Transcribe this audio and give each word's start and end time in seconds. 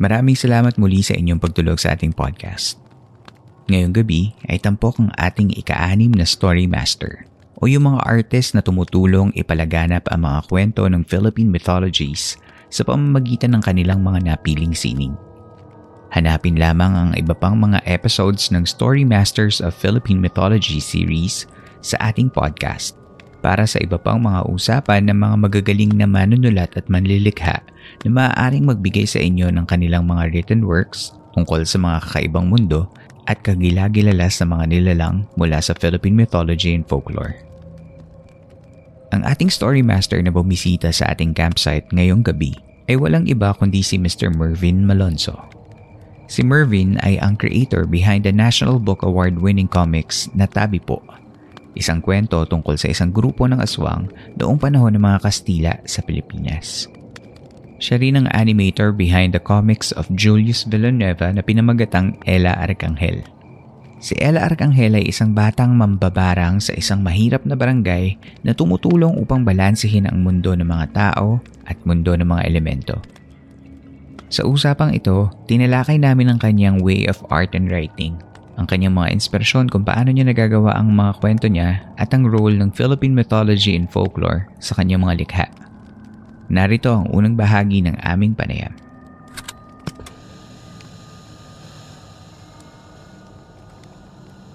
Maraming 0.00 0.32
salamat 0.32 0.80
muli 0.80 1.04
sa 1.04 1.12
inyong 1.12 1.36
pagtulog 1.36 1.76
sa 1.76 1.92
ating 1.92 2.16
podcast. 2.16 2.80
Ngayong 3.68 3.92
gabi 3.92 4.32
ay 4.48 4.56
tampok 4.56 4.96
ang 4.96 5.12
ating 5.20 5.52
ika-anim 5.52 6.08
na 6.16 6.24
story 6.24 6.64
master 6.64 7.28
o 7.60 7.68
yung 7.68 7.84
mga 7.84 8.00
artist 8.08 8.56
na 8.56 8.64
tumutulong 8.64 9.28
ipalaganap 9.36 10.08
ang 10.08 10.24
mga 10.24 10.40
kwento 10.48 10.88
ng 10.88 11.04
Philippine 11.04 11.52
mythologies 11.52 12.40
sa 12.72 12.80
pamamagitan 12.80 13.52
ng 13.52 13.60
kanilang 13.60 14.00
mga 14.00 14.24
napiling 14.24 14.72
sining. 14.72 15.12
Hanapin 16.16 16.56
lamang 16.56 16.96
ang 16.96 17.10
iba 17.12 17.36
pang 17.36 17.60
mga 17.60 17.84
episodes 17.84 18.48
ng 18.48 18.64
Story 18.64 19.04
Masters 19.04 19.60
of 19.60 19.76
Philippine 19.76 20.24
Mythology 20.24 20.80
series 20.80 21.44
sa 21.84 22.00
ating 22.08 22.32
podcast 22.32 22.96
para 23.44 23.68
sa 23.68 23.76
iba 23.84 24.00
pang 24.00 24.16
mga 24.16 24.48
usapan 24.48 25.12
ng 25.12 25.18
mga 25.20 25.36
magagaling 25.44 25.92
na 25.92 26.08
manunulat 26.08 26.72
at 26.72 26.88
manlilikha 26.88 27.60
na 28.04 28.10
maaaring 28.10 28.64
magbigay 28.64 29.04
sa 29.04 29.20
inyo 29.20 29.52
ng 29.52 29.66
kanilang 29.68 30.08
mga 30.08 30.32
written 30.32 30.64
works 30.64 31.12
tungkol 31.36 31.62
sa 31.64 31.76
mga 31.76 31.98
kakaibang 32.04 32.48
mundo 32.48 32.88
at 33.28 33.38
kagilagilala 33.44 34.26
sa 34.32 34.48
mga 34.48 34.64
nilalang 34.66 35.28
mula 35.36 35.60
sa 35.60 35.76
Philippine 35.76 36.16
mythology 36.16 36.72
and 36.72 36.88
folklore. 36.88 37.36
Ang 39.10 39.26
ating 39.26 39.50
story 39.50 39.82
master 39.82 40.22
na 40.22 40.30
bumisita 40.30 40.94
sa 40.94 41.10
ating 41.10 41.34
campsite 41.34 41.86
ngayong 41.90 42.22
gabi 42.22 42.54
ay 42.86 42.94
walang 42.98 43.26
iba 43.26 43.50
kundi 43.54 43.82
si 43.82 43.98
Mr. 43.98 44.30
Mervin 44.34 44.86
Malonzo. 44.86 45.34
Si 46.30 46.46
Mervin 46.46 46.94
ay 47.02 47.18
ang 47.18 47.34
creator 47.34 47.90
behind 47.90 48.22
the 48.22 48.30
National 48.30 48.78
Book 48.78 49.02
Award-winning 49.02 49.66
comics 49.66 50.30
na 50.30 50.46
Tabi 50.46 50.78
Po, 50.78 51.02
isang 51.74 51.98
kwento 51.98 52.46
tungkol 52.46 52.78
sa 52.78 52.86
isang 52.86 53.10
grupo 53.10 53.50
ng 53.50 53.58
aswang 53.58 54.06
noong 54.38 54.58
panahon 54.62 54.94
ng 54.94 55.02
mga 55.02 55.18
Kastila 55.26 55.74
sa 55.82 56.06
Pilipinas. 56.06 56.86
Siya 57.80 57.96
rin 57.96 58.20
ang 58.20 58.28
animator 58.36 58.92
behind 58.92 59.32
the 59.32 59.40
comics 59.40 59.88
of 59.96 60.04
Julius 60.12 60.68
Villanueva 60.68 61.32
na 61.32 61.40
pinamagatang 61.40 62.20
Ella 62.28 62.52
Arcangel. 62.60 63.24
Si 64.00 64.12
Ella 64.20 64.44
Arcangel 64.44 65.00
ay 65.00 65.08
isang 65.08 65.32
batang 65.32 65.72
mambabarang 65.80 66.60
sa 66.60 66.76
isang 66.76 67.00
mahirap 67.00 67.44
na 67.48 67.56
barangay 67.56 68.20
na 68.44 68.52
tumutulong 68.52 69.16
upang 69.16 69.48
balansehin 69.48 70.04
ang 70.04 70.20
mundo 70.20 70.52
ng 70.52 70.68
mga 70.68 70.86
tao 70.92 71.40
at 71.64 71.80
mundo 71.88 72.12
ng 72.12 72.28
mga 72.28 72.42
elemento. 72.44 72.96
Sa 74.28 74.44
usapang 74.44 74.92
ito, 74.92 75.32
tinalakay 75.48 75.96
namin 75.96 76.32
ang 76.32 76.38
kanyang 76.38 76.84
way 76.84 77.08
of 77.08 77.16
art 77.32 77.56
and 77.56 77.72
writing, 77.72 78.16
ang 78.60 78.68
kanyang 78.68 78.92
mga 78.92 79.16
inspirasyon 79.16 79.72
kung 79.72 79.88
paano 79.88 80.12
niya 80.12 80.28
nagagawa 80.28 80.76
ang 80.76 80.92
mga 80.92 81.16
kwento 81.16 81.48
niya 81.48 81.80
at 81.96 82.12
ang 82.12 82.28
role 82.28 82.60
ng 82.60 82.76
Philippine 82.76 83.16
mythology 83.16 83.72
and 83.72 83.88
folklore 83.88 84.52
sa 84.60 84.76
kanyang 84.76 85.00
mga 85.00 85.16
likha. 85.24 85.46
Narito 86.50 86.90
ang 86.90 87.06
unang 87.14 87.38
bahagi 87.38 87.78
ng 87.78 87.94
aming 88.02 88.34
panayam. 88.34 88.74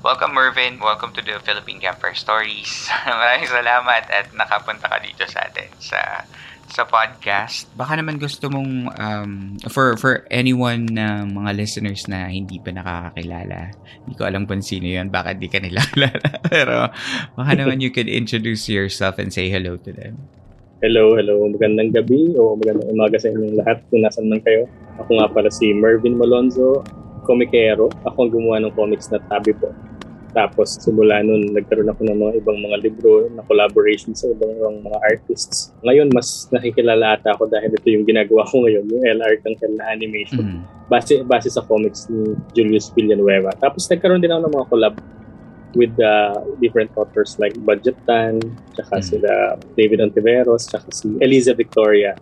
Welcome 0.03 0.35
Mervin, 0.35 0.83
welcome 0.83 1.15
to 1.15 1.23
the 1.23 1.39
Philippine 1.39 1.79
Camper 1.79 2.11
Stories. 2.11 2.91
Maraming 3.07 3.47
salamat 3.47 4.11
at 4.11 4.27
nakapunta 4.35 4.91
ka 4.91 4.99
dito 4.99 5.23
sa 5.23 5.47
atin 5.47 5.71
sa 5.79 6.27
sa 6.67 6.83
podcast. 6.83 7.71
Baka 7.79 7.95
naman 7.95 8.19
gusto 8.19 8.51
mong 8.51 8.91
um, 8.99 9.31
for 9.71 9.95
for 9.95 10.27
anyone 10.27 10.91
na 10.91 11.23
mga 11.23 11.55
listeners 11.55 12.11
na 12.11 12.27
hindi 12.27 12.59
pa 12.59 12.75
nakakakilala. 12.75 13.71
Hindi 14.03 14.13
ko 14.19 14.27
alam 14.27 14.43
kung 14.43 14.59
sino 14.59 14.83
'yon, 14.83 15.07
baka 15.07 15.31
di 15.31 15.47
ka 15.47 15.63
nila 15.63 15.79
kilala. 15.87 16.43
Pero 16.51 16.91
baka 17.39 17.51
naman 17.55 17.79
you 17.79 17.87
could 17.87 18.11
introduce 18.11 18.67
yourself 18.67 19.15
and 19.15 19.31
say 19.31 19.47
hello 19.47 19.79
to 19.79 19.95
them. 19.95 20.27
Hello, 20.85 21.17
hello. 21.17 21.49
Magandang 21.49 21.97
gabi 21.97 22.37
o 22.37 22.53
magandang 22.61 22.93
umaga 22.93 23.17
sa 23.17 23.33
inyong 23.33 23.57
lahat 23.57 23.81
kung 23.89 24.05
nasan 24.05 24.29
man 24.29 24.37
kayo. 24.45 24.69
Ako 25.01 25.17
nga 25.17 25.33
pala 25.33 25.49
si 25.49 25.73
Mervin 25.73 26.13
Malonzo, 26.13 26.85
komikero. 27.25 27.89
Ako 28.05 28.29
ang 28.29 28.29
gumawa 28.29 28.61
ng 28.61 28.73
comics 28.77 29.09
na 29.09 29.17
Tabi 29.25 29.57
po. 29.57 29.73
Tapos 30.37 30.77
simula 30.77 31.25
nun, 31.25 31.57
nagkaroon 31.57 31.89
ako 31.89 32.05
ng 32.05 32.17
mga 32.21 32.33
ibang 32.37 32.61
mga 32.61 32.77
libro 32.85 33.25
na 33.33 33.41
collaboration 33.49 34.13
sa 34.13 34.29
ibang, 34.29 34.53
ibang 34.61 34.85
mga 34.85 34.99
artists. 35.01 35.73
Ngayon, 35.81 36.13
mas 36.13 36.53
nakikilala 36.53 37.17
ata 37.17 37.33
ako 37.33 37.49
dahil 37.49 37.73
ito 37.73 37.87
yung 37.89 38.05
ginagawa 38.05 38.45
ko 38.45 38.61
ngayon, 38.69 38.85
yung 38.85 39.01
LR 39.09 39.41
Tangkal 39.41 39.73
na 39.73 39.89
animation. 39.89 40.61
Mm. 40.61 40.61
Base, 40.85 41.25
base 41.25 41.49
sa 41.49 41.65
comics 41.65 42.05
ni 42.13 42.37
Julius 42.53 42.93
Villanueva. 42.93 43.49
Tapos 43.57 43.89
nagkaroon 43.89 44.21
din 44.21 44.29
ako 44.29 44.41
ng 44.45 44.53
mga 44.53 44.67
collab 44.69 44.93
with 45.75 45.93
uh, 45.99 46.39
different 46.63 46.89
authors 46.95 47.35
like 47.37 47.53
Budget 47.61 47.99
Tan, 48.07 48.39
tsaka 48.73 48.99
Mm. 48.99 49.05
sila 49.05 49.31
David 49.75 49.99
Ontiveros, 50.01 50.71
tsaka 50.71 50.87
si 50.95 51.11
Eliza 51.19 51.53
Victoria. 51.53 52.15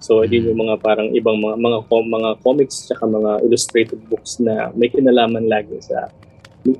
So, 0.00 0.20
mm. 0.20 0.28
din 0.28 0.48
yung 0.52 0.60
mga 0.64 0.80
parang 0.80 1.08
ibang 1.12 1.38
mga 1.40 1.56
mga 1.60 1.78
com- 1.88 2.10
mga 2.10 2.30
comics 2.40 2.88
tsaka 2.88 3.04
mga 3.08 3.44
illustrated 3.44 4.00
books 4.08 4.40
na 4.40 4.72
may 4.74 4.88
kinalaman 4.88 5.48
lagi 5.48 5.76
sa 5.80 6.08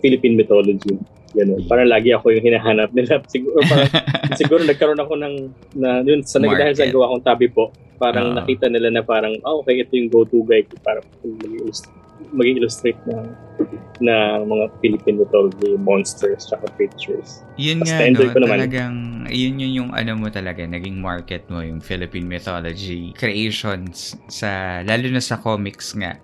Philippine 0.01 0.37
mythology. 0.37 0.97
Ganun. 1.35 1.67
Parang 1.67 1.91
lagi 1.91 2.15
ako 2.15 2.31
yung 2.31 2.47
hinahanap 2.47 2.95
nila. 2.95 3.19
Siguro, 3.33 3.59
parang, 3.67 3.91
siguro 4.39 4.61
nagkaroon 4.63 5.03
ako 5.03 5.15
ng, 5.19 5.35
na, 5.77 6.01
yun, 6.07 6.23
sa 6.23 6.39
nag 6.39 6.55
dahil 6.55 6.79
sa 6.79 6.87
gawa 6.87 7.11
kong 7.11 7.27
tabi 7.27 7.51
po, 7.51 7.75
parang 7.99 8.33
Oo. 8.33 8.37
nakita 8.39 8.71
nila 8.71 8.89
na 8.95 9.03
parang, 9.03 9.35
ah, 9.43 9.59
okay, 9.59 9.83
ito 9.83 9.99
yung 9.99 10.09
go-to 10.09 10.47
guy 10.47 10.63
ko 10.63 10.79
para 10.81 11.03
maging 12.35 12.61
illustrate 12.61 13.01
na 13.07 13.17
na 14.03 14.43
mga 14.43 14.65
Philippine 14.83 15.23
mythology 15.23 15.79
monsters 15.79 16.43
tsaka 16.51 16.67
creatures. 16.75 17.47
Yun 17.55 17.87
nga, 17.87 18.11
no, 18.11 18.27
ko 18.35 18.39
naman. 18.43 18.59
talagang, 18.67 18.95
yun 19.31 19.55
yun 19.63 19.73
yung 19.87 19.91
ano 19.95 20.19
mo 20.19 20.27
talaga, 20.29 20.67
naging 20.67 20.99
market 20.99 21.47
mo, 21.47 21.63
yung 21.63 21.79
Philippine 21.79 22.27
mythology 22.27 23.15
creations, 23.15 24.19
sa, 24.27 24.83
lalo 24.83 25.07
na 25.09 25.23
sa 25.23 25.39
comics 25.39 25.95
nga. 25.95 26.19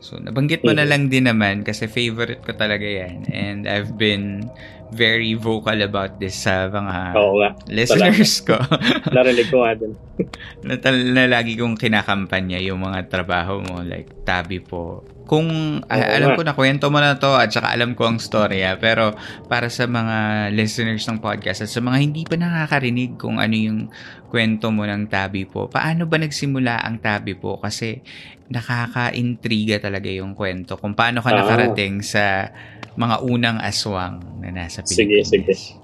So, 0.00 0.16
nabanggit 0.16 0.64
mo 0.64 0.72
na 0.72 0.86
Mhm. 0.86 0.90
lang 0.90 1.02
din 1.12 1.26
naman 1.28 1.56
kasi 1.60 1.84
favorite 1.84 2.40
ko 2.40 2.56
talaga 2.56 2.86
yan. 2.88 3.28
And 3.28 3.68
I've 3.68 3.98
been 4.00 4.48
very 4.88 5.36
vocal 5.36 5.76
about 5.84 6.16
this 6.16 6.40
sa 6.40 6.72
mga 6.72 7.20
Oo 7.20 7.34
nga, 7.36 7.50
listeners 7.68 8.40
ko. 8.40 8.56
narinig 9.16 9.50
ko 9.52 9.60
nga 9.60 9.76
din. 9.76 9.92
na, 10.66 10.74
na 11.04 11.24
lagi 11.28 11.52
kong 11.56 11.76
kinakampanya 11.76 12.58
yung 12.64 12.80
mga 12.80 13.12
trabaho 13.12 13.60
mo 13.60 13.84
like 13.84 14.08
tabi 14.24 14.60
po 14.60 15.04
kung 15.30 15.46
ah, 15.86 15.94
Oo 15.94 16.10
alam 16.10 16.28
nga. 16.28 16.36
ko 16.36 16.42
na 16.42 16.54
kwento 16.58 16.90
mo 16.90 16.98
na 16.98 17.14
to 17.14 17.38
at 17.38 17.54
saka 17.54 17.70
alam 17.70 17.94
ko 17.94 18.10
ang 18.10 18.18
storya 18.18 18.74
pero 18.76 19.14
para 19.46 19.70
sa 19.70 19.86
mga 19.86 20.16
listeners 20.50 21.06
ng 21.06 21.22
podcast 21.22 21.62
at 21.62 21.70
sa 21.70 21.78
mga 21.78 22.02
hindi 22.02 22.26
pa 22.26 22.34
nakakarinig 22.34 23.14
kung 23.14 23.38
ano 23.38 23.54
yung 23.54 23.80
kwento 24.26 24.74
mo 24.74 24.82
ng 24.82 25.06
tabi 25.06 25.46
po 25.46 25.70
paano 25.70 26.10
ba 26.10 26.18
nagsimula 26.18 26.82
ang 26.82 26.98
tabi 26.98 27.38
po 27.38 27.62
kasi 27.62 28.02
nakaka-intriga 28.50 29.78
talaga 29.78 30.10
yung 30.10 30.34
kwento 30.34 30.74
kung 30.74 30.98
paano 30.98 31.22
ka 31.22 31.30
Ah. 31.30 31.38
nakarating 31.38 32.02
sa 32.02 32.50
mga 32.98 33.22
unang 33.22 33.62
aswang 33.62 34.18
na 34.42 34.50
nasa 34.50 34.82
Sige, 34.82 35.22
Pilipinas 35.22 35.30
sige. 35.30 35.78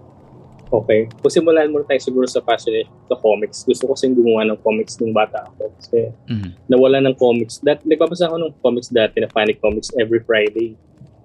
Okay. 0.67 1.07
Kung 1.23 1.31
simulan 1.31 1.71
muna 1.71 1.87
tayo 1.87 2.03
siguro 2.03 2.27
sa 2.27 2.43
fascination 2.43 2.91
sa 3.07 3.15
comics. 3.15 3.63
Gusto 3.63 3.87
ko 3.87 3.95
kasing 3.95 4.19
gumawa 4.19 4.43
ng 4.45 4.59
comics 4.61 4.99
nung 4.99 5.15
bata 5.15 5.47
ako. 5.47 5.71
Kasi 5.79 6.11
Mhm. 6.27 6.49
nawala 6.67 6.99
ng 7.01 7.15
comics. 7.15 7.63
Dat, 7.63 7.87
nagbabasa 7.87 8.27
ako 8.27 8.37
ng 8.43 8.53
comics 8.59 8.91
dati 8.91 9.23
na 9.23 9.31
Panic 9.31 9.63
Comics 9.63 9.95
every 9.95 10.19
Friday. 10.19 10.75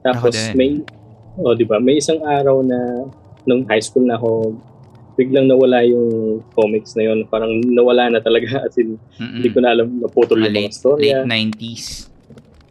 Tapos 0.01 0.33
may, 0.53 0.81
oh, 1.37 1.53
di 1.53 1.65
ba, 1.65 1.81
may 1.81 1.97
isang 1.97 2.21
araw 2.21 2.61
na 2.61 3.09
nung 3.43 3.65
high 3.65 3.81
school 3.81 4.05
na 4.05 4.17
ako, 4.17 4.53
biglang 5.17 5.49
nawala 5.49 5.81
yung 5.83 6.39
comics 6.53 6.93
na 6.93 7.09
yun. 7.09 7.25
Parang 7.25 7.49
nawala 7.65 8.09
na 8.09 8.21
talaga. 8.21 8.45
As 8.65 8.77
in, 8.77 8.97
hindi 9.17 9.49
ko 9.49 9.59
na 9.59 9.73
alam, 9.73 9.89
naputol 9.97 10.37
Mga 10.37 10.45
yung 10.45 10.53
mga 10.53 10.61
late, 10.61 10.73
storya. 10.77 11.17
late 11.21 11.29
90s 11.29 11.85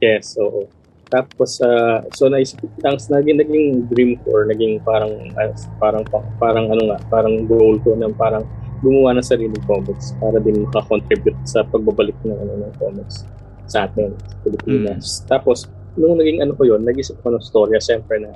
Yes, 0.01 0.33
oo. 0.41 0.65
Tapos, 1.11 1.59
ah, 1.61 2.07
so 2.15 2.31
naisip, 2.31 2.63
ang 2.87 2.95
naging, 2.97 3.43
naging 3.43 3.67
dream 3.91 4.11
ko 4.23 4.41
or 4.41 4.43
naging 4.47 4.79
parang, 4.87 5.11
ah, 5.35 5.51
parang, 5.83 6.07
parang 6.39 6.67
ano 6.71 6.95
nga, 6.95 6.99
parang 7.11 7.45
goal 7.51 7.83
ko 7.83 7.99
na 7.99 8.07
parang 8.15 8.47
gumawa 8.81 9.19
ng 9.19 9.27
sariling 9.27 9.67
comics 9.67 10.17
para 10.23 10.41
din 10.41 10.65
makakontribute 10.65 11.37
sa 11.45 11.67
pagbabalik 11.67 12.17
ng, 12.23 12.33
ano, 12.33 12.53
ng 12.65 12.75
comics 12.79 13.27
sa 13.67 13.91
atin, 13.91 14.15
sa 14.15 14.37
Pilipinas. 14.47 15.27
Tapos, 15.27 15.67
nung 15.99 16.17
naging 16.17 16.41
ano 16.41 16.55
ko 16.55 16.63
yun, 16.65 16.81
nag-isip 16.87 17.19
ko 17.21 17.35
ng 17.35 17.43
storya, 17.43 17.83
siyempre 17.83 18.23
na, 18.23 18.31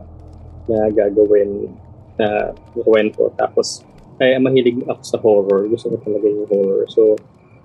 na 0.67 0.91
gagawin 0.91 1.71
na 2.19 2.51
kwento. 2.85 3.31
Tapos, 3.39 3.87
ay 4.23 4.39
mahilig 4.39 4.83
ako 4.87 5.03
sa 5.03 5.19
horror. 5.19 5.61
Gusto 5.67 5.91
ko 5.91 5.97
talaga 6.03 6.27
yung 6.27 6.47
horror. 6.47 6.87
So, 6.91 7.19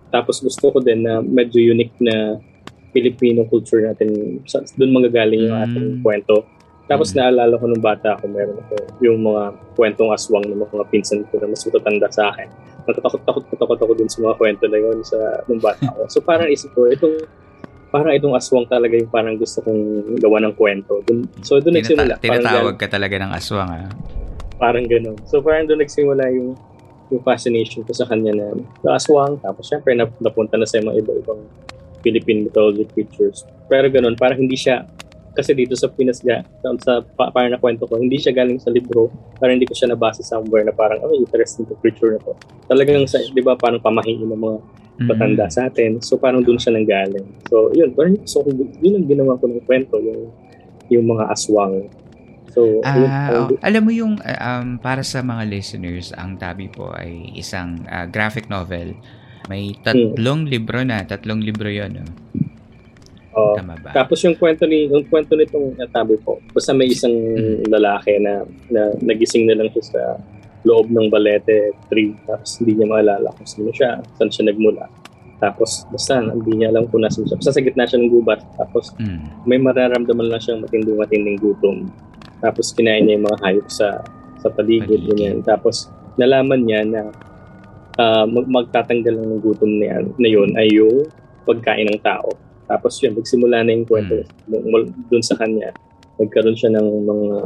tapos 0.10 0.42
gusto 0.42 0.74
ko 0.74 0.82
din 0.82 1.06
na 1.06 1.22
medyo 1.22 1.62
unique 1.62 1.94
na 2.02 2.42
Filipino 2.90 3.46
culture 3.46 3.82
natin. 3.82 4.40
Doon 4.76 4.92
manggagaling 4.92 5.42
yung 5.44 5.58
ating 5.58 5.88
Mm. 5.92 6.02
kwento. 6.02 6.46
Tapos 6.86 7.12
Mm. 7.12 7.16
naalala 7.16 7.54
ko 7.54 7.66
nung 7.66 7.84
bata 7.84 8.18
ako, 8.18 8.26
meron 8.28 8.58
ako 8.60 8.74
yung 9.00 9.22
mga 9.22 9.44
kwentong 9.74 10.10
aswang 10.10 10.42
ng 10.44 10.58
mga 10.58 10.86
pinsan 10.90 11.22
ko 11.26 11.38
na 11.38 11.48
mas 11.48 11.62
matatanda 11.62 12.10
sa 12.10 12.30
akin. 12.30 12.50
Natatakot-takot 12.84 13.44
takot 13.54 13.80
ako 13.80 13.92
dun 13.94 14.10
sa 14.10 14.20
mga 14.20 14.36
kwento 14.36 14.66
na 14.66 14.78
yun 14.80 14.98
sa 15.02 15.18
nung 15.46 15.60
bata 15.60 15.86
ako. 15.86 16.02
So 16.10 16.18
parang 16.20 16.50
isip 16.50 16.74
ko, 16.74 16.90
itong 16.90 17.14
parang 17.90 18.14
itong 18.14 18.34
aswang 18.34 18.66
talaga 18.66 18.94
yung 18.94 19.08
parang 19.08 19.34
gusto 19.34 19.62
kong 19.62 19.82
gawa 20.18 20.38
ng 20.40 20.54
kwento. 20.54 21.02
Dun, 21.04 21.30
so 21.42 21.58
doon 21.58 21.78
nagsimula. 21.78 22.18
Tinata- 22.18 22.22
Parang 22.24 22.42
tinatawag 22.42 22.76
ka 22.76 22.88
talaga 22.88 23.16
ng 23.18 23.32
aswang 23.32 23.70
ah. 23.72 23.90
parang 24.58 24.84
ganun. 24.84 25.16
So 25.24 25.40
parang 25.40 25.66
doon 25.66 25.80
nagsimula 25.80 26.26
yung 26.32 26.58
yung 27.10 27.22
fascination 27.24 27.82
ko 27.82 27.90
sa 27.92 28.06
kanya 28.06 28.34
na 28.34 28.46
aswang. 28.92 29.38
Tapos 29.40 29.64
syempre 29.64 29.94
nap- 29.94 30.18
napunta 30.20 30.54
na 30.54 30.66
sa 30.66 30.78
mga 30.78 31.00
iba-ibang 31.00 31.42
Philippine 32.02 32.48
mythology 32.48 32.86
creatures. 32.90 33.44
Pero 33.68 33.88
ganun, 33.92 34.16
parang 34.18 34.42
hindi 34.42 34.56
siya 34.56 34.86
kasi 35.38 35.56
dito 35.56 35.72
sa 35.78 35.88
Pinas 35.88 36.20
ga, 36.20 36.44
sa, 36.84 37.00
pa, 37.00 37.32
parang 37.32 37.56
nakwento 37.56 37.88
ko, 37.88 37.96
hindi 37.96 38.20
siya 38.20 38.36
galing 38.36 38.60
sa 38.60 38.74
libro. 38.74 39.08
Parang 39.40 39.56
hindi 39.56 39.70
ko 39.70 39.78
siya 39.78 39.94
nabasa 39.94 40.20
somewhere 40.20 40.68
na 40.68 40.76
parang, 40.76 41.00
oh, 41.00 41.16
interesting 41.16 41.64
to 41.64 41.80
creature 41.80 42.12
na 42.12 42.20
to. 42.20 42.36
Talagang 42.68 43.08
sa, 43.08 43.24
di 43.24 43.40
ba, 43.40 43.56
parang 43.56 43.80
pamahiin 43.80 44.26
ng 44.26 44.36
mga 44.36 44.58
matanda 45.08 45.48
Mm. 45.48 45.54
sa 45.54 45.72
atin. 45.72 45.92
So 46.04 46.20
parang 46.20 46.44
doon 46.44 46.60
siya 46.60 46.76
nanggaling. 46.76 47.24
So 47.48 47.72
yun, 47.72 47.96
parang 47.96 48.20
so, 48.28 48.44
yun 48.84 49.00
ang 49.00 49.08
ginawa 49.08 49.40
ko 49.40 49.48
ng 49.48 49.64
kwento, 49.64 49.96
yung, 49.96 50.28
yung 50.92 51.06
mga 51.08 51.32
aswang. 51.32 51.88
So, 52.52 52.82
yun, 52.82 53.08
Ah, 53.08 53.30
parang 53.30 53.46
oh, 53.56 53.64
alam 53.64 53.82
mo 53.86 53.92
yung 53.94 54.20
uh, 54.20 54.40
um, 54.44 54.76
para 54.82 55.06
sa 55.06 55.24
mga 55.24 55.48
listeners, 55.48 56.12
ang 56.18 56.36
Tabi 56.36 56.68
po 56.68 56.92
ay 56.92 57.32
isang 57.38 57.86
ah, 57.88 58.10
graphic 58.10 58.52
novel. 58.52 58.98
May 59.50 59.74
tatlong 59.82 60.46
libro 60.46 60.80
na, 60.82 61.02
tatlong 61.04 61.42
libro 61.42 61.66
'yon, 61.68 61.98
no? 61.98 62.06
oh, 63.34 63.58
Tama 63.58 63.74
ba? 63.82 63.90
Tapos 63.92 64.22
yung 64.22 64.38
kwento 64.38 64.64
ni 64.64 64.86
yung 64.86 65.06
kwento 65.06 65.34
nitong 65.34 65.74
natabi 65.76 66.22
po, 66.22 66.38
basta 66.50 66.70
may 66.72 66.88
isang 66.88 67.12
Mm. 67.12 67.66
lalaki 67.68 68.22
na, 68.22 68.46
na 68.70 68.94
nagising 69.02 69.50
na 69.50 69.58
lang 69.58 69.70
siya 69.70 69.84
sa 69.84 70.02
loob 70.62 70.92
ng 70.92 71.08
Balete 71.08 71.72
tree 71.88 72.14
tapos 72.24 72.60
hindi 72.60 72.78
niya 72.78 72.88
maalala 72.90 73.32
kung 73.34 73.48
sino 73.48 73.72
siya, 73.72 73.98
saan 74.16 74.30
siya 74.30 74.52
nagmula. 74.52 74.86
Tapos 75.40 75.88
basta 75.88 76.20
hindi 76.20 76.52
niya 76.54 76.68
alam 76.70 76.84
kung 76.86 77.00
nasan 77.00 77.24
siya. 77.24 77.40
Basta 77.40 77.56
sa 77.56 77.64
gitna 77.64 77.88
siya 77.88 77.98
ng 77.98 78.12
gubat 78.12 78.44
tapos 78.54 78.92
Mm. 79.00 79.48
may 79.48 79.58
mararamdaman 79.58 80.28
lang 80.28 80.42
siyang 80.44 80.62
matinding-matinding 80.62 81.40
gutom. 81.40 81.88
Tapos 82.40 82.72
kinain 82.72 83.02
niya 83.02 83.18
yung 83.18 83.26
mga 83.26 83.40
hayop 83.42 83.68
sa 83.68 84.04
sa 84.40 84.48
paligid, 84.48 84.88
Paligid. 85.00 85.10
ganyan. 85.10 85.38
Tapos 85.42 85.88
nalaman 86.16 86.64
niya 86.64 86.84
na 86.84 87.02
ah, 88.00 88.24
mag- 88.24 88.48
magtatanggal 88.48 89.14
ng 89.14 89.44
gutom 89.44 89.72
niya 89.78 90.00
na 90.16 90.28
yun 90.28 90.50
ay 90.56 90.72
yung 90.72 91.04
pagkain 91.44 91.86
ng 91.86 92.00
tao. 92.00 92.32
Tapos 92.66 92.96
yun, 93.02 93.18
nagsimula 93.18 93.62
na 93.62 93.76
yung 93.76 93.86
kwento 93.86 94.24
doon 95.10 95.24
sa 95.26 95.36
kanya. 95.36 95.74
Nagkaroon 96.20 96.56
siya 96.56 96.72
ng 96.72 96.88
mga 97.04 97.38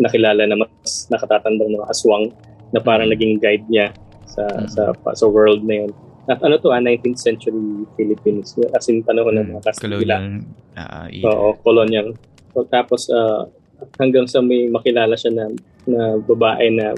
nakilala 0.00 0.42
na 0.44 0.56
mas 0.60 1.06
nakatatandang 1.08 1.72
mga 1.72 1.86
aswang 1.88 2.28
na 2.72 2.80
parang 2.80 3.08
naging 3.08 3.38
guide 3.38 3.64
niya 3.70 3.94
sa 4.26 4.42
Mm. 4.44 4.66
sa 4.66 4.82
sa 5.14 5.26
world 5.30 5.62
na 5.62 5.84
yun. 5.84 5.90
At 6.26 6.40
ano 6.40 6.56
to, 6.56 6.72
ah, 6.72 6.80
19th 6.80 7.20
century 7.20 7.84
Philippines. 7.94 8.56
As 8.72 8.88
in 8.88 9.04
panahon 9.04 9.36
ng 9.36 9.46
mga 9.52 9.62
Kastila. 9.62 9.94
Colonial 10.00 10.24
era. 10.74 11.28
Oo, 11.30 11.48
colonial. 11.60 12.08
So, 12.50 12.64
tapos 12.66 13.06
ah, 13.12 13.46
hanggang 14.00 14.26
sa 14.26 14.40
may 14.40 14.66
makilala 14.66 15.14
siya 15.14 15.30
na, 15.30 15.44
na 15.86 16.16
babae 16.18 16.72
na 16.72 16.96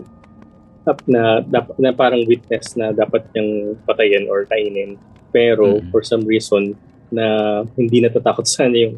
na, 1.05 1.43
dap- 1.43 1.75
na 1.77 1.91
parang 1.91 2.23
witness 2.23 2.79
na 2.79 2.95
dapat 2.95 3.27
niyang 3.33 3.75
patayin 3.83 4.31
or 4.31 4.47
kainin. 4.47 4.95
Pero 5.29 5.83
Mm. 5.83 5.91
for 5.91 6.01
some 6.01 6.23
reason 6.23 6.79
na 7.11 7.27
hindi 7.75 7.99
natatakot 7.99 8.47
sa 8.49 8.65
kanya 8.65 8.87
yung 8.87 8.95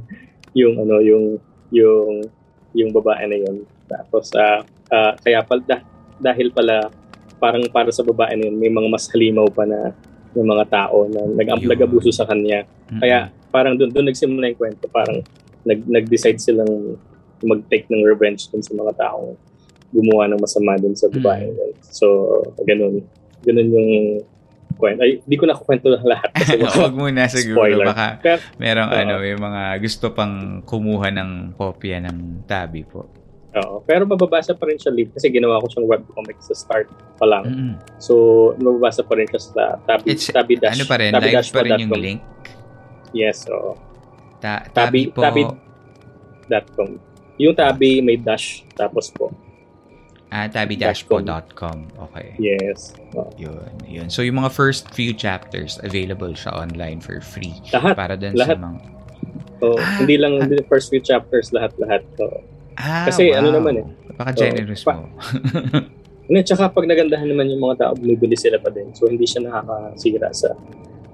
yung 0.55 0.75
ano 0.79 0.96
yung 1.00 1.25
yung 1.70 2.12
yung 2.73 2.90
babae 2.93 3.25
na 3.25 3.37
yun. 3.38 3.56
Tapos 3.85 4.29
ah 4.35 4.61
ah, 4.88 5.12
kaya 5.17 5.40
pala 5.43 5.62
dah- 5.62 5.87
dahil 6.19 6.52
pala 6.52 6.93
parang 7.38 7.64
para 7.69 7.88
sa 7.88 8.02
babae 8.02 8.35
na 8.35 8.49
yun 8.49 8.56
may 8.56 8.69
mga 8.69 8.88
mas 8.88 9.08
halimaw 9.08 9.49
pa 9.49 9.64
na 9.64 9.94
ng 10.35 10.44
mga 10.44 10.64
tao 10.69 11.08
na 11.08 11.25
nag-abuso 11.64 12.11
sa 12.11 12.29
kanya. 12.29 12.69
Mm-mm. 12.88 13.00
Kaya 13.00 13.19
parang 13.49 13.75
doon 13.75 13.88
doon 13.88 14.12
nagsimula 14.12 14.52
yung 14.52 14.61
kwento. 14.61 14.85
Parang 14.88 15.25
nag 15.64 15.81
nag-decide 15.87 16.37
silang 16.37 16.96
mag-take 17.40 17.87
ng 17.87 18.02
revenge 18.02 18.49
dun 18.49 18.61
sa 18.61 18.75
mga 18.75 18.93
taong 18.99 19.38
gumawa 19.90 20.29
ng 20.29 20.38
masama 20.38 20.76
dun 20.76 20.93
sa 20.93 21.08
babae. 21.08 21.49
Mm. 21.49 21.73
So, 21.82 22.06
ganun. 22.61 23.00
Ganun 23.40 23.69
yung 23.69 23.90
kwento. 24.75 25.00
Ay, 25.00 25.18
di 25.21 25.35
ko 25.35 25.45
na 25.45 25.52
kukwento 25.52 25.88
lahat 25.90 26.30
kasi 26.30 26.54
Huwag 26.76 26.92
muna 26.92 27.26
siguro 27.30 27.64
spoiler. 27.64 27.87
baka 27.87 28.07
Pero- 28.21 28.42
merong 28.57 28.90
Oo. 28.90 28.99
ano, 29.00 29.12
may 29.18 29.35
mga 29.35 29.62
gusto 29.78 30.07
pang 30.12 30.35
kumuha 30.62 31.09
ng 31.11 31.30
kopya 31.54 31.99
ng 32.00 32.45
Tabi 32.45 32.83
po. 32.83 33.09
Oo. 33.50 33.80
Pero 33.83 34.04
mababasa 34.04 34.52
pa 34.52 34.68
rin 34.68 34.76
siya 34.76 34.92
live 34.92 35.11
kasi 35.11 35.28
ginawa 35.28 35.59
ko 35.59 35.66
siyang 35.66 35.88
webcomic 35.88 36.37
sa 36.38 36.52
start 36.52 36.87
pa 37.16 37.25
lang. 37.25 37.45
Mm-mm. 37.45 37.73
So, 37.97 38.14
mababasa 38.54 39.02
pa 39.02 39.16
rin 39.16 39.26
siya 39.26 39.40
sa 39.40 39.62
tabi, 39.80 40.04
It's- 40.07 40.28
tabi 40.28 40.54
dash. 40.54 40.76
Ano 40.76 40.85
pa 40.85 40.97
rin, 40.97 41.11
tabi 41.11 41.33
live 41.33 41.49
pa 41.49 41.61
rin 41.61 41.73
yung 41.73 41.88
dash.com. 41.88 41.99
link. 41.99 42.21
Yes, 43.11 43.49
oo. 43.49 43.73
Ta- 44.38 44.68
Tabi- 44.68 45.11
tabi, 45.11 45.11
po. 45.11 45.21
tabi- 45.25 45.66
.com. 46.71 46.88
Yung 47.37 47.52
tabi 47.52 47.99
may 47.99 48.16
dash 48.16 48.62
tapos 48.73 49.11
po. 49.11 49.33
Ah, 50.28 50.47
tabi-po.com. 50.47 51.78
Okay. 52.11 52.37
Yes. 52.38 52.92
Oo. 53.14 53.28
Yun, 53.37 53.73
yun. 53.85 54.06
So, 54.08 54.20
yung 54.20 54.38
mga 54.38 54.52
first 54.52 54.92
few 54.92 55.12
chapters, 55.12 55.80
available 55.80 56.32
siya 56.32 56.52
online 56.52 57.00
for 57.00 57.20
free. 57.20 57.56
Lahat. 57.70 57.94
Para 57.94 58.14
dun 58.14 58.37
Lahat. 58.37 58.56
sa 58.56 58.61
mga... 58.61 58.78
So, 59.58 59.75
Ah, 59.75 59.99
hindi 59.99 60.16
lang 60.16 60.38
the 60.47 60.62
first 60.66 60.88
few 60.88 61.02
chapters 61.02 61.50
lahat-lahat. 61.50 62.04
So, 62.14 62.25
Ah, 62.78 63.11
Kasi 63.11 63.35
wow. 63.35 63.42
ano 63.42 63.49
naman 63.58 63.75
eh. 63.82 63.87
Napaka-generous 64.14 64.87
pa- 64.87 64.94
mo. 65.02 65.11
Ano, 66.28 66.44
tsaka 66.44 66.70
pag 66.70 66.85
nagandahan 66.87 67.26
naman 67.26 67.49
yung 67.50 67.64
mga 67.64 67.75
tao, 67.80 67.92
bumibili 67.97 68.37
sila 68.38 68.61
pa 68.61 68.70
din. 68.70 68.92
So, 68.94 69.08
hindi 69.11 69.26
siya 69.26 69.49
nakakasira 69.49 70.30
sa, 70.30 70.52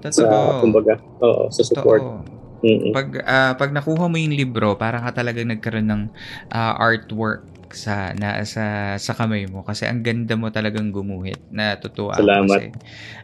sa 0.05 0.27
Totoo. 0.27 0.61
kumbaga, 0.61 0.93
oo, 1.23 1.49
sa 1.49 1.63
support. 1.65 2.03
Totoo. 2.03 2.33
Mm-mm. 2.61 2.91
Pag, 2.91 3.07
ah, 3.23 3.53
pag 3.53 3.69
nakuha 3.69 4.05
mo 4.05 4.17
yung 4.17 4.33
libro, 4.33 4.73
parang 4.75 5.05
ka 5.05 5.21
talagang 5.21 5.49
nagkaroon 5.49 5.85
ng 5.85 6.01
ah, 6.49 6.77
artwork 6.77 7.45
sa 7.73 8.13
na 8.13 8.43
sa 8.45 8.95
sa 8.99 9.13
kamay 9.17 9.49
mo 9.49 9.65
kasi 9.65 9.87
ang 9.89 10.03
ganda 10.05 10.37
mo 10.37 10.53
talagang 10.53 10.91
gumuhit 10.93 11.41
natutuwa 11.49 12.19
ako 12.19 12.21
Salamat. 12.27 12.47
kasi 12.49 12.63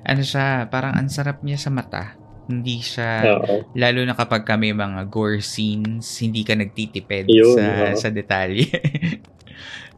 ano 0.01 0.21
siya 0.25 0.45
parang 0.71 0.93
ang 0.97 1.09
sarap 1.11 1.43
niya 1.45 1.59
sa 1.61 1.69
mata 1.69 2.17
hindi 2.49 2.81
siya 2.81 3.37
Oo. 3.37 3.63
lalo 3.77 3.99
na 4.03 4.17
kapag 4.17 4.43
kami 4.43 4.73
mga 4.73 5.05
gore 5.07 5.39
scenes 5.39 6.09
hindi 6.19 6.41
ka 6.43 6.57
nagtitipid 6.57 7.29
Yun, 7.29 7.55
sa 7.55 7.65
oo. 7.93 7.95
sa 7.95 8.09
detalye 8.09 8.65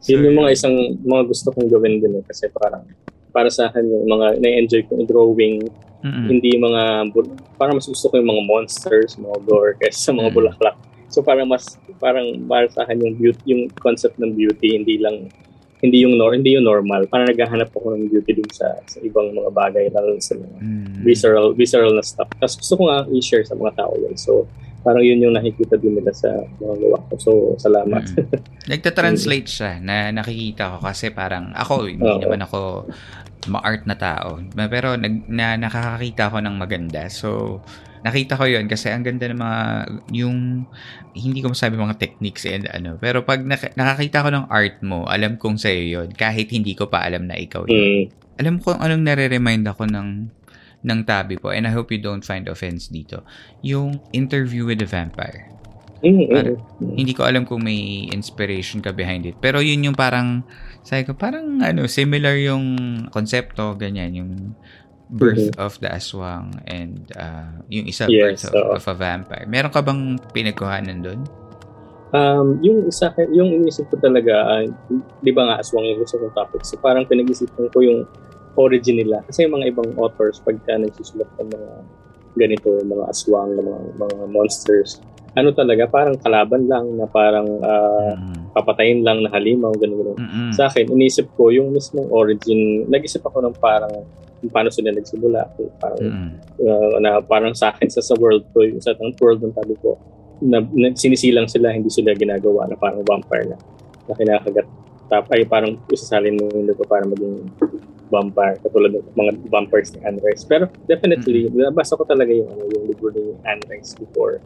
Yun 0.03 0.27
yung 0.27 0.38
mga 0.43 0.51
isang 0.51 0.75
mga 1.00 1.23
gusto 1.31 1.47
kong 1.55 1.71
gawin 1.71 2.03
din 2.03 2.19
eh. 2.19 2.23
Kasi 2.27 2.51
parang, 2.51 2.83
para 3.31 3.47
sa 3.47 3.71
akin 3.71 3.88
yung 3.88 4.03
mga 4.03 4.35
na-enjoy 4.43 4.83
kong 4.91 5.07
drawing, 5.07 5.63
Mm-mm. 6.03 6.27
hindi 6.27 6.59
mga, 6.59 7.07
parang 7.55 7.79
mas 7.79 7.88
gusto 7.88 8.12
ko 8.12 8.19
yung 8.19 8.27
mga 8.27 8.43
monsters, 8.43 9.15
mga 9.15 9.38
gore, 9.47 9.79
kaysa 9.79 10.12
sa 10.12 10.13
mga 10.13 10.27
Mm. 10.27 10.35
bulaklak. 10.35 10.75
So 11.13 11.22
parang 11.22 11.46
mas 11.46 11.77
parang 12.01 12.41
para 12.50 12.65
sa 12.74 12.82
akin 12.84 12.98
yung 13.05 13.15
beauty, 13.22 13.43
yung 13.53 13.63
concept 13.77 14.17
ng 14.17 14.34
beauty 14.34 14.74
hindi 14.82 14.98
lang 14.98 15.29
hindi 15.84 16.01
yung 16.01 16.17
nor 16.17 16.34
hindi 16.34 16.58
yung 16.58 16.65
normal. 16.65 17.05
Parang 17.05 17.29
naghahanap 17.29 17.70
ako 17.70 17.93
ng 17.93 18.10
beauty 18.10 18.34
din 18.41 18.50
sa 18.50 18.74
sa 18.89 18.98
ibang 19.05 19.29
mga 19.29 19.51
bagay 19.53 19.86
lalo 19.93 20.17
sa 20.17 20.34
mga 20.34 20.58
Mm. 20.58 21.05
visceral 21.05 21.48
visceral 21.53 21.93
na 21.93 22.01
stuff. 22.01 22.27
Tapos 22.41 22.58
gusto 22.58 22.74
ko 22.82 22.84
nga 22.89 23.05
i-share 23.13 23.46
sa 23.46 23.53
mga 23.53 23.77
tao 23.77 23.93
yun. 23.93 24.17
So 24.17 24.50
parang 24.82 25.05
yun 25.05 25.22
yung 25.22 25.36
nakikita 25.38 25.77
din 25.79 25.96
nila 25.96 26.12
sa 26.12 26.27
mga 26.58 26.75
gawa 26.82 26.98
ko. 27.08 27.13
So 27.22 27.32
salamat. 27.62 28.03
Mm. 28.10 28.27
Nagta-translate 28.74 29.48
siya 29.48 29.72
na 29.84 30.10
nakikita 30.10 30.75
ko 30.75 30.77
kasi 30.82 31.12
parang 31.13 31.51
ako, 31.53 31.86
hindi 31.86 32.08
Oo. 32.10 32.20
naman 32.24 32.41
ako 32.41 32.88
ma-art 33.51 33.84
na 33.84 33.96
tao. 34.00 34.39
Pero 34.55 34.96
nag, 34.96 35.27
na, 35.27 35.60
nakakakita 35.60 36.32
ko 36.32 36.38
ng 36.39 36.55
maganda. 36.55 37.12
So, 37.12 37.60
nakita 38.03 38.36
ko 38.36 38.45
yun 38.45 38.67
kasi 38.67 38.91
ang 38.91 39.01
ganda 39.01 39.31
ng 39.31 39.39
mga, 39.39 39.62
yung, 40.12 40.67
hindi 41.15 41.39
ko 41.39 41.55
masabi 41.55 41.79
mga 41.79 41.98
techniques 41.98 42.43
and 42.43 42.67
ano. 42.67 43.00
Pero 43.00 43.24
pag 43.24 43.41
nak- 43.41 43.74
nakakita 43.79 44.27
ko 44.27 44.29
ng 44.29 44.45
art 44.51 44.83
mo, 44.83 45.07
alam 45.07 45.39
kong 45.39 45.55
sa'yo 45.55 45.83
yun. 45.88 46.07
Kahit 46.12 46.51
hindi 46.51 46.75
ko 46.75 46.91
pa 46.91 47.07
alam 47.07 47.25
na 47.25 47.39
ikaw 47.39 47.63
yun. 47.65 47.79
Mm. 47.79 48.03
Alam 48.43 48.55
ko 48.60 48.75
anong 48.75 49.03
nare-remind 49.07 49.63
ako 49.69 49.88
ng 49.88 50.10
ng 50.83 51.00
tabi 51.07 51.39
po 51.39 51.55
and 51.55 51.63
I 51.63 51.72
hope 51.72 51.95
you 51.95 52.01
don't 52.03 52.27
find 52.27 52.43
offense 52.51 52.91
dito. 52.91 53.24
Yung 53.63 54.03
interview 54.12 54.67
with 54.67 54.83
the 54.83 54.89
vampire. 54.89 55.48
Mm, 56.03 56.12
mm, 56.12 56.27
Parang-. 56.36 56.60
Hindi 57.00 57.13
ko 57.15 57.24
alam 57.24 57.48
kung 57.48 57.63
may 57.63 58.12
inspiration 58.12 58.83
ka 58.83 58.91
behind 58.91 59.24
it. 59.24 59.39
Pero 59.39 59.63
yun 59.63 59.88
yung 59.88 59.95
parang, 59.95 60.43
sabi 60.83 61.07
ko, 61.07 61.15
parang 61.15 61.63
ano, 61.63 61.88
similar 61.88 62.36
yung 62.43 62.75
konsepto, 63.07 63.79
ganyan, 63.79 64.12
yung 64.12 64.31
birth 65.12 65.51
of 65.60 65.75
the 65.83 65.89
aswang 65.91 66.55
and 66.67 67.12
uh, 67.19 67.51
yung 67.67 67.86
isa 67.88 68.07
Yes, 68.07 68.43
birth 68.43 68.43
of, 68.50 68.53
oo. 68.55 68.72
of 68.79 68.83
a 68.88 68.95
vampire. 68.95 69.45
Meron 69.48 69.72
ka 69.72 69.83
bang 69.83 70.17
pinagkuhanan 70.31 71.03
doon? 71.03 71.22
Um, 72.13 72.62
yung 72.62 72.86
isa, 72.86 73.10
yung 73.33 73.50
inisip 73.50 73.89
ko 73.89 73.98
talaga, 73.98 74.33
ah, 74.45 74.63
di 75.25 75.31
ba 75.33 75.50
nga 75.50 75.55
aswang 75.57 75.86
yung 75.89 76.00
gusto 76.05 76.22
kong 76.22 76.33
topic. 76.38 76.62
So 76.62 76.77
parang 76.77 77.10
pinag-isipan 77.10 77.74
ko 77.74 77.77
yung 77.81 78.05
origin 78.53 79.01
nila. 79.01 79.25
Kasi 79.25 79.50
yung 79.50 79.57
mga 79.57 79.74
ibang 79.74 79.89
authors, 79.98 80.38
pagka 80.45 80.77
nagsusulat 80.77 81.25
ng 81.41 81.50
mga 81.50 81.72
ganito, 82.38 82.69
mga 82.86 83.05
aswang, 83.10 83.57
mga, 83.57 83.75
mga 83.98 84.17
monsters, 84.29 85.01
ano 85.33 85.49
talaga, 85.51 85.89
parang 85.89 86.15
kalaban 86.21 86.69
lang 86.69 86.85
na 86.93 87.09
parang 87.09 87.47
ah, 87.65 88.13
Mm. 88.13 88.53
papatayin 88.53 89.01
lang 89.01 89.25
na 89.25 89.33
halimaw, 89.33 89.73
gano'n, 89.73 89.97
gano'n. 89.97 90.17
Mm-mm. 90.21 90.49
Sa 90.53 90.69
akin, 90.69 90.93
inisip 90.93 91.25
ko 91.33 91.49
yung 91.49 91.73
mismong 91.73 92.05
origin, 92.13 92.85
nag-isip 92.85 93.25
ako 93.25 93.41
ng 93.49 93.57
parang 93.57 93.89
kung 94.37 94.51
paano 94.53 94.69
sila 94.69 94.93
nagsimula. 94.93 95.41
Parang, 95.81 95.97
Mm-mm. 96.03 96.29
uh, 96.61 96.95
na 97.01 97.17
parang 97.25 97.57
sa 97.57 97.73
akin, 97.73 97.89
sa, 97.89 98.05
sa 98.05 98.13
world 98.19 98.45
ko, 98.53 98.61
yung 98.61 98.77
sa 98.77 98.93
ang 98.93 99.15
world 99.17 99.41
ng 99.41 99.55
tabi 99.57 99.73
ko, 99.81 99.97
na, 100.43 100.61
na 100.75 100.93
sinisilang 100.93 101.49
sila, 101.49 101.73
hindi 101.73 101.89
sila 101.89 102.13
ginagawa 102.13 102.69
na 102.69 102.77
parang 102.77 103.01
vampire 103.01 103.49
na, 103.49 103.57
na 104.05 104.13
kinakagat. 104.13 104.67
Tap, 105.09 105.27
ay 105.33 105.49
parang 105.49 105.79
isasalin 105.89 106.37
mo 106.37 106.45
yung 106.53 106.69
ko 106.77 106.83
para 106.85 107.07
maging 107.09 107.47
vampire, 108.13 108.61
katulad 108.61 108.93
ng 108.93 109.17
mga 109.17 109.31
vampires 109.49 109.89
ni 109.95 109.99
Anne 110.05 110.21
Rice. 110.21 110.45
Pero 110.45 110.69
definitely, 110.85 111.49
nabasa 111.49 111.97
ko 111.97 112.05
talaga 112.05 112.29
yung, 112.29 112.45
ano, 112.53 112.69
yung 112.69 112.85
libro 112.85 113.09
ni 113.09 113.33
Anne 113.47 113.63
Rice 113.65 113.97
before. 113.97 114.37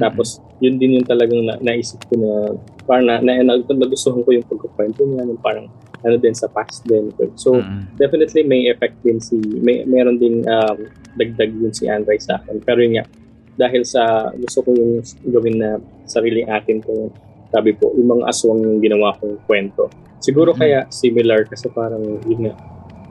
Tapos, 0.00 0.28
yun 0.60 0.78
din 0.78 0.96
yung 1.00 1.06
talagang 1.06 1.42
na, 1.44 1.58
naisip 1.60 2.00
ko 2.08 2.14
na 2.16 2.30
parang 2.86 3.04
na, 3.04 3.20
na, 3.20 3.32
na, 3.44 3.52
nagustuhan 3.60 4.24
ko 4.24 4.30
yung 4.32 4.46
pagkukwento 4.46 5.04
niya, 5.04 5.26
yung 5.28 5.40
parang 5.40 5.66
ano 6.02 6.16
din 6.18 6.34
sa 6.34 6.50
past 6.50 6.82
din. 6.82 7.12
So, 7.38 7.62
Mm-mm. 7.62 7.94
definitely 7.94 8.42
may 8.42 8.66
effect 8.66 8.98
din 9.06 9.22
si, 9.22 9.38
may, 9.62 9.86
meron 9.86 10.18
din 10.18 10.42
um, 10.48 10.78
dagdag 11.14 11.52
yun 11.54 11.70
si 11.70 11.86
Rice 11.86 12.26
sa 12.26 12.42
akin. 12.42 12.58
Pero 12.64 12.82
yun 12.82 12.98
nga, 12.98 13.04
dahil 13.54 13.84
sa 13.84 14.32
gusto 14.34 14.64
ko 14.64 14.72
yung 14.74 15.04
gawin 15.28 15.56
na 15.60 15.70
sarili 16.08 16.42
akin 16.42 16.80
kung 16.82 17.12
sabi 17.52 17.76
po, 17.76 17.92
yung 17.94 18.18
mga 18.18 18.24
aswang 18.32 18.64
yung 18.64 18.80
ginawa 18.80 19.12
kong 19.20 19.36
kwento. 19.44 19.92
Siguro 20.24 20.56
Mhm. 20.56 20.58
kaya 20.58 20.78
similar 20.88 21.44
kasi 21.44 21.68
parang 21.68 22.00
yun 22.24 22.48
nga, 22.48 22.56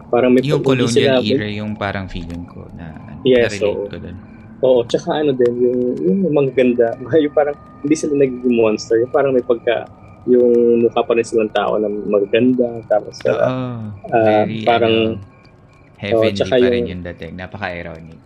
parang 0.10 0.34
may 0.34 0.42
yung 0.44 0.66
colonial 0.66 1.22
sila- 1.22 1.24
era 1.24 1.48
yung 1.48 1.78
parang 1.78 2.10
feeling 2.10 2.44
ko 2.50 2.66
na 2.74 2.92
ano, 2.92 3.22
Yes, 3.22 3.54
na-relate 3.56 3.78
oo. 3.78 3.88
ko 3.88 3.98
doon. 4.02 4.18
Oo, 4.62 4.86
tsaka 4.86 5.26
ano 5.26 5.34
din, 5.34 5.54
yung, 5.58 5.82
yung 6.06 6.34
mga 6.34 6.52
ganda, 6.54 6.88
yung 7.24 7.34
parang 7.34 7.58
hindi 7.82 7.96
sila 7.98 8.14
nagiging 8.14 8.56
monster, 8.58 9.02
yung 9.02 9.14
parang 9.14 9.34
may 9.34 9.42
pagka, 9.42 9.90
yung 10.30 10.86
mukha 10.86 11.02
pa 11.02 11.18
rin 11.18 11.26
silang 11.26 11.50
tao 11.50 11.82
na 11.82 11.90
magaganda, 11.90 12.78
tapos 12.86 13.18
uh, 13.26 13.90
very, 14.14 14.62
parang- 14.62 15.18
ano, 15.18 15.30
heavenly 15.98 16.34
tsaka 16.34 16.58
pa 16.58 16.70
rin 16.70 16.90
yung 16.90 17.04
dating. 17.06 17.34
Napaka-ironic. 17.38 18.18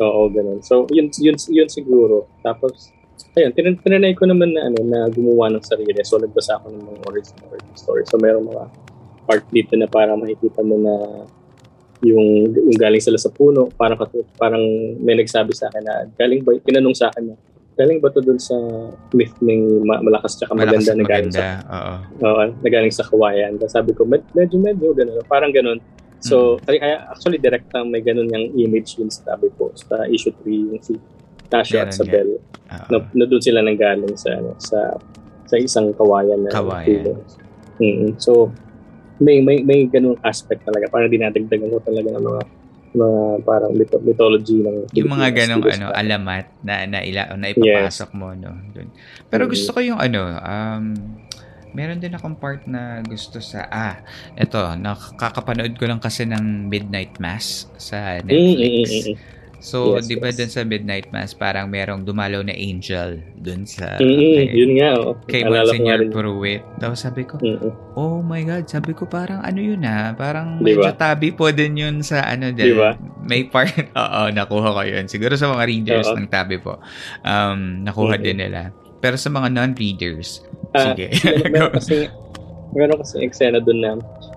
Oo, 0.00 0.28
ganun. 0.32 0.60
So, 0.64 0.88
yun, 0.92 1.08
yun, 1.20 1.36
yun 1.36 1.68
siguro. 1.68 2.28
Tapos, 2.40 2.92
ayun, 3.36 3.52
tin- 3.52 3.80
tinanay 3.80 4.12
ko 4.16 4.24
naman 4.28 4.52
na, 4.52 4.68
ano, 4.68 4.80
na 4.84 5.08
gumawa 5.08 5.52
ng 5.52 5.64
sarili. 5.64 5.96
So, 6.04 6.20
nagbasa 6.20 6.60
ako 6.60 6.72
ng 6.72 6.84
mga 6.84 7.00
original 7.08 7.48
origin 7.52 7.76
story. 7.76 8.02
So, 8.08 8.16
meron 8.20 8.48
mga 8.48 8.64
part 9.24 9.44
dito 9.52 9.72
na 9.76 9.88
parang 9.88 10.20
makikita 10.20 10.60
mo 10.64 10.76
na 10.80 10.94
yung, 12.02 12.26
yung 12.50 12.76
galing 12.76 12.98
sila 12.98 13.16
sa 13.16 13.30
puno, 13.30 13.70
parang, 13.70 13.96
katu- 13.96 14.26
parang 14.34 14.62
may 14.98 15.14
nagsabi 15.14 15.54
sa 15.54 15.70
akin 15.70 15.82
na, 15.82 15.94
galing 16.12 16.42
ba, 16.42 16.54
tinanong 16.58 16.94
sa 16.94 17.08
akin 17.08 17.30
na, 17.30 17.34
galing 17.72 17.98
ba 17.98 18.10
to 18.10 18.20
dun 18.20 18.36
sa 18.36 18.52
myth 19.10 19.32
ng 19.40 19.82
ma- 19.82 20.02
malakas 20.02 20.36
tsaka 20.36 20.52
Malakas 20.52 20.82
maganda 20.82 20.92
na 20.92 21.04
galing 21.06 21.32
sa. 21.32 21.46
Oo. 21.62 21.94
Oo, 22.20 22.42
na 22.52 22.68
galing 22.68 22.92
sa 22.92 23.06
kawayan. 23.06 23.56
Tapos 23.56 23.72
sabi 23.72 23.90
ko, 23.92 24.04
med- 24.04 24.28
medyo, 24.32 24.58
medyo, 24.58 24.92
gano'n. 24.92 25.24
Parang 25.24 25.48
gano'n. 25.48 25.80
So, 26.22 26.54
kaya 26.60 26.78
kaya 26.78 26.96
actually 27.10 27.42
direct 27.42 27.66
ang 27.72 27.90
may 27.90 27.98
ganun 27.98 28.30
yung 28.30 28.54
image 28.56 28.94
yun 28.94 29.10
sa 29.10 29.34
tabi 29.34 29.50
ko 29.58 29.74
sa 29.74 30.06
issue 30.06 30.30
3 30.30 30.70
yung 30.70 30.78
si 30.78 30.94
Tasha 31.50 31.82
at 31.82 31.90
Sabel 31.90 32.38
na, 32.86 33.02
na 33.10 33.26
doon 33.26 33.42
sila 33.42 33.58
nanggaling 33.58 34.14
sa 34.14 34.30
ano 34.32 34.54
sa 34.54 34.94
sa 35.42 35.58
isang 35.58 35.90
kawayan 35.90 36.46
na 36.46 36.54
Kawayan. 36.54 36.86
puno. 37.02 37.12
Mm, 37.76 38.14
So 38.16 38.54
may 39.22 39.38
may 39.40 39.62
may 39.62 39.86
ganung 39.86 40.18
aspect 40.26 40.66
talaga 40.66 40.90
parang 40.90 41.10
dinadagdagan 41.10 41.70
ko 41.70 41.78
talaga 41.80 42.08
ng 42.10 42.24
mga 42.26 42.42
mga 42.92 43.20
parang 43.48 43.72
mytho- 43.72 44.04
mythology 44.04 44.60
ng 44.60 44.76
yung 44.92 45.08
mga 45.08 45.28
ganong 45.32 45.64
ano 45.64 45.86
alamat 45.96 46.46
na 46.60 46.84
na, 46.84 46.98
ila, 47.00 47.32
na 47.40 47.48
ipapasok 47.48 48.10
mo 48.12 48.36
no 48.36 48.52
dun. 48.68 48.92
Pero 49.32 49.48
Mm. 49.48 49.50
gusto 49.50 49.68
ko 49.72 49.80
yung 49.80 50.00
ano 50.02 50.22
um 50.36 50.84
meron 51.72 52.04
din 52.04 52.12
akong 52.12 52.36
part 52.36 52.60
na 52.68 53.00
gusto 53.00 53.40
sa 53.40 53.64
ah 53.72 53.96
eto 54.36 54.76
nakakapanood 54.76 55.72
ko 55.80 55.88
lang 55.88 56.04
kasi 56.04 56.28
ng 56.28 56.68
Midnight 56.68 57.16
Mass 57.16 57.64
sa 57.80 58.20
Mm, 58.20 58.28
mm, 58.28 58.28
Netflix. 58.28 58.76
mm, 59.08 59.08
mm. 59.08 59.31
So, 59.62 59.94
Yes, 59.94 60.10
di 60.10 60.18
ba 60.18 60.28
yes. 60.28 60.36
dun 60.36 60.50
sa 60.50 60.62
Midnight 60.62 61.06
Mass, 61.08 61.30
parang 61.32 61.70
merong 61.70 62.02
dumalaw 62.02 62.42
na 62.42 62.50
angel 62.50 63.22
dun 63.32 63.62
sa 63.62 63.94
Mm, 63.96 64.10
mm, 64.10 64.18
kay, 64.34 64.46
yun 64.50 64.70
nga 64.74 64.90
oh. 64.98 65.14
kay 65.22 65.40
nga 65.40 65.62
Monsignor. 65.62 66.00
Pruitt. 66.10 66.62
Tapos 66.76 66.98
sabi 66.98 67.22
ko, 67.22 67.38
Mm, 67.38 67.62
mm. 67.62 67.72
oh 67.94 68.18
my 68.20 68.42
God, 68.42 68.66
sabi 68.66 68.90
ko 68.90 69.06
parang 69.06 69.38
ano 69.38 69.62
yun 69.62 69.78
ah, 69.82 70.12
parang 70.12 70.58
Di 70.58 70.66
medyo 70.66 70.90
tabi 70.92 71.30
po 71.30 71.46
din 71.48 71.78
yun 71.78 72.02
sa 72.02 72.26
ano 72.26 72.50
din. 72.50 72.74
Di 72.74 72.76
ba? 72.76 72.98
May 73.22 73.46
part, 73.46 73.70
oo, 73.94 74.22
nakuha 74.28 74.68
ko 74.72 74.82
yun. 74.82 75.06
Siguro 75.06 75.38
sa 75.38 75.46
mga 75.48 75.62
readers 75.64 76.10
Oo. 76.10 76.18
ng 76.18 76.26
tabi 76.26 76.58
po, 76.58 76.82
um, 77.22 77.86
nakuha 77.86 78.18
Mhm. 78.18 78.24
din 78.26 78.38
nila. 78.40 78.74
Pero 78.98 79.14
sa 79.14 79.30
mga 79.30 79.46
non-readers, 79.48 80.42
Ah, 80.72 80.90
sige. 80.90 81.06
Mer- 81.22 81.50
meron 81.54 81.72
kasi 81.78 82.10
meron 82.72 82.98
kasi 82.98 83.14
eksena 83.20 83.60
doon 83.60 83.78
na 83.78 83.90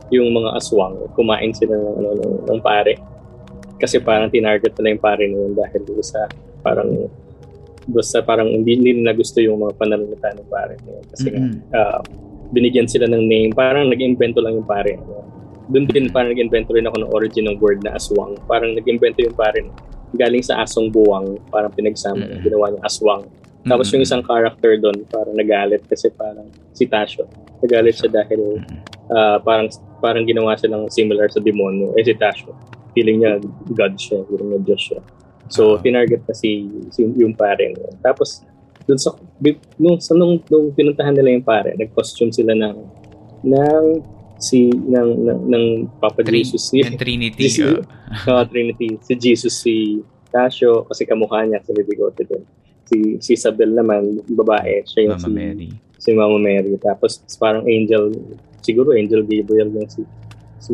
yung 0.08 0.30
mga 0.30 0.54
aswang 0.54 0.94
kumain 1.14 1.50
sila 1.50 1.74
ng, 1.74 1.96
ano, 1.96 2.10
ng, 2.14 2.34
ng 2.46 2.60
pare 2.62 2.94
kasi 3.82 4.00
parang 4.00 4.32
tinarget 4.32 4.72
nila 4.80 4.96
yung 4.96 5.04
pare 5.04 5.24
na 5.28 5.38
yun 5.46 5.54
dahil 5.54 5.82
doon 5.84 6.04
sa 6.06 6.26
parang 6.64 6.90
basta 7.86 8.24
parang 8.26 8.50
hindi, 8.50 8.80
hindi 8.80 8.92
nila 9.04 9.14
gusto 9.14 9.38
yung 9.44 9.62
mga 9.62 9.74
pananalita 9.78 10.34
ng 10.34 10.50
pare 10.50 10.76
na 10.82 10.90
yun 10.96 11.06
kasi 11.12 11.28
Mm-mm. 11.30 11.52
ah, 11.76 12.02
binigyan 12.50 12.88
sila 12.90 13.06
ng 13.06 13.24
name 13.26 13.52
parang 13.52 13.92
nag-invento 13.92 14.40
lang 14.42 14.58
yung 14.58 14.68
pare 14.68 14.98
doon 15.70 15.86
din 15.90 16.10
parang 16.10 16.34
nag-invento 16.34 16.74
rin 16.74 16.86
ako 16.86 16.98
ng 17.02 17.12
origin 17.14 17.46
ng 17.50 17.58
word 17.58 17.82
na 17.82 17.98
aswang 17.98 18.38
parang 18.46 18.74
nag-invento 18.74 19.22
yung 19.22 19.36
pare 19.36 19.66
galing 20.16 20.42
sa 20.42 20.64
asong 20.64 20.90
buwang 20.94 21.36
parang 21.52 21.74
pinagsama 21.74 22.24
Mm-mm. 22.24 22.42
ginawa 22.42 22.72
niyang 22.72 22.86
aswang 22.86 23.24
tapos 23.66 23.90
yung 23.90 24.06
isang 24.06 24.22
character 24.22 24.78
doon, 24.78 24.94
parang 25.10 25.34
nagalit 25.34 25.82
kasi 25.90 26.14
parang 26.14 26.46
si 26.70 26.86
Tasho. 26.86 27.26
Nagalit 27.66 27.98
siya 27.98 28.14
dahil 28.14 28.62
ah, 29.10 29.42
parang 29.42 29.74
parang 29.98 30.22
ginawa 30.22 30.54
silang 30.54 30.86
similar 30.94 31.26
sa 31.34 31.42
demonyo. 31.42 31.98
Eh 31.98 32.06
si 32.06 32.14
Tasho, 32.14 32.54
feeling 32.96 33.22
niya 33.22 33.38
God 33.70 33.94
siya, 34.00 34.24
feeling 34.26 34.50
niya 34.50 34.62
Diyos 34.64 34.82
siya. 34.82 35.00
So, 35.46 35.78
Ah. 35.78 35.82
tinarget 35.84 36.26
na 36.26 36.34
si, 36.34 36.66
si 36.90 37.06
yung 37.06 37.36
pare 37.36 37.70
niya. 37.70 37.92
Tapos, 38.02 38.42
dun 38.88 38.98
sa, 38.98 39.14
nung, 39.78 40.00
sa, 40.00 40.16
nung, 40.16 40.42
nung 40.42 40.74
pinuntahan 40.74 41.14
nila 41.14 41.30
yung 41.30 41.46
pare, 41.46 41.76
nag-costume 41.76 42.34
sila 42.34 42.56
ng, 42.56 42.78
ng, 43.46 43.84
si, 44.40 44.74
ng, 44.74 45.10
ng, 45.22 45.40
ng 45.46 45.66
Papa 46.02 46.26
Trin- 46.26 46.42
Jesus. 46.42 46.74
Si, 46.74 46.82
Trinity. 46.82 47.46
si, 47.46 47.62
oh. 47.62 47.84
uh, 48.26 48.42
Trinity. 48.50 48.98
Si 49.04 49.14
Jesus, 49.14 49.54
si 49.54 50.02
Tasho, 50.34 50.88
kasi 50.90 51.06
kamukha 51.06 51.46
niya, 51.46 51.62
si 51.62 51.72
bigote 51.78 52.26
din. 52.26 52.42
Si, 52.86 52.98
si 53.22 53.30
Isabel 53.34 53.70
naman, 53.70 54.22
babae, 54.26 54.82
siya 54.86 55.10
yung 55.10 55.18
Mama 55.18 55.26
si, 55.26 55.32
Mary. 55.34 55.68
si 55.98 56.10
Mama 56.14 56.38
Mary. 56.38 56.74
Tapos 56.78 57.22
parang 57.38 57.66
angel, 57.66 58.14
siguro 58.62 58.94
angel 58.94 59.22
Gabriel 59.22 59.70
yung 59.70 59.90
si 59.90 60.02
si 60.58 60.74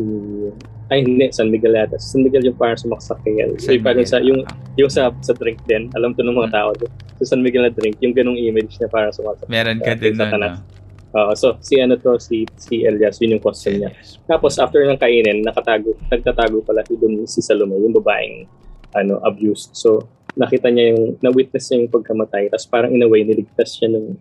ay 0.92 1.00
hindi, 1.00 1.32
San 1.32 1.48
Miguel 1.48 1.72
yata. 1.74 1.96
San 1.96 2.20
Miguel 2.20 2.44
yung 2.44 2.54
parang 2.54 2.76
sumaksak 2.76 3.16
kay 3.24 3.40
El. 3.40 3.56
San 3.56 3.74
Yung 3.74 3.80
parang 3.80 4.04
Miguel, 4.04 4.12
sa, 4.12 4.20
yung, 4.20 4.40
yung 4.76 4.90
sa, 4.92 5.08
sa 5.24 5.32
drink 5.32 5.58
din, 5.64 5.88
alam 5.92 6.12
to 6.12 6.20
ng 6.20 6.36
mga 6.36 6.52
Mm. 6.52 6.54
tao. 6.54 6.68
Sa 7.16 7.32
San 7.32 7.40
Miguel 7.40 7.64
na 7.64 7.72
drink, 7.72 7.96
yung 7.98 8.12
ganong 8.12 8.36
image 8.36 8.76
niya 8.76 8.86
parang 8.86 9.08
sumaksak. 9.10 9.48
Meron 9.48 9.80
ka 9.80 9.96
sa- 9.96 9.98
din 9.98 10.14
tanas. 10.14 10.60
no? 10.60 10.80
Oo, 11.12 11.32
so, 11.32 11.60
si 11.60 11.76
ano 11.76 11.96
to, 11.96 12.16
si, 12.16 12.48
si 12.56 12.84
Elias, 12.84 13.20
yun 13.20 13.36
yung 13.36 13.44
costume 13.44 13.84
niya. 13.84 13.92
Tapos, 14.24 14.56
after 14.56 14.80
ng 14.80 14.96
kainin, 14.96 15.40
nakatago, 15.40 15.92
nagtatago 16.08 16.64
pala 16.64 16.80
si 16.84 16.96
dun 16.96 17.24
si 17.26 17.40
Salome, 17.40 17.76
yung 17.76 17.92
babaeng 17.92 18.48
ano, 18.92 19.20
abused. 19.20 19.72
So, 19.72 20.08
nakita 20.32 20.68
niya 20.68 20.92
yung, 20.92 21.20
na-witness 21.20 21.68
niya 21.68 21.84
yung 21.84 21.92
pagkamatay. 21.92 22.48
Tapos 22.48 22.64
parang 22.64 22.92
in 22.92 23.00
a 23.00 23.08
way, 23.08 23.20
niligtas 23.20 23.76
siya 23.76 23.92
nung, 23.92 24.16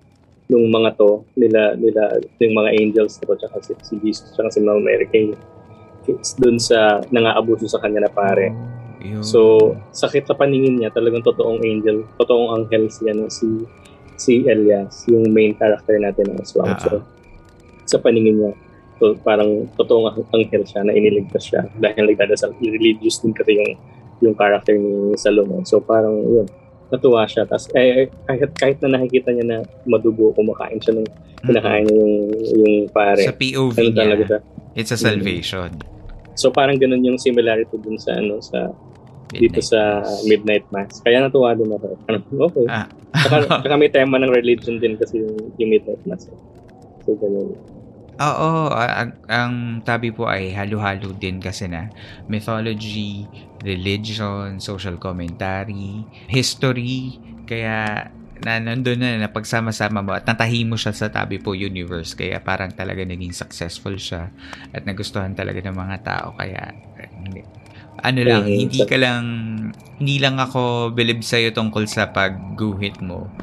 nung 0.47 0.67
mga 0.67 0.99
to, 0.99 1.23
nila, 1.35 1.75
nila, 1.75 2.19
yung 2.39 2.55
mga 2.55 2.71
angels 2.75 3.15
to, 3.15 3.31
tsaka 3.35 3.63
si, 3.63 3.71
si 3.81 3.95
Jesus, 4.03 4.27
tsaka 4.31 4.51
si 4.51 4.59
Mama 4.59 4.83
Mary 4.83 5.07
kay, 5.07 5.31
dun 6.37 6.57
sa 6.57 7.01
nangaabuso 7.09 7.69
sa 7.69 7.79
kanya 7.79 8.05
na 8.05 8.11
pare. 8.11 8.53
Yun. 9.01 9.25
So, 9.25 9.73
sakit 9.89 10.29
sa 10.29 10.37
paningin 10.37 10.77
niya, 10.77 10.93
talagang 10.93 11.25
totoong 11.25 11.61
angel, 11.65 12.05
totoong 12.21 12.53
anghel 12.53 12.85
si, 12.93 13.09
ano, 13.09 13.25
si, 13.33 13.65
si 14.13 14.45
Elias, 14.45 15.09
yung 15.09 15.33
main 15.33 15.57
character 15.57 15.97
natin 15.97 16.29
ng 16.29 16.37
Aswang. 16.41 16.69
Ah, 16.69 16.77
So, 16.77 17.01
sa 17.89 17.97
paningin 17.97 18.37
niya, 18.37 18.51
so, 19.01 19.17
parang 19.25 19.65
totoong 19.73 20.05
ang- 20.13 20.29
anghel 20.37 20.61
siya 20.61 20.85
na 20.85 20.93
iniligtas 20.93 21.49
siya 21.49 21.65
dahil 21.81 22.13
nagdadasal. 22.13 22.53
Religious 22.61 23.25
din 23.25 23.33
kasi 23.33 23.57
yung, 23.57 23.73
yung 24.21 24.35
character 24.37 24.77
ni 24.77 25.17
Salome. 25.17 25.65
So, 25.65 25.81
parang, 25.81 26.13
yun, 26.21 26.45
natuwa 26.91 27.23
siya. 27.25 27.47
Tapos, 27.47 27.71
eh, 27.73 28.05
eh, 28.05 28.07
kahit, 28.27 28.51
kahit 28.59 28.77
na 28.83 28.99
nakikita 28.99 29.31
niya 29.31 29.45
na 29.47 29.57
madugo, 29.87 30.35
kumakain 30.35 30.77
siya 30.83 30.99
ng 30.99 31.07
kinakain 31.47 31.87
niya 31.87 31.95
yung, 31.97 32.15
yung 32.59 32.73
pare. 32.91 33.23
Sa 33.23 33.35
POV 33.35 33.75
Ano 33.79 33.91
talaga 33.95 34.23
niya, 34.23 34.27
siya. 34.27 34.39
it's 34.75 34.91
a 34.91 34.99
salvation. 34.99 35.71
So, 36.35 36.51
parang 36.51 36.77
ganun 36.77 37.03
yung 37.03 37.17
similarity 37.17 37.75
dun 37.79 37.95
sa, 37.95 38.19
ano, 38.19 38.43
sa, 38.43 38.69
dito 39.31 39.63
Midnight 39.63 39.71
sa 39.71 39.79
Mass. 40.03 40.23
Midnight 40.27 40.65
Mass. 40.75 40.93
Kaya 40.99 41.17
natuwa 41.23 41.55
din 41.55 41.71
ako. 41.71 41.87
Ano, 42.11 42.17
okay. 42.51 42.65
Ah. 42.67 42.85
Saka, 43.15 43.35
saka 43.63 43.75
may 43.79 43.87
tema 43.87 44.19
ng 44.19 44.31
religion 44.31 44.75
din 44.75 44.99
kasi 44.99 45.23
yung, 45.23 45.55
yung 45.55 45.69
Midnight 45.71 46.03
Mass. 46.03 46.27
So, 47.07 47.15
ganun. 47.15 47.55
Oo, 48.21 48.69
ang, 48.69 49.17
ang 49.25 49.53
tabi 49.81 50.13
po 50.13 50.29
ay 50.29 50.53
halo-halo 50.53 51.09
din 51.17 51.41
kasi 51.41 51.65
na 51.65 51.89
mythology, 52.29 53.33
religion, 53.65 54.61
social 54.61 55.01
commentary, 55.01 56.05
history, 56.29 57.17
kaya 57.49 58.05
na 58.41 58.57
nandun 58.57 58.97
na 59.01 59.17
na 59.17 59.29
pagsama-sama 59.29 60.01
mo 60.01 60.13
at 60.13 60.25
natahi 60.25 60.65
mo 60.65 60.77
siya 60.77 60.93
sa 60.93 61.09
tabi 61.09 61.41
po 61.41 61.57
universe. 61.57 62.13
Kaya 62.13 62.41
parang 62.41 62.69
talaga 62.73 63.01
naging 63.05 63.33
successful 63.33 63.97
siya 63.97 64.33
at 64.69 64.85
nagustuhan 64.85 65.33
talaga 65.33 65.61
ng 65.65 65.77
mga 65.77 65.97
tao. 66.05 66.27
Kaya 66.37 66.73
hindi- 67.17 67.45
ano 68.01 68.21
lang, 68.25 68.43
Mhm. 68.45 68.57
hindi 68.57 68.81
ka 68.85 68.97
lang 68.97 69.23
hindi 70.01 70.17
lang 70.17 70.41
ako 70.41 70.93
believe 70.97 71.21
sa'yo 71.21 71.53
tungkol 71.53 71.85
sa 71.85 72.09
pagguhit 72.09 73.01
mo 73.05 73.33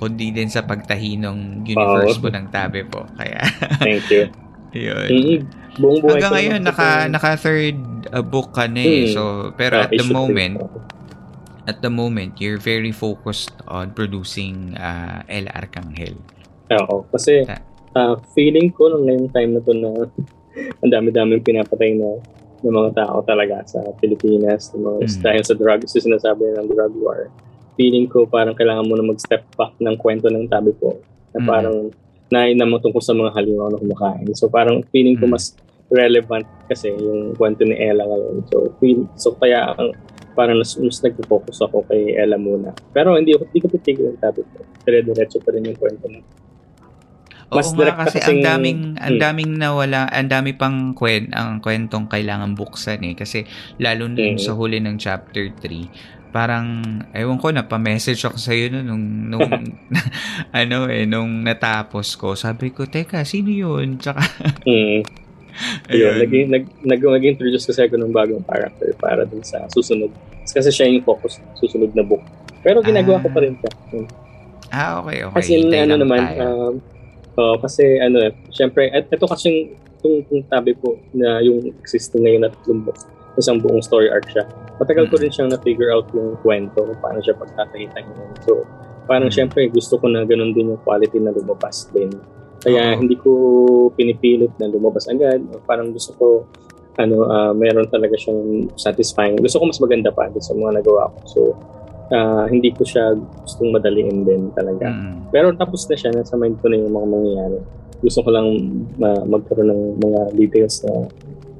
kundi 0.00 0.32
din 0.32 0.48
sa 0.48 0.64
pagtahi 0.64 1.20
ng 1.20 1.68
universe 1.68 2.16
Oo. 2.16 2.22
mo 2.24 2.28
ng 2.32 2.46
tabi 2.48 2.82
po 2.88 3.04
kaya 3.14 3.44
Thank 3.84 4.08
you. 4.08 4.24
yun 4.74 5.08
mm 5.12 5.40
Buong 5.78 6.02
buhay 6.02 6.18
Hanggang 6.18 6.34
ngayon, 6.34 6.60
naka, 6.66 7.06
naka 7.06 7.30
third 7.38 7.78
uh, 8.10 8.26
book 8.26 8.50
ka 8.50 8.66
na 8.66 8.82
eh. 8.82 9.06
Hmm. 9.06 9.14
So, 9.14 9.22
pero 9.54 9.78
Ah, 9.78 9.86
at 9.86 9.94
the 9.94 10.02
moment, 10.10 10.58
at 11.64 11.78
the 11.78 11.88
moment, 11.88 12.42
you're 12.42 12.58
very 12.58 12.90
focused 12.90 13.54
on 13.70 13.94
producing 13.94 14.74
uh, 14.74 15.22
El 15.30 15.46
Arcangel. 15.46 16.18
Oo. 16.74 17.06
Kasi 17.14 17.46
ah, 17.94 18.18
feeling 18.34 18.74
ko 18.74 18.90
nung 18.90 19.06
ngayong 19.06 19.30
time 19.30 19.50
na 19.54 19.60
to 19.62 19.72
na 19.78 19.90
ang 20.82 20.90
dami-daming 20.90 21.40
pinapatay 21.46 21.94
na 21.94 22.18
ng 22.60 22.74
mga 22.74 22.90
tao 23.06 23.22
talaga 23.24 23.62
sa 23.64 23.80
Pilipinas, 24.02 24.74
ng 24.74 24.82
mga, 24.84 24.98
Mm. 25.06 25.22
dahil 25.22 25.42
sa 25.46 25.54
drug, 25.54 25.80
sa 25.86 25.98
sinasabi 26.02 26.44
ng 26.60 26.66
drug 26.66 26.92
war. 26.98 27.30
Feeling 27.80 28.04
ko 28.06 28.28
parang 28.28 28.52
kailangan 28.52 28.84
mo 28.84 28.92
na 28.92 29.08
mag-step 29.08 29.40
back 29.56 29.72
ng 29.80 29.96
kwento 29.96 30.28
ng 30.28 30.44
tabi 30.46 30.76
ko 30.76 31.00
na 31.32 31.40
Mm. 31.40 31.48
parang 31.48 31.76
nain 32.28 32.60
naman 32.60 32.76
tungkol 32.78 33.00
sa 33.00 33.16
mga 33.16 33.32
halimaw 33.32 33.72
na 33.72 33.80
kumakain. 33.80 34.28
So 34.36 34.52
parang 34.52 34.84
feeling 34.92 35.16
ko 35.16 35.24
Mm. 35.24 35.32
mas 35.32 35.56
relevant 35.88 36.44
kasi 36.68 36.92
yung 36.92 37.32
kwento 37.34 37.64
ni 37.64 37.74
Ella 37.74 38.04
ngayon. 38.04 38.46
So, 38.46 38.70
feel, 38.78 39.08
so 39.16 39.34
kaya 39.34 39.74
ang 39.74 39.96
parang 40.36 40.60
mas, 40.60 40.78
mas 40.78 41.00
nag-focus 41.00 41.64
ako 41.64 41.82
kay 41.88 42.14
Ella 42.14 42.36
muna. 42.36 42.70
Pero 42.92 43.16
hindi 43.16 43.32
hindi 43.34 43.58
ko 43.58 43.66
titigil 43.66 44.14
yung 44.14 44.20
topic 44.20 44.46
ko. 44.54 44.62
Dire-diretso 44.84 45.40
pa 45.40 45.50
rin 45.50 45.66
yung 45.66 45.74
kwento 45.74 46.06
mo. 46.06 46.20
Mas 47.50 47.66
Oo 47.66 47.82
nga 47.82 48.06
kasi 48.06 48.22
ang 48.22 48.38
daming 48.38 48.94
ang 49.02 49.18
Hmm. 49.18 49.22
daming 49.26 49.58
nawala, 49.58 50.06
ang 50.06 50.30
dami 50.30 50.54
pang 50.54 50.94
kwen, 50.94 51.34
ang 51.34 51.58
kwentong 51.58 52.06
kailangan 52.06 52.54
buksan 52.54 53.02
eh 53.02 53.18
kasi 53.18 53.42
lalo 53.82 54.06
na 54.06 54.22
yung 54.22 54.38
Hmm. 54.38 54.46
sa 54.46 54.54
huli 54.54 54.78
ng 54.78 54.94
chapter 54.94 55.50
3 55.58 55.90
parang 56.30 56.66
ewan 57.10 57.36
ko 57.36 57.50
na 57.50 57.62
pa-message 57.62 58.22
ako 58.22 58.38
sa 58.38 58.50
iyo 58.50 58.70
nung 58.72 59.02
nung 59.28 59.42
ano 60.54 60.86
eh 60.86 61.04
nung 61.04 61.42
natapos 61.42 62.14
ko 62.14 62.32
sabi 62.34 62.70
ko 62.70 62.86
teka 62.86 63.22
sino 63.22 63.50
yun 63.50 63.98
tsaka 63.98 64.22
Mm. 64.64 65.02
Ayun, 65.90 66.14
naging, 66.16 66.46
nag, 66.48 66.64
nag, 66.80 67.00
nag-introduce 67.02 67.66
kasi 67.66 67.82
ako 67.82 67.98
ng 67.98 68.14
bagong 68.14 68.40
character 68.46 68.94
para 68.96 69.26
dun 69.26 69.42
sa 69.42 69.66
susunod. 69.68 70.08
Kasi 70.42 70.70
siya 70.70 70.88
yung 70.88 71.02
focus 71.02 71.36
susunod 71.54 71.90
na 71.92 72.00
book. 72.00 72.22
Pero 72.62 72.80
ginagawa 72.80 73.18
Ah. 73.18 73.22
ko 73.22 73.28
pa 73.28 73.40
rin 73.40 73.54
siya. 73.54 73.70
Mm. 73.92 74.08
ah 74.70 74.90
okay 75.02 75.18
okay 75.20 75.36
Kasi 75.36 75.50
Hintay 75.58 75.80
ano 75.84 75.94
naman, 75.98 76.20
tayo. 76.22 76.40
um, 76.40 76.74
oh, 77.34 77.56
kasi 77.58 77.98
ano 77.98 78.22
eh, 78.22 78.32
syempre, 78.48 78.88
et, 78.88 79.10
ito 79.10 79.26
kasi 79.26 79.74
yung, 80.00 80.22
yung 80.30 80.42
tabi 80.46 80.72
po 80.72 80.96
na 81.10 81.42
yung 81.42 81.60
existing 81.76 82.22
ngayon 82.22 82.40
na 82.40 82.50
tatlong 82.50 82.80
book, 82.80 82.96
isang 83.38 83.62
buong 83.62 83.82
story 83.82 84.10
arc 84.10 84.26
siya. 84.26 84.46
Matagal 84.80 85.12
ko 85.12 85.14
Mm. 85.18 85.22
rin 85.22 85.30
siyang 85.30 85.50
na-figure 85.52 85.90
out 85.92 86.08
yung 86.10 86.34
kwento 86.40 86.82
kung 86.82 86.98
paano 86.98 87.20
siya 87.20 87.36
pagkakahitan 87.36 88.04
So, 88.42 88.64
parang 89.06 89.28
Mm. 89.28 89.36
syempre 89.36 89.66
gusto 89.68 89.98
ko 89.98 90.08
na 90.08 90.24
ganun 90.24 90.54
din 90.54 90.72
yung 90.72 90.80
quality 90.82 91.18
na 91.20 91.30
lumabas 91.30 91.86
din. 91.92 92.10
Kaya 92.60 92.96
Oo. 92.96 93.00
hindi 93.00 93.16
ko 93.16 93.30
pinipilit 93.94 94.52
na 94.60 94.68
lumabas 94.68 95.08
agad. 95.08 95.40
Parang 95.64 95.92
gusto 95.92 96.12
ko 96.16 96.26
ano, 96.98 97.24
ah, 97.32 97.52
meron 97.56 97.88
talaga 97.88 98.12
siyang 98.12 98.68
satisfying. 98.76 99.40
Gusto 99.40 99.56
ko 99.56 99.72
mas 99.72 99.80
maganda 99.80 100.12
pa 100.12 100.28
sa 100.36 100.52
mga 100.52 100.82
nagawa 100.82 101.08
ko. 101.08 101.18
So, 101.24 101.40
ah, 102.12 102.44
hindi 102.44 102.74
ko 102.76 102.84
siya 102.84 103.16
gustong 103.16 103.72
madaliin 103.72 104.26
din 104.26 104.52
talaga. 104.52 104.90
Mm. 104.90 105.32
Pero 105.32 105.54
tapos 105.56 105.88
na 105.88 105.96
siya, 105.96 106.12
nasa 106.12 106.36
mind 106.36 106.60
ko 106.60 106.68
na 106.68 106.76
yung 106.76 106.92
mga 106.92 107.08
mangyayari. 107.08 107.58
Gusto 108.00 108.20
ko 108.20 108.28
lang 108.32 108.46
ma- 109.00 109.24
magkaroon 109.24 109.68
ng 109.70 109.82
mga 109.96 110.20
details 110.36 110.84
na 110.84 111.08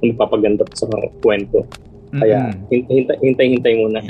magpapaganda 0.03 0.65
pa 0.65 0.75
sa 0.75 0.87
kwento. 1.21 1.65
Kaya 2.11 2.51
Mm-mm. 2.51 2.67
hin- 2.67 2.89
hintay- 2.91 3.23
hintay-hintay 3.23 3.75
muna. 3.79 4.03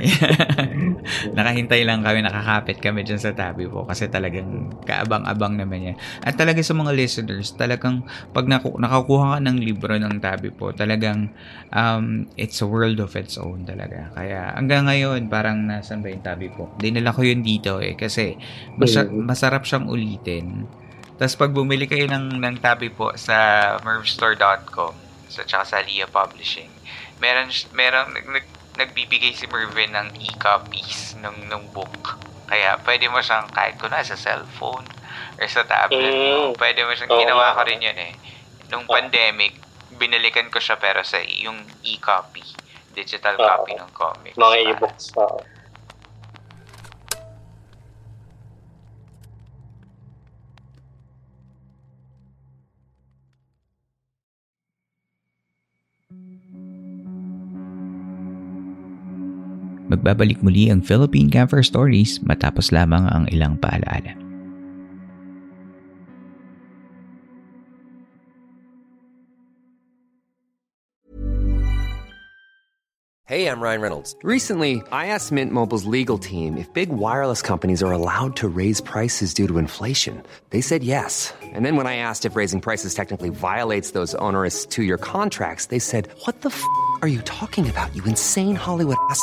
Nakahintay 1.36 1.84
lang 1.84 2.00
kami, 2.00 2.24
nakakapit 2.24 2.80
kami 2.80 3.04
dyan 3.04 3.20
sa 3.20 3.36
tabi 3.36 3.68
po 3.68 3.84
kasi 3.84 4.08
talagang 4.08 4.72
kaabang-abang 4.88 5.52
naman 5.52 5.92
yan. 5.92 5.96
At 6.20 6.40
talaga 6.40 6.64
sa 6.64 6.72
mga 6.72 6.96
listeners, 6.96 7.52
talagang 7.52 8.00
pag 8.32 8.48
naku- 8.48 8.80
nakakuha 8.80 9.36
ka 9.36 9.44
ng 9.44 9.58
libro 9.60 9.92
ng 9.92 10.16
tabi 10.16 10.48
po, 10.48 10.72
talagang 10.72 11.28
um, 11.70 12.24
it's 12.36 12.60
a 12.60 12.66
world 12.66 12.96
of 12.98 13.12
its 13.14 13.36
own 13.36 13.68
talaga. 13.68 14.08
Kaya 14.14 14.56
hanggang 14.56 14.88
ngayon, 14.88 15.28
parang 15.28 15.60
nasan 15.60 16.00
ba 16.00 16.08
yung 16.08 16.24
tabi 16.24 16.48
po? 16.48 16.72
Dinala 16.80 17.12
ko 17.12 17.20
yun 17.20 17.44
dito 17.44 17.84
eh 17.84 18.00
kasi 18.00 18.32
masya- 18.80 19.12
Mm. 19.12 19.28
masarap 19.28 19.68
siyang 19.68 19.84
ulitin. 19.84 20.64
Tapos 21.16 21.36
pag 21.36 21.52
bumili 21.52 21.84
kayo 21.84 22.08
ng, 22.08 22.40
ng 22.40 22.56
tabi 22.58 22.88
po 22.88 23.12
sa 23.12 23.36
mervstore.com 23.84 25.09
sa 25.30 25.46
tsaka 25.46 25.64
sa 25.64 25.78
Lia 25.86 26.10
Publishing, 26.10 26.74
meron 27.22 27.54
meron 27.70 28.10
nag, 28.10 28.26
nag, 28.26 28.46
nagbibigay 28.74 29.30
si 29.30 29.46
Mervin 29.46 29.94
ng 29.94 30.10
e-copies 30.18 31.14
ng 31.22 31.46
ng 31.46 31.64
book. 31.70 32.18
Kaya 32.50 32.82
pwede 32.82 33.06
mo 33.06 33.22
siyang 33.22 33.46
kahit 33.54 33.78
ko 33.78 33.86
na 33.86 34.02
sa 34.02 34.18
cellphone 34.18 34.90
or 35.38 35.46
sa 35.46 35.62
tablet 35.62 36.10
mo. 36.10 36.50
Mm. 36.50 36.58
Pwede 36.58 36.82
mo 36.82 36.90
siyang 36.98 37.14
Oo 37.14 37.20
ginawa 37.22 37.54
ko 37.54 37.62
rin 37.62 37.78
yun 37.78 37.94
eh. 37.94 38.18
Nung 38.74 38.90
pandemic, 38.90 39.62
binalikan 39.86 40.50
ko 40.50 40.58
siya 40.58 40.74
pero 40.82 41.06
sa 41.06 41.22
yung 41.22 41.78
e-copy. 41.86 42.42
Digital 42.90 43.38
copy 43.38 43.78
ng 43.78 43.94
comics. 43.94 44.34
Mga 44.34 44.56
e-books. 44.66 45.14
oo. 45.14 45.59
Magbabalik 60.00 60.40
muli 60.40 60.72
ang 60.72 60.80
Philippine 60.80 61.28
Camper 61.28 61.60
Stories 61.60 62.24
matapos 62.24 62.72
lamang 62.72 63.04
ang 63.12 63.28
ilang 63.28 63.60
paalaala. 63.60 64.16
Hey, 73.28 73.46
I'm 73.46 73.62
Ryan 73.62 73.80
Reynolds. 73.84 74.16
Recently, 74.24 74.82
I 74.90 75.12
asked 75.12 75.30
Mint 75.30 75.52
Mobile's 75.52 75.84
legal 75.84 76.18
team 76.18 76.56
if 76.56 76.66
big 76.74 76.88
wireless 76.88 77.44
companies 77.44 77.78
are 77.78 77.92
allowed 77.92 78.34
to 78.42 78.48
raise 78.48 78.80
prices 78.80 79.36
due 79.36 79.46
to 79.46 79.60
inflation. 79.62 80.24
They 80.48 80.64
said 80.64 80.82
yes. 80.82 81.30
And 81.54 81.62
then 81.62 81.76
when 81.76 81.86
I 81.86 82.02
asked 82.02 82.24
if 82.24 82.34
raising 82.34 82.58
prices 82.58 82.96
technically 82.96 83.28
violates 83.28 83.92
those 83.92 84.16
onerous 84.16 84.66
two 84.66 84.82
year 84.82 84.98
contracts, 84.98 85.66
they 85.66 85.78
said, 85.78 86.08
What 86.24 86.40
the 86.40 86.48
f 86.48 86.64
are 87.06 87.12
you 87.12 87.20
talking 87.22 87.70
about, 87.70 87.94
you 87.94 88.02
insane 88.02 88.56
Hollywood 88.56 88.98
ass? 89.10 89.22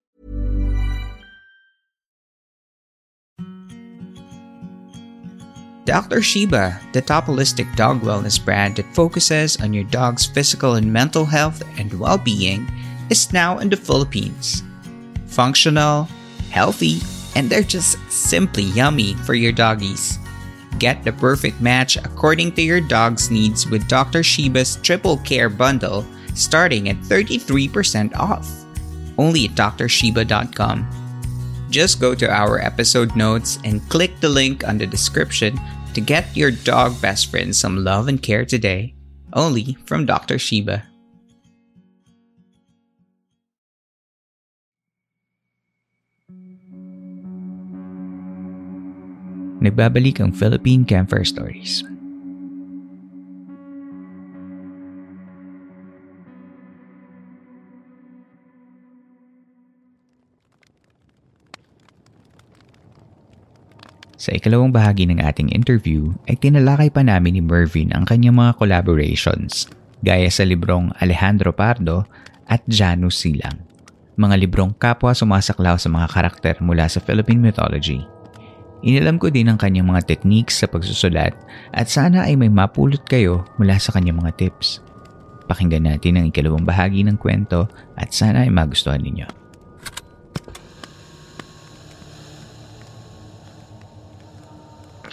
Dr. 5.85 6.21
Sheba, 6.21 6.79
the 6.93 7.01
top 7.01 7.25
holistic 7.25 7.75
dog 7.75 8.01
wellness 8.01 8.43
brand 8.43 8.75
that 8.75 8.93
focuses 8.93 9.57
on 9.57 9.73
your 9.73 9.83
dog's 9.85 10.25
physical 10.25 10.75
and 10.75 10.91
mental 10.91 11.25
health 11.25 11.63
and 11.77 11.93
well 11.99 12.17
being, 12.17 12.69
is 13.09 13.33
now 13.33 13.57
in 13.57 13.69
the 13.69 13.77
Philippines. 13.77 14.63
Functional, 15.25 16.07
healthy, 16.51 17.01
and 17.35 17.49
they're 17.49 17.63
just 17.63 17.97
simply 18.11 18.63
yummy 18.63 19.15
for 19.25 19.33
your 19.33 19.51
doggies. 19.51 20.19
Get 20.77 21.03
the 21.03 21.13
perfect 21.13 21.61
match 21.61 21.97
according 21.97 22.53
to 22.53 22.61
your 22.61 22.81
dog's 22.81 23.31
needs 23.31 23.67
with 23.67 23.87
Dr. 23.87 24.23
Sheba's 24.23 24.77
Triple 24.77 25.17
Care 25.17 25.49
Bundle 25.49 26.05
starting 26.33 26.89
at 26.89 26.97
33% 26.97 28.15
off. 28.15 28.49
Only 29.17 29.45
at 29.45 29.51
drshiba.com. 29.51 31.00
Just 31.71 32.03
go 32.03 32.11
to 32.11 32.27
our 32.27 32.59
episode 32.59 33.15
notes 33.15 33.55
and 33.63 33.79
click 33.87 34.19
the 34.19 34.27
link 34.27 34.67
on 34.67 34.75
the 34.77 34.85
description 34.85 35.55
to 35.95 36.03
get 36.03 36.27
your 36.35 36.51
dog 36.51 36.99
best 36.99 37.31
friend 37.31 37.55
some 37.55 37.87
love 37.87 38.11
and 38.11 38.21
care 38.21 38.43
today. 38.43 38.93
Only 39.31 39.79
from 39.87 40.03
Dr. 40.03 40.35
Shiba. 40.35 40.83
Nagbabalik 49.63 50.19
ang 50.19 50.35
Philippine 50.35 50.83
Campfire 50.83 51.23
Stories. 51.23 51.87
Sa 64.21 64.37
ikalawang 64.37 64.69
bahagi 64.69 65.09
ng 65.09 65.17
ating 65.17 65.49
interview 65.49 66.13
ay 66.29 66.37
tinalakay 66.37 66.93
pa 66.93 67.01
namin 67.01 67.33
ni 67.33 67.41
Mervin 67.41 67.89
ang 67.89 68.05
kanyang 68.05 68.37
mga 68.37 68.53
collaborations 68.61 69.65
gaya 70.05 70.29
sa 70.29 70.45
librong 70.45 70.93
Alejandro 71.01 71.49
Pardo 71.49 72.05
at 72.45 72.61
Janus 72.69 73.17
Silang. 73.17 73.65
Mga 74.21 74.45
librong 74.45 74.77
kapwa 74.77 75.17
sumasaklaw 75.17 75.73
sa 75.81 75.89
mga 75.89 76.05
karakter 76.13 76.53
mula 76.61 76.85
sa 76.85 77.01
Philippine 77.01 77.41
mythology. 77.41 78.05
Inilam 78.85 79.17
ko 79.17 79.33
din 79.33 79.49
ang 79.49 79.57
kanyang 79.57 79.89
mga 79.89 80.05
techniques 80.05 80.61
sa 80.61 80.69
pagsusulat 80.69 81.33
at 81.73 81.89
sana 81.89 82.29
ay 82.29 82.37
may 82.37 82.53
mapulot 82.53 83.01
kayo 83.09 83.41
mula 83.57 83.81
sa 83.81 83.89
kanyang 83.89 84.21
mga 84.21 84.37
tips. 84.37 84.85
Pakinggan 85.49 85.89
natin 85.89 86.21
ang 86.21 86.29
ikalawang 86.29 86.61
bahagi 86.61 87.01
ng 87.09 87.17
kwento 87.17 87.65
at 87.97 88.13
sana 88.13 88.45
ay 88.45 88.53
magustuhan 88.53 89.01
ninyo. 89.01 89.40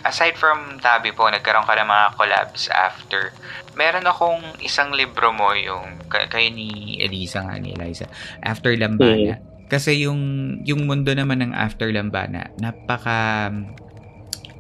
Aside 0.09 0.41
from 0.41 0.81
Tabi 0.81 1.13
po, 1.13 1.29
nagkaroon 1.29 1.69
ka 1.69 1.77
ng 1.77 1.85
mga 1.85 2.07
collabs 2.17 2.73
after. 2.73 3.37
Meron 3.77 4.09
akong 4.09 4.41
isang 4.65 4.97
libro 4.97 5.29
mo, 5.37 5.53
yung 5.53 6.01
kay, 6.09 6.25
kayo 6.33 6.49
ni 6.49 6.97
Elisa 6.97 7.45
nga 7.45 7.61
ni 7.61 7.77
Eliza, 7.77 8.09
After 8.41 8.73
Lambana. 8.73 9.37
Kasi 9.69 10.09
yung 10.09 10.21
yung 10.65 10.89
mundo 10.89 11.13
naman 11.13 11.45
ng 11.45 11.53
After 11.53 11.93
Lambana, 11.93 12.49
napaka 12.57 13.53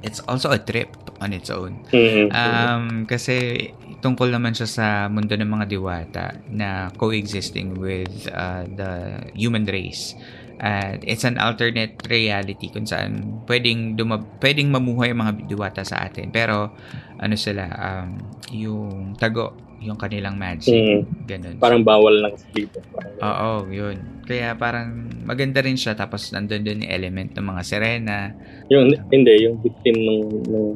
it's 0.05 0.21
also 0.29 0.53
a 0.53 0.61
trip 0.61 0.93
on 1.19 1.33
its 1.33 1.51
own. 1.51 1.83
Mhm. 1.91 2.31
Um, 2.31 2.85
kasi 3.09 3.69
tungkol 3.99 4.31
naman 4.31 4.55
siya 4.55 4.69
sa 4.69 4.87
mundo 5.11 5.35
ng 5.35 5.49
mga 5.49 5.67
diwata 5.67 6.25
na 6.47 6.93
coexisting 6.95 7.75
with 7.75 8.31
uh, 8.31 8.63
the 8.69 9.19
human 9.35 9.67
race. 9.67 10.15
And 10.59 11.07
it's 11.07 11.23
an 11.23 11.39
alternate 11.39 12.03
reality 12.11 12.67
kung 12.75 12.83
saan 12.83 13.43
pwedeng, 13.47 13.95
duma- 13.95 14.27
pwedeng 14.43 14.75
mamuhay 14.75 15.15
ang 15.15 15.23
mga 15.23 15.33
diwata 15.47 15.83
sa 15.87 16.03
atin. 16.03 16.35
Pero 16.35 16.75
ano 17.15 17.35
sila, 17.39 17.71
um, 17.79 18.19
yung 18.51 19.15
tago, 19.15 19.55
yung 19.79 19.95
kanilang 19.95 20.35
magic. 20.35 20.75
Mhm. 20.75 21.01
Ganun. 21.31 21.55
Parang 21.63 21.83
bawal 21.87 22.19
lang 22.19 22.35
sa 22.35 22.47
dito. 22.51 22.83
Oo, 23.23 23.71
yun. 23.71 24.27
Kaya 24.27 24.59
parang 24.59 25.07
maganda 25.23 25.63
rin 25.63 25.79
siya. 25.79 25.95
Tapos 25.95 26.35
nandun 26.35 26.67
din 26.67 26.83
yung 26.83 26.91
element 26.91 27.31
ng 27.39 27.47
mga 27.47 27.63
sirena. 27.63 28.19
yung, 28.67 28.91
hindi, 29.15 29.35
yung 29.47 29.63
victim 29.63 29.95
ng, 29.95 30.23
ng 30.51 30.67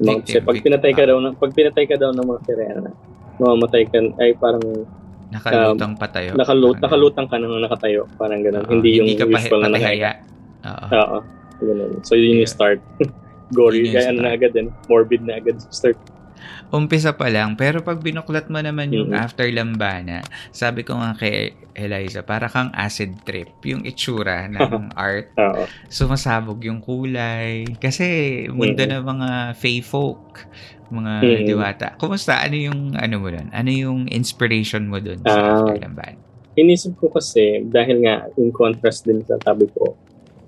mga, 0.00 0.20
kasi 0.28 0.38
pag 0.44 0.56
pinatay 0.60 0.92
ka 0.92 1.04
daw, 1.08 1.16
ng, 1.20 1.34
pag 1.40 1.52
pinatay 1.56 1.84
ka 1.88 1.96
daw 1.96 2.12
ng 2.12 2.26
mga 2.28 2.40
sirena, 2.44 2.90
mamamatay 3.40 3.82
ka, 3.88 3.98
ay 4.20 4.36
parang 4.36 4.64
Nakalutang 5.28 5.94
patayo. 5.94 6.32
nakalut, 6.32 6.78
nakalutang 6.78 7.26
ka 7.26 7.36
nang 7.36 7.58
nakatayo. 7.58 8.06
Parang 8.14 8.40
ganun. 8.40 8.62
Oo, 8.62 8.72
hindi 8.72 8.90
yung 8.96 9.08
ka 9.12 9.24
pahi- 9.24 9.44
usual 9.44 9.60
na 9.60 9.66
patihaya. 9.68 10.10
nakahiga. 10.12 10.12
Oo. 10.64 10.86
Oo. 10.94 11.18
Ganun. 11.58 11.90
So 12.02 12.14
yun 12.14 12.28
yung 12.32 12.42
Yeah. 12.42 12.52
start. 12.52 12.80
Gory. 13.52 13.84
Yun 13.84 13.92
Kaya 13.92 14.06
ano 14.10 14.20
na 14.20 14.30
agad 14.32 14.52
din. 14.52 14.68
Morbid 14.86 15.22
na 15.22 15.36
agad 15.36 15.58
start. 15.68 15.98
Umpisa 16.68 17.10
pa 17.10 17.26
lang. 17.26 17.54
Pero 17.54 17.78
pag 17.80 17.98
binuklat 17.98 18.46
mo 18.46 18.58
naman 18.58 18.90
yung 18.90 19.10
Mhm. 19.10 19.18
after 19.20 19.46
lambana, 19.48 20.22
sabi 20.50 20.82
ko 20.82 20.94
nga 20.96 21.14
kay 21.14 21.54
Eliza, 21.72 22.20
para 22.20 22.46
kang 22.46 22.70
acid 22.72 23.22
trip. 23.22 23.54
Yung 23.62 23.82
itsura 23.82 24.46
ng 24.52 24.90
art. 24.92 25.30
Sumasabog 25.86 26.58
yung 26.60 26.78
kulay. 26.80 27.66
Kasi 27.76 28.06
mundo 28.48 28.80
Mhm. 28.80 28.90
ng 28.92 29.04
mga 29.04 29.28
fey 29.54 29.78
folk. 29.78 30.42
Mga 30.86 31.12
Mhm. 31.18 31.44
diwata. 31.46 31.86
Kumusta? 31.98 32.38
Ano 32.38 32.54
yung 32.54 32.94
ano 32.94 33.14
mo 33.18 33.28
doon? 33.28 33.50
Ano 33.50 33.70
yung 33.70 34.06
inspiration 34.06 34.86
mo 34.86 35.02
doon 35.02 35.18
sa 35.26 35.34
Ah. 35.34 35.50
after 35.58 35.82
lambana? 35.82 36.18
Inisip 36.56 36.96
ko 36.96 37.12
kasi, 37.12 37.66
dahil 37.68 38.00
nga 38.00 38.30
in 38.38 38.48
contrast 38.48 39.04
din 39.04 39.20
sa 39.26 39.36
tabi 39.36 39.68
ko, 39.68 39.92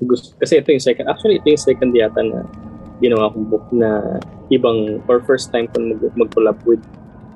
gusto, 0.00 0.32
kasi 0.38 0.62
ito 0.62 0.70
yung 0.70 0.80
second, 0.80 1.06
actually 1.06 1.36
ito 1.36 1.50
yung 1.50 1.60
second 1.60 1.90
yata 1.92 2.22
na 2.22 2.46
ginawa 2.98 3.28
kong 3.28 3.46
book 3.46 3.66
na 3.70 4.16
ibang, 4.48 5.02
or 5.04 5.20
first 5.20 5.52
time 5.52 5.68
ko 5.68 5.76
mag, 5.78 6.00
mag-collab 6.16 6.56
with 6.64 6.80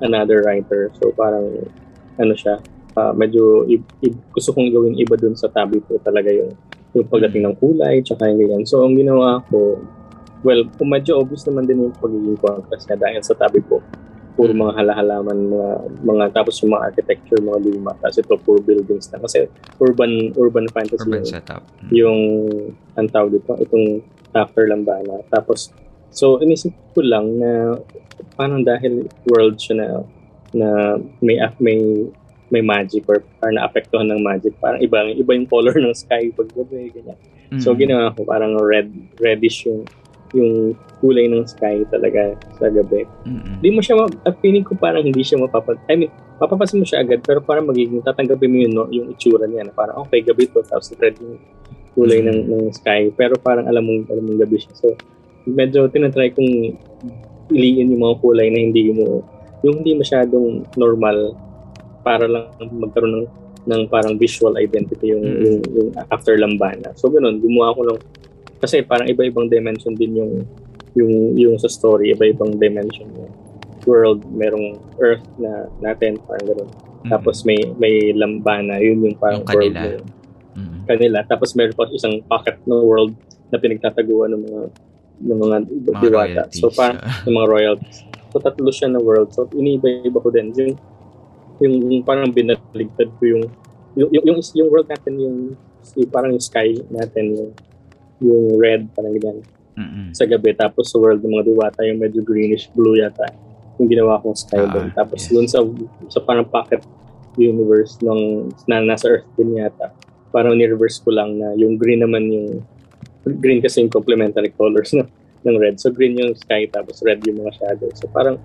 another 0.01 0.41
writer. 0.41 0.89
So 0.97 1.13
parang, 1.13 1.69
ano 2.17 2.33
siya, 2.33 2.57
ah, 2.95 3.13
medyo, 3.13 3.67
i- 3.67 3.83
i- 4.01 4.17
gusto 4.31 4.55
kong 4.55 4.73
gawin 4.73 4.97
iba 4.97 5.19
dun 5.19 5.37
sa 5.37 5.51
tabi 5.51 5.77
ko 5.83 5.99
talaga 6.01 6.33
yung, 6.33 6.55
yung 6.93 7.05
pagdating 7.05 7.45
ng 7.45 7.55
kulay, 7.61 8.01
tsaka 8.01 8.25
yung 8.25 8.39
ganyan. 8.41 8.63
So 8.65 8.81
ang 8.81 8.97
ginawa 8.97 9.43
ko, 9.47 9.77
well, 10.43 10.61
kung 10.75 10.91
medyo 10.91 11.23
obvious 11.23 11.47
naman 11.47 11.65
din 11.65 11.87
yung 11.87 11.95
pagiging 11.95 12.37
contrast 12.37 12.85
niya 12.87 12.99
dahil 12.99 13.21
sa 13.23 13.35
tabi 13.35 13.63
ko, 13.63 13.79
puro 14.33 14.49
mga 14.49 14.73
halahalaman, 14.81 15.37
mga, 15.45 15.69
mga 16.01 16.25
tapos 16.33 16.57
yung 16.65 16.73
mga 16.73 16.83
architecture, 16.89 17.37
mga 17.37 17.59
luma, 17.69 17.93
tapos 18.01 18.17
ito 18.17 18.33
puro 18.41 18.59
buildings 18.59 19.07
na. 19.13 19.21
Kasi 19.21 19.45
urban 19.77 20.33
urban 20.35 20.65
fantasy 20.73 21.05
Urban 21.05 21.21
yung, 21.21 21.29
setup. 21.29 21.61
Mm. 21.85 21.89
yung 21.93 22.19
ang 22.97 23.07
tawag 23.13 23.37
dito, 23.37 23.53
itong 23.61 24.01
after 24.33 24.65
Lambana. 24.65 25.21
Tapos, 25.29 25.69
so 26.09 26.41
inisip 26.41 26.73
ko 26.97 27.05
lang 27.05 27.37
na 27.37 27.77
parang 28.33 28.65
dahil 28.65 29.05
world 29.29 29.61
siya 29.61 29.75
na 29.77 29.87
na 30.53 30.69
may 31.21 31.37
may 31.61 31.77
may 32.53 32.61
magic 32.61 33.05
or 33.09 33.21
parang 33.41 33.57
naapektuhan 33.61 34.09
ng 34.13 34.21
magic. 34.21 34.53
Parang 34.61 34.81
iba, 34.81 35.09
iba 35.09 35.31
yung 35.33 35.49
color 35.49 35.73
ng 35.77 35.93
sky 35.93 36.29
pag 36.33 36.49
gabi, 36.53 36.89
ganyan. 36.89 37.17
So 37.61 37.73
Mm. 37.73 37.85
ginawa 37.85 38.13
ko 38.17 38.25
parang 38.25 38.57
red 38.57 38.89
reddish 39.21 39.69
yung 39.69 39.85
yung 40.33 40.73
kulay 40.99 41.29
ng 41.29 41.45
sky 41.45 41.85
talaga 41.93 42.33
sa 42.57 42.67
gabi. 42.69 43.05
Hindi 43.25 43.69
mo 43.69 43.79
siya, 43.85 43.95
ma- 43.97 44.11
at 44.25 44.35
feeling 44.41 44.65
ko 44.65 44.73
parang 44.73 45.05
hindi 45.05 45.21
siya 45.21 45.37
mapapag, 45.37 45.77
I 45.87 45.95
mean, 45.95 46.11
mapapansin 46.41 46.81
mo 46.81 46.85
siya 46.85 47.05
agad, 47.05 47.21
pero 47.21 47.39
parang 47.39 47.69
magiging 47.69 48.01
tatanggapin 48.01 48.49
mo 48.49 48.57
yun, 48.57 48.73
no, 48.73 48.89
yung 48.89 49.13
itsura 49.13 49.45
niya, 49.45 49.69
na 49.69 49.73
parang, 49.73 50.01
okay, 50.03 50.25
gabi 50.25 50.49
to, 50.49 50.65
tapos 50.65 50.89
red 50.97 51.13
yung 51.21 51.37
kulay 51.93 52.25
ng, 52.25 52.49
ng 52.49 52.73
sky, 52.73 53.13
pero 53.13 53.37
parang 53.37 53.69
alam 53.69 53.85
mong, 53.85 54.09
alam 54.09 54.23
mong 54.25 54.39
gabi 54.41 54.57
siya. 54.57 54.73
So, 54.73 54.97
medyo 55.45 55.85
tinatry 55.87 56.33
kong 56.33 56.77
iliin 57.53 57.93
yung 57.93 58.01
mga 58.01 58.17
kulay 58.23 58.47
na 58.49 58.59
hindi 58.59 58.89
mo, 58.89 59.21
yung 59.61 59.85
hindi 59.85 59.95
masyadong 60.01 60.65
normal 60.75 61.37
para 62.01 62.25
lang 62.27 62.49
magkaroon 62.59 63.23
ng 63.23 63.27
ng 63.63 63.87
parang 63.87 64.19
visual 64.19 64.59
identity 64.59 65.15
yung, 65.15 65.23
Mm. 65.23 65.39
yung, 65.39 65.57
yung 65.71 65.89
after 66.11 66.35
lambana. 66.35 66.91
So 66.99 67.07
ganun, 67.07 67.39
gumawa 67.39 67.71
ko 67.75 67.81
ng 67.95 67.99
kasi 68.63 68.79
parang 68.79 69.11
iba-ibang 69.11 69.51
dimension 69.51 69.91
din 69.91 70.15
yung 70.15 70.33
yung 70.95 71.35
yung 71.35 71.55
sa 71.59 71.67
story, 71.67 72.15
iba-ibang 72.15 72.55
dimension 72.55 73.11
yung 73.11 73.27
world, 73.83 74.23
merong 74.31 74.79
earth 75.03 75.27
na 75.35 75.67
natin, 75.83 76.15
parang 76.23 76.47
ganun. 76.47 76.69
Mm-mm. 76.71 77.11
Tapos 77.11 77.43
may 77.43 77.59
may 77.75 78.15
lambana, 78.15 78.79
yun 78.79 79.03
yung 79.03 79.17
parang 79.19 79.43
Yung 79.43 79.51
kanila. 79.51 79.79
world 79.83 80.07
na 80.07 80.55
Mm-mm. 80.55 80.81
kanila. 80.87 81.17
Tapos 81.27 81.49
meron 81.59 81.75
pa 81.75 81.91
isang 81.91 82.15
pocket 82.23 82.55
ng 82.63 82.79
world 82.79 83.11
na 83.51 83.59
pinagtataguan 83.59 84.31
ng 84.31 84.41
mga 84.47 84.61
ng 85.27 85.39
mga 85.43 85.57
Mga 85.67 85.99
diwata. 85.99 86.41
So 86.55 86.71
parang 86.71 87.03
ng 87.27 87.35
mga 87.35 87.47
royalties. 87.51 87.99
So 88.31 88.39
tatlo 88.39 88.69
siya 88.71 88.87
na 88.87 89.03
world. 89.03 89.29
So 89.35 89.51
iniiba-iba 89.51 90.23
ko 90.23 90.31
din. 90.31 90.55
Yung, 90.55 90.73
yung, 91.59 91.73
yung 91.91 92.03
parang 92.07 92.31
binaligtad 92.31 93.11
ko 93.19 93.23
yung 93.27 93.43
yung, 93.93 94.09
yung, 94.09 94.25
yung, 94.25 94.39
yung 94.41 94.69
world 94.73 94.89
natin, 94.89 95.13
yung, 95.21 95.37
yung 95.93 96.09
parang 96.09 96.33
yung 96.33 96.41
sky 96.41 96.73
natin, 96.89 97.29
yung, 97.29 97.49
yung 98.23 98.55
red, 98.55 98.87
parang 98.95 99.13
ganyan, 99.19 99.43
Mm-mm. 99.75 100.07
sa 100.15 100.23
gabi. 100.23 100.55
Tapos 100.55 100.87
sa 100.89 100.97
world 100.97 101.19
ng 101.19 101.33
mga 101.35 101.45
diwata, 101.51 101.83
yung 101.83 101.99
medyo 101.99 102.23
greenish 102.23 102.71
blue 102.71 102.95
yata, 102.95 103.27
yung 103.77 103.91
ginawa 103.91 104.23
kong 104.23 104.37
sky 104.37 104.63
Ah, 104.63 104.71
doon. 104.71 104.87
Tapos 104.95 105.19
yes. 105.27 105.29
doon 105.29 105.47
sa, 105.51 105.59
sa 106.07 106.19
parang 106.23 106.47
pocket 106.47 106.79
universe 107.35 107.97
ng 108.05 108.53
na 108.69 108.79
nasa 108.85 109.09
Earth 109.09 109.27
din 109.35 109.57
yata, 109.57 109.91
parang 110.29 110.57
ni-reverse 110.57 111.01
ko 111.01 111.13
lang 111.13 111.37
na 111.37 111.53
yung 111.57 111.77
green 111.77 112.01
naman 112.01 112.29
yung 112.29 112.61
green 113.41 113.61
kasi 113.61 113.81
yung 113.81 113.91
complementary 113.93 114.53
colors 114.53 114.93
no, 114.93 115.05
ng 115.43 115.57
red. 115.57 115.81
So 115.81 115.89
green 115.89 116.17
yung 116.17 116.37
sky 116.37 116.69
tapos 116.69 117.01
red 117.01 117.21
yung 117.25 117.41
mga 117.41 117.53
shadows. 117.57 117.97
So 117.97 118.09
parang 118.09 118.37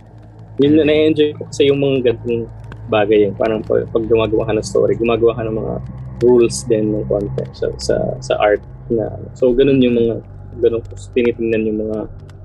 yun 0.58 0.74
na 0.80 0.84
na-enjoy 0.88 1.38
ko 1.38 1.46
kasi 1.46 1.70
yung 1.70 1.80
mga 1.80 2.12
ganitong 2.12 2.48
bagay 2.88 3.28
yung 3.28 3.36
parang 3.36 3.60
pag, 3.62 3.84
pag 3.92 4.04
gumagawa 4.08 4.48
ka 4.48 4.52
ng 4.56 4.66
story, 4.66 4.92
gumagawa 4.96 5.36
ka 5.36 5.42
ng 5.44 5.56
mga 5.56 5.74
rules 6.24 6.66
din 6.66 6.90
ng 6.92 7.04
content 7.06 7.52
sa, 7.54 7.68
sa, 7.78 7.96
sa 8.18 8.34
art 8.42 8.60
na 8.90 9.06
so 9.36 9.52
ganun 9.54 9.78
yung 9.78 9.94
mga 9.94 10.14
ganun 10.58 10.82
ko 10.82 10.96
tinitingnan 11.14 11.68
yung 11.68 11.78
mga 11.86 11.98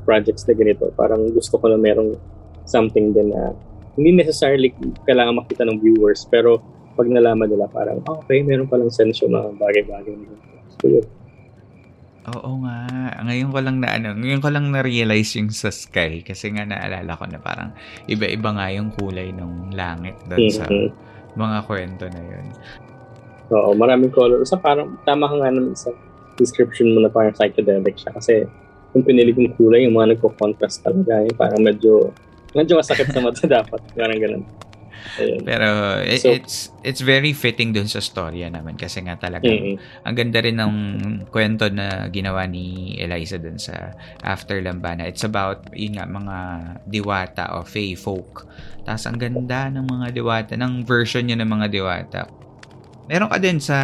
projects 0.04 0.46
na 0.46 0.54
ganito. 0.54 0.92
Parang 0.94 1.32
gusto 1.32 1.56
ko 1.58 1.66
na 1.72 1.80
merong 1.80 2.20
something 2.68 3.16
din 3.16 3.32
na 3.32 3.56
hindi 3.96 4.12
necessarily 4.14 4.76
kailangan 5.08 5.40
makita 5.42 5.64
ng 5.66 5.80
viewers 5.80 6.28
pero 6.28 6.60
pag 6.94 7.10
nalaman 7.10 7.50
nila 7.50 7.66
parang 7.72 8.04
oh, 8.06 8.22
okay, 8.22 8.46
meron 8.46 8.70
palang 8.70 8.94
sense 8.94 9.24
yung 9.26 9.34
mga 9.34 9.58
bagay-bagay 9.58 10.14
na. 10.14 10.38
So 10.78 10.86
yun. 10.92 11.06
Oo 12.24 12.64
nga. 12.64 12.88
Ngayon 13.20 13.52
ko 13.52 13.60
lang 13.60 13.78
na 13.84 14.00
ano, 14.00 14.16
ngayon 14.16 14.40
ko 14.40 14.48
lang 14.48 14.72
na-realize 14.72 15.36
yung 15.36 15.52
sa 15.52 15.68
sky 15.76 16.24
kasi 16.24 16.56
nga 16.56 16.64
naalala 16.64 17.20
ko 17.20 17.28
na 17.28 17.36
parang 17.36 17.76
iba-iba 18.08 18.56
nga 18.56 18.72
yung 18.72 18.96
kulay 18.96 19.36
ng 19.36 19.76
langit 19.76 20.16
doon 20.32 20.48
sa 20.48 20.64
Mhm. 20.72 20.88
mga 21.36 21.58
kwento 21.68 22.06
na 22.08 22.22
yun. 22.24 22.46
Oo, 23.52 23.76
maraming 23.76 24.14
color. 24.16 24.40
So 24.48 24.56
parang 24.56 24.96
tama 25.04 25.28
ka 25.28 25.36
nga 25.36 25.52
naman 25.52 25.76
sa 25.76 25.92
description 26.40 26.96
mo 26.96 27.04
na 27.04 27.12
parang 27.12 27.36
psychedelic 27.36 28.00
siya 28.00 28.16
kasi 28.16 28.48
yung 28.96 29.04
pinili 29.04 29.36
kong 29.36 29.60
kulay, 29.60 29.84
yung 29.84 30.00
mga 30.00 30.16
nagko-contrast 30.16 30.80
talaga, 30.80 31.20
yung 31.28 31.36
parang 31.36 31.60
medyo 31.60 32.16
medyo 32.56 32.80
masakit 32.80 33.12
sa 33.12 33.20
mata 33.20 33.44
dapat. 33.60 33.84
Parang 33.92 34.16
ganun. 34.22 34.44
Ayun. 35.16 35.42
Pero 35.44 35.68
i- 36.02 36.18
So- 36.18 36.32
it's 36.32 36.56
it's 36.82 37.00
very 37.00 37.32
fitting 37.32 37.72
dun 37.72 37.86
sa 37.86 38.00
storya 38.00 38.48
naman 38.48 38.76
kasi 38.76 39.00
nga 39.02 39.16
talaga 39.16 39.46
Mm-mm. 39.46 39.78
ang 40.04 40.16
ganda 40.16 40.40
rin 40.40 40.58
ng 40.58 40.76
kwento 41.28 41.68
na 41.68 42.08
ginawa 42.10 42.44
ni 42.46 42.96
Eliza 42.98 43.38
dun 43.38 43.58
sa 43.58 43.94
After 44.20 44.60
Lambana. 44.60 45.06
It's 45.06 45.24
about 45.24 45.70
yun 45.72 45.96
nga 45.96 46.06
mga 46.06 46.38
diwata 46.86 47.56
o 47.56 47.64
fae 47.64 47.94
folk. 47.94 48.48
Tapos 48.84 49.04
ang 49.06 49.16
ganda 49.16 49.70
ng 49.70 49.86
mga 49.86 50.08
diwata, 50.12 50.52
ng 50.56 50.84
version 50.84 51.24
niya 51.24 51.40
ng 51.40 51.48
mga 51.48 51.68
diwata. 51.70 52.22
Meron 53.08 53.28
ka 53.28 53.38
din 53.38 53.60
sa 53.60 53.78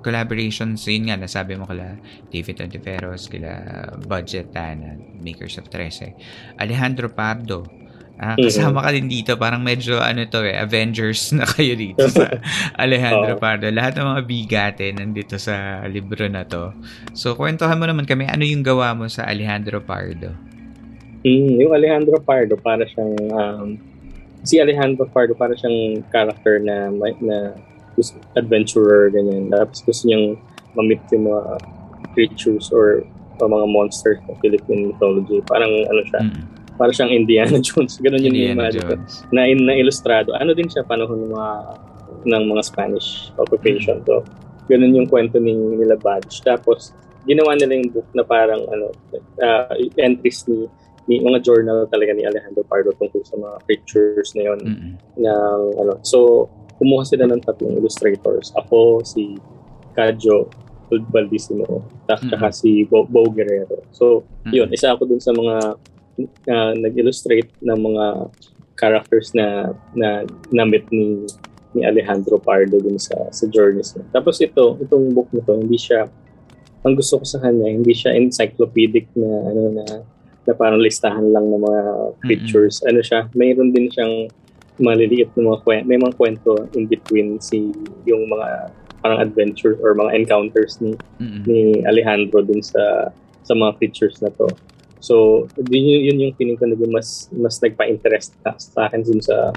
collaborations, 0.00 0.84
yun 0.84 1.08
nga, 1.08 1.16
nasabi 1.16 1.56
mo 1.56 1.64
kala 1.64 1.96
David 2.28 2.60
Ontiveros, 2.60 3.24
kila 3.24 3.50
Budget 4.04 4.52
Tana, 4.52 5.00
Makers 5.16 5.56
of 5.56 5.72
13. 5.72 6.12
Alejandro 6.60 7.08
Pardo, 7.08 7.64
Ah, 8.14 8.38
kasama 8.38 8.78
ka 8.78 8.94
din 8.94 9.10
dito. 9.10 9.34
Parang 9.34 9.58
medyo 9.58 9.98
ano 9.98 10.22
to 10.30 10.46
eh, 10.46 10.54
Avengers 10.54 11.30
na 11.38 11.42
kayo 11.42 11.74
dito 11.74 12.06
sa 12.06 12.30
Alejandro 12.82 13.34
Oo. 13.34 13.42
Pardo. 13.42 13.66
Lahat 13.74 13.98
ng 13.98 14.06
mga 14.06 14.22
bigate 14.22 14.84
nandito 14.94 15.34
sa 15.34 15.82
libro 15.90 16.22
na 16.30 16.46
to. 16.46 16.70
So, 17.10 17.34
kwentuhan 17.34 17.74
mo 17.74 17.90
naman 17.90 18.06
kami, 18.06 18.30
ano 18.30 18.46
yung 18.46 18.62
gawa 18.62 18.94
mo 18.94 19.10
sa 19.10 19.26
Alejandro 19.26 19.82
Pardo? 19.82 20.30
Mm, 21.26 21.58
yung 21.58 21.72
Alejandro 21.74 22.20
Pardo 22.22 22.54
para 22.54 22.86
siyang 22.86 23.14
um, 23.34 23.68
si 24.44 24.60
Alejandro 24.60 25.08
Pardo 25.10 25.34
para 25.34 25.56
siyang 25.56 26.04
character 26.12 26.60
na 26.60 26.92
na 27.18 27.56
adventurer 28.38 29.10
ganyan. 29.10 29.50
Tapos 29.50 29.82
gusto 29.82 30.04
niyang 30.06 30.36
ma-meet 30.78 31.02
yung 31.10 31.30
mga 31.30 31.42
creatures 32.14 32.70
or 32.70 33.02
o 33.42 33.50
mga 33.50 33.66
monsters 33.66 34.18
ng 34.30 34.36
Philippine 34.38 34.94
mythology. 34.94 35.42
Parang 35.50 35.70
ano 35.90 36.02
siya, 36.06 36.20
Mm. 36.22 36.42
Para 36.74 36.90
siyang 36.90 37.12
Indiana 37.12 37.58
Jones. 37.66 37.98
Ganun 37.98 38.22
yung 38.22 38.34
Indiana 38.34 38.70
ko. 38.70 38.94
Jones. 38.98 39.22
Na, 39.30 39.46
na 39.46 39.72
ilustrado. 39.74 40.34
Ano 40.34 40.52
din 40.52 40.66
siya 40.66 40.82
panahon 40.82 41.18
ng 41.20 41.32
mga 41.32 41.50
ng 42.24 42.44
mga 42.48 42.62
Spanish 42.64 43.30
occupation. 43.36 44.00
So, 44.02 44.24
ganun 44.66 44.94
yung 44.94 45.06
kwento 45.06 45.36
ni 45.36 45.52
nila 45.52 45.94
Badge. 45.94 46.40
Tapos, 46.40 46.96
ginawa 47.24 47.52
nila 47.54 47.76
yung 47.76 47.90
book 47.92 48.08
na 48.12 48.24
parang 48.24 48.64
ano, 48.64 48.92
uh, 49.40 49.74
entries 49.98 50.48
ni, 50.48 50.64
ni 51.04 51.20
mga 51.20 51.44
journal 51.44 51.84
talaga 51.88 52.16
ni 52.16 52.24
Alejandro 52.24 52.64
Pardo 52.64 52.96
tungkol 52.96 53.20
sa 53.24 53.36
mga 53.36 53.56
pictures 53.68 54.32
na 54.32 54.42
yun 54.48 54.60
Mm-mm. 54.60 54.92
ng 55.20 55.60
ano. 55.78 56.00
So, 56.00 56.48
kumuha 56.80 57.04
sila 57.04 57.28
ng 57.28 57.44
tatlong 57.44 57.76
illustrators. 57.76 58.50
Ako, 58.56 59.04
si 59.04 59.36
Kadjo 59.92 60.48
Baldissimo, 61.10 61.82
at 62.06 62.20
saka 62.22 62.48
Mhm. 62.48 62.54
si 62.54 62.70
Bo, 62.86 63.04
Bo 63.04 63.26
Guerrero. 63.28 63.82
So, 63.90 64.22
Mm-mm. 64.46 64.52
yun, 64.54 64.68
isa 64.70 64.94
ako 64.94 65.06
dun 65.06 65.20
sa 65.20 65.32
mga 65.32 65.76
uh, 66.22 66.72
nag-illustrate 66.78 67.50
ng 67.62 67.78
mga 67.78 68.04
characters 68.74 69.30
na 69.34 69.72
na 69.94 70.26
namit 70.50 70.86
ni 70.90 71.26
ni 71.74 71.82
Alejandro 71.82 72.38
Pardo 72.38 72.78
dun 72.78 72.98
sa 72.98 73.14
sa 73.34 73.44
journeys 73.50 73.94
niya. 73.94 74.06
Tapos 74.14 74.38
ito, 74.38 74.78
itong 74.78 75.10
book 75.14 75.30
na 75.34 75.42
to, 75.42 75.58
hindi 75.58 75.78
siya 75.78 76.06
ang 76.84 76.94
gusto 76.94 77.18
ko 77.18 77.24
sa 77.24 77.40
kanya, 77.40 77.66
hindi 77.72 77.96
siya 77.96 78.12
encyclopedic 78.14 79.08
na 79.16 79.30
ano 79.50 79.62
na 79.72 79.84
na 80.44 80.52
parang 80.52 80.76
listahan 80.76 81.32
lang 81.32 81.48
ng 81.48 81.62
mga 81.64 81.82
creatures. 82.20 82.84
Ano 82.84 83.00
siya, 83.00 83.32
mayroon 83.32 83.72
din 83.72 83.88
siyang 83.88 84.28
maliliit 84.76 85.32
na 85.34 85.54
mga 85.54 85.60
kwento, 85.64 85.86
may 85.88 85.98
mga 85.98 86.14
kwento 86.18 86.50
in 86.76 86.84
between 86.90 87.40
si 87.40 87.72
yung 88.04 88.28
mga 88.28 88.68
parang 89.00 89.20
adventures 89.20 89.80
or 89.80 89.96
mga 89.96 90.12
encounters 90.16 90.80
ni 90.80 90.92
Mm-mm. 91.20 91.42
ni 91.48 91.60
Alejandro 91.88 92.44
dun 92.44 92.60
sa 92.60 93.08
sa 93.44 93.52
mga 93.56 93.76
creatures 93.80 94.20
na 94.20 94.28
to. 94.32 94.48
So, 95.04 95.44
yun, 95.68 95.84
yun, 95.84 96.00
yun 96.08 96.22
yung 96.24 96.34
feeling 96.40 96.56
ko 96.56 96.64
na 96.64 96.80
mas 96.88 97.28
mas 97.36 97.60
nagpa-interest 97.60 98.40
ka 98.40 98.56
sa 98.56 98.88
akin 98.88 99.04
dun 99.04 99.20
sa 99.20 99.52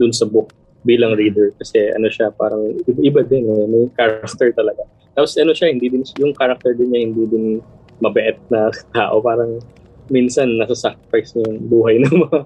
dun 0.00 0.12
sa 0.16 0.24
book 0.24 0.48
bilang 0.88 1.18
reader 1.18 1.52
kasi 1.60 1.92
ano 1.92 2.08
siya 2.08 2.32
parang 2.32 2.72
iba, 2.86 3.00
iba 3.04 3.20
din 3.20 3.44
eh, 3.44 3.66
may 3.68 3.84
character 3.92 4.48
talaga. 4.56 4.88
Tapos 5.12 5.36
ano 5.36 5.52
siya 5.52 5.68
hindi 5.68 5.92
din 5.92 6.00
yung 6.16 6.32
character 6.32 6.72
din 6.72 6.88
niya 6.88 7.00
hindi 7.12 7.28
din 7.28 7.46
mabait 8.00 8.40
na 8.48 8.72
tao 8.96 9.20
parang 9.20 9.60
minsan 10.08 10.48
nasa-sacrifice 10.56 11.36
niya 11.36 11.44
yung 11.52 11.60
buhay 11.68 11.94
ng 12.02 12.16
mga 12.24 12.40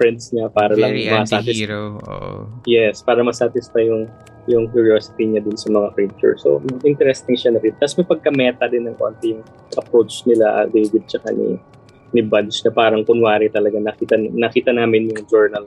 friends 0.00 0.32
niya 0.32 0.48
para 0.48 0.72
Very 0.72 1.12
lang 1.12 1.28
masatisfy. 1.28 1.68
Oo. 1.68 2.48
Yes, 2.64 3.04
para 3.04 3.20
masatisfy 3.20 3.84
yung 3.84 4.08
yung 4.48 4.72
curiosity 4.72 5.28
niya 5.28 5.44
dun 5.44 5.58
sa 5.60 5.68
mga 5.68 5.92
creature. 5.92 6.34
So, 6.40 6.64
interesting 6.82 7.36
siya 7.36 7.52
na 7.52 7.60
rin. 7.60 7.76
Tapos 7.76 8.00
may 8.00 8.08
pagka-meta 8.08 8.64
din 8.72 8.88
ng 8.88 8.96
konti 8.96 9.36
yung 9.36 9.44
approach 9.76 10.24
nila, 10.24 10.64
David, 10.72 11.04
tsaka 11.04 11.30
ni, 11.36 11.60
ni 12.10 12.22
Budge, 12.22 12.62
na 12.66 12.70
parang 12.74 13.02
kunwari 13.06 13.50
talaga 13.50 13.78
nakita, 13.78 14.18
nakita 14.18 14.70
namin 14.74 15.10
yung 15.10 15.22
journal 15.30 15.64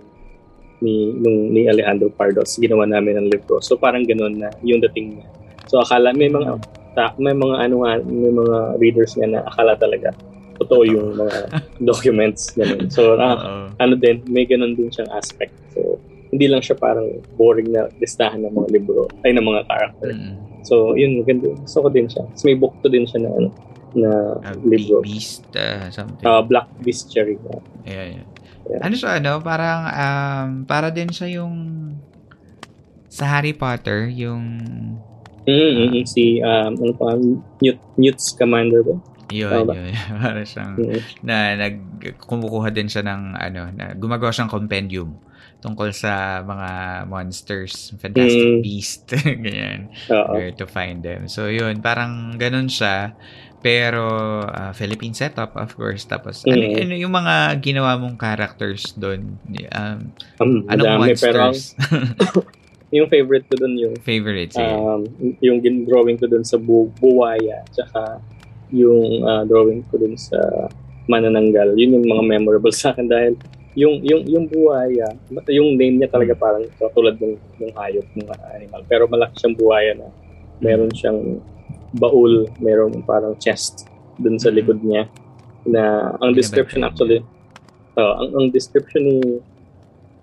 ni 0.83 1.15
nung 1.15 1.55
ni 1.55 1.63
Alejandro 1.63 2.11
Pardo 2.11 2.43
Tapos 2.43 2.59
ginawa 2.59 2.83
namin 2.83 3.15
ng 3.15 3.27
libro. 3.31 3.63
So 3.63 3.79
parang 3.79 4.03
ganoon 4.03 4.43
na 4.43 4.51
yung 4.67 4.83
dating 4.83 5.15
niya. 5.15 5.27
So 5.71 5.79
akala 5.79 6.11
may 6.11 6.27
mga 6.27 6.59
ta, 6.91 7.15
may 7.15 7.31
mga 7.31 7.55
ano 7.63 7.75
nga, 7.87 7.91
may 8.03 8.33
mga 8.35 8.57
readers 8.83 9.15
nga 9.15 9.27
na 9.27 9.39
akala 9.47 9.79
talaga 9.79 10.11
totoo 10.59 10.83
yung 10.85 11.15
mga 11.15 11.37
documents 11.89 12.51
ganun. 12.53 12.91
So 12.91 13.15
ah, 13.15 13.39
Oo. 13.39 13.51
ano 13.79 13.93
din, 13.95 14.19
may 14.27 14.43
ganun 14.43 14.75
din 14.75 14.91
siyang 14.91 15.09
aspect. 15.15 15.55
So, 15.73 15.97
hindi 16.33 16.49
lang 16.49 16.65
siya 16.65 16.73
parang 16.73 17.21
boring 17.37 17.69
na 17.69 17.85
listahan 18.01 18.41
ng 18.41 18.53
mga 18.57 18.69
libro, 18.73 19.05
ay 19.21 19.37
ng 19.37 19.45
mga 19.45 19.69
character. 19.69 20.09
Mm-mm. 20.09 20.33
So, 20.65 20.97
yun, 20.97 21.21
maganda. 21.21 21.53
Gusto 21.61 21.85
ko 21.85 21.89
din 21.93 22.09
siya. 22.09 22.25
Tapos 22.25 22.43
may 22.49 22.57
book 22.57 22.73
to 22.81 22.89
din 22.89 23.05
siya 23.05 23.21
na 23.21 23.29
ano, 23.37 23.49
na 23.95 24.11
Uh, 24.41 24.57
libro. 24.61 24.99
Beast, 24.99 25.45
uh, 25.53 25.89
something. 25.89 26.23
Uh, 26.23 26.41
Black 26.41 26.67
Beast 26.79 27.09
Cherry. 27.09 27.37
Uh, 27.43 27.61
Yeah, 27.83 28.05
yeah. 28.15 28.25
Yeah. 28.63 28.79
Ano 28.81 28.95
siya, 28.95 29.19
ano? 29.19 29.39
Parang, 29.39 29.81
um, 29.85 30.49
para 30.63 30.87
din 30.87 31.11
siya 31.11 31.37
yung 31.37 31.55
sa 33.07 33.27
Harry 33.29 33.53
Potter, 33.53 34.07
yung 34.07 34.41
mm, 35.43 35.51
mm, 35.51 35.87
mm, 35.91 36.05
si, 36.07 36.39
um, 36.39 36.71
ano 36.73 36.93
pa, 36.95 37.13
Newt, 37.59 37.77
Newt's 37.95 38.31
Commander 38.33 38.81
ba? 38.81 38.95
yun, 39.29 39.49
Tama 39.51 39.73
yun. 39.75 39.93
para 40.23 40.41
siyang, 40.43 40.73
Mm, 40.79 40.99
na 41.21 41.35
nag, 41.57 41.75
kumukuha 42.21 42.69
din 42.69 42.87
siya 42.87 43.03
ng, 43.03 43.21
ano, 43.35 43.61
na, 43.71 43.93
gumagawa 43.93 44.29
siyang 44.29 44.49
compendium 44.49 45.17
tungkol 45.59 45.91
sa 45.91 46.39
mga 46.39 46.69
monsters, 47.07 47.95
Fantastic 47.97 48.47
Mm. 48.49 48.61
Beast, 48.61 49.03
ganyan, 49.45 49.91
Oo. 50.07 50.35
where 50.35 50.51
to 50.51 50.63
find 50.63 51.01
them. 51.01 51.27
So, 51.27 51.47
yun, 51.47 51.79
parang 51.79 52.35
ganun 52.35 52.67
siya. 52.67 53.15
Pero, 53.63 54.03
ah, 54.43 54.75
Philippine 54.75 55.15
setup, 55.15 55.55
of 55.55 55.71
course. 55.73 56.03
Tapos, 56.03 56.43
ano, 56.43 56.59
Mm. 56.59 56.83
ano 56.83 56.93
yung 56.99 57.13
mga 57.13 57.35
ginawa 57.57 57.95
mong 57.95 58.19
characters 58.19 58.91
doon? 58.93 59.39
Um, 59.71 60.11
Um, 60.37 60.67
anong 60.67 60.99
madami, 60.99 61.15
pero 61.15 61.39
monsters? 61.49 61.79
yung 62.93 63.07
favorite 63.07 63.47
ko 63.47 63.57
dun 63.57 63.73
yung 63.73 63.95
Favorites, 63.97 64.53
eh. 64.53 64.69
um, 64.69 65.01
yung 65.39 65.57
gin- 65.57 65.81
drawing 65.83 66.19
ko 66.19 66.29
dun 66.29 66.43
sa 66.43 66.61
bu- 66.61 66.93
buwaya 66.93 67.65
tsaka 67.71 68.21
yung 68.69 69.25
ah, 69.25 69.41
drawing 69.41 69.81
ko 69.87 69.97
dun 69.97 70.13
sa 70.13 70.37
manananggal 71.03 71.73
yun 71.73 71.97
yung 71.97 72.05
mga 72.05 72.23
memorable 72.29 72.69
sa 72.75 72.93
akin 72.93 73.09
dahil 73.09 73.33
yung 73.73 73.97
yung 74.05 74.21
yung 74.23 74.45
buwaya 74.45 75.09
yung 75.49 75.73
name 75.73 75.97
niya 75.97 76.07
talaga 76.07 76.37
parang 76.37 76.69
katulad 76.77 77.17
ng 77.17 77.33
ng 77.33 77.71
hayop 77.73 78.05
ng 78.13 78.29
animal 78.53 78.81
pero 78.85 79.09
malaki 79.09 79.41
siyang 79.41 79.57
buwaya 79.57 79.91
na 79.97 80.07
meron 80.61 80.93
siyang 80.93 81.41
baul 81.93 82.49
meron 82.57 83.05
parang 83.05 83.37
chest 83.37 83.87
dun 84.17 84.37
sa 84.37 84.49
Mm. 84.49 84.55
likod 84.57 84.79
niya 84.81 85.09
na 85.63 86.13
ang 86.19 86.33
description 86.35 86.83
actually 86.83 87.21
uh, 87.95 88.13
ang 88.19 88.29
ang 88.35 88.45
description 88.49 89.01
ni 89.05 89.17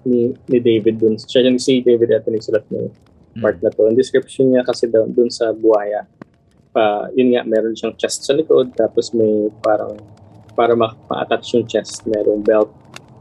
ni, 0.05 0.21
ni 0.51 0.59
David 0.59 0.99
dun 0.99 1.15
siya 1.17 1.47
yung 1.47 1.61
si 1.61 1.81
David 1.81 2.11
ito 2.11 2.29
nagsulat 2.31 2.67
ng 2.71 3.11
Mm. 3.31 3.47
part 3.47 3.63
na 3.63 3.71
to. 3.71 3.87
Ang 3.87 3.95
description 3.95 4.51
niya 4.51 4.67
kasi 4.67 4.91
doon 4.91 5.15
dun 5.15 5.31
sa 5.31 5.55
buhaya, 5.55 6.03
pa 6.75 7.07
yun 7.15 7.31
nga, 7.31 7.47
meron 7.47 7.79
siyang 7.79 7.95
chest 7.95 8.27
sa 8.27 8.35
likod, 8.35 8.75
tapos 8.75 9.15
may 9.15 9.47
parang, 9.63 9.95
para 10.59 10.75
ma- 10.75 10.99
ma-attach 11.07 11.55
yung 11.55 11.63
chest, 11.63 12.03
merong 12.11 12.43
belt. 12.43 12.75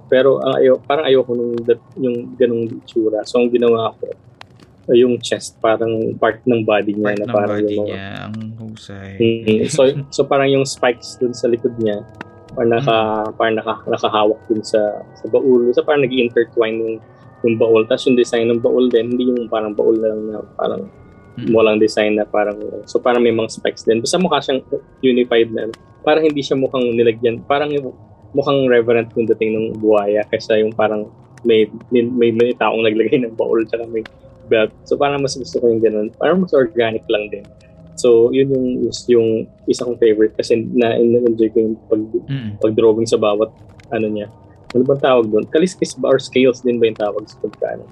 Pero 0.09 0.41
ang 0.41 0.57
ayo, 0.57 0.81
parang 0.81 1.05
ayoko 1.05 1.37
nung 1.37 1.53
yung 2.01 2.33
ganung 2.33 2.65
itsura. 2.81 3.21
So 3.21 3.37
ang 3.37 3.53
ginawa 3.53 3.93
ko, 4.01 4.09
yung 4.95 5.21
chest, 5.21 5.57
parang 5.59 6.15
part 6.17 6.41
ng 6.45 6.65
body 6.65 6.97
niya. 6.97 7.05
Part 7.05 7.19
na 7.19 7.25
ng 7.25 7.35
parang 7.35 7.51
body 7.59 7.73
yung 7.75 7.85
mga- 7.85 7.89
niya. 7.89 8.07
Ang 8.25 8.35
husay. 8.57 9.11
Mm, 9.19 9.59
so, 9.69 9.81
so 10.15 10.21
parang 10.25 10.49
yung 10.49 10.65
spikes 10.65 11.17
dun 11.17 11.33
sa 11.33 11.45
likod 11.49 11.75
niya, 11.77 12.01
parang 12.53 12.71
naka, 12.73 12.97
parang 13.37 13.55
naka, 13.59 13.73
nakahawak 13.85 14.39
dun 14.49 14.61
sa, 14.65 14.79
sa 15.17 15.25
baul. 15.29 15.69
So 15.75 15.85
parang 15.85 16.01
nag-intertwine 16.05 16.77
yung, 16.79 16.95
yung 17.45 17.55
baul. 17.57 17.85
Tapos 17.85 18.09
yung 18.09 18.17
design 18.17 18.49
ng 18.49 18.61
baul 18.61 18.89
din, 18.89 19.13
hindi 19.13 19.29
yung 19.29 19.47
parang 19.47 19.77
baul 19.77 19.97
lang 19.97 20.19
na 20.29 20.41
parang 20.57 20.89
Mm. 21.39 21.55
walang 21.55 21.79
design 21.79 22.19
na 22.19 22.27
parang, 22.27 22.59
so 22.83 22.99
parang 22.99 23.23
may 23.23 23.31
mga 23.31 23.47
spikes 23.47 23.87
din. 23.87 24.03
Basta 24.03 24.19
mukha 24.19 24.43
siyang 24.43 24.59
unified 24.99 25.47
na, 25.55 25.71
parang 26.03 26.27
hindi 26.27 26.43
siya 26.43 26.59
mukhang 26.59 26.83
nilagyan, 26.91 27.39
parang 27.47 27.71
yung 27.71 27.95
mukhang 28.35 28.67
reverent 28.67 29.07
yung 29.15 29.23
dating 29.25 29.51
ng 29.55 29.65
buhaya 29.79 30.27
kaysa 30.27 30.59
yung 30.59 30.75
parang 30.75 31.07
may, 31.47 31.65
may, 31.89 32.03
may, 32.03 32.29
may 32.35 32.51
taong 32.53 32.83
naglagay 32.83 33.23
ng 33.23 33.39
baul 33.39 33.63
tsaka 33.63 33.87
may 33.87 34.03
belt. 34.49 34.73
So 34.83 34.97
parang 34.97 35.21
mas 35.21 35.33
gusto 35.33 35.55
ko 35.55 35.65
yung 35.65 35.79
ganun. 35.79 36.09
Parang 36.11 36.41
mas 36.41 36.51
organic 36.51 37.05
lang 37.05 37.29
din. 37.29 37.45
So, 37.93 38.31
yun 38.31 38.47
yung, 38.47 38.67
yung 39.07 39.29
isa 39.65 39.83
kong 39.83 39.99
favorite 39.99 40.31
kasi 40.33 40.55
na, 40.71 40.95
na-enjoy 40.95 41.51
ko 41.51 41.57
yung 41.59 41.75
pag, 41.85 42.01
Mm. 42.25 42.49
pag-drawing 42.57 43.03
sa 43.03 43.19
bawat 43.19 43.51
ano 43.89 44.07
niya. 44.07 44.31
Ano 44.71 44.85
bang 44.85 45.03
tawag 45.03 45.27
doon? 45.27 45.43
Kaliskis 45.45 45.93
ba 45.93 46.07
or 46.07 46.17
scales 46.17 46.61
din 46.61 46.79
ba 46.79 46.87
yung 46.87 46.95
tawag 46.95 47.27
sa 47.27 47.35
pagkano? 47.37 47.83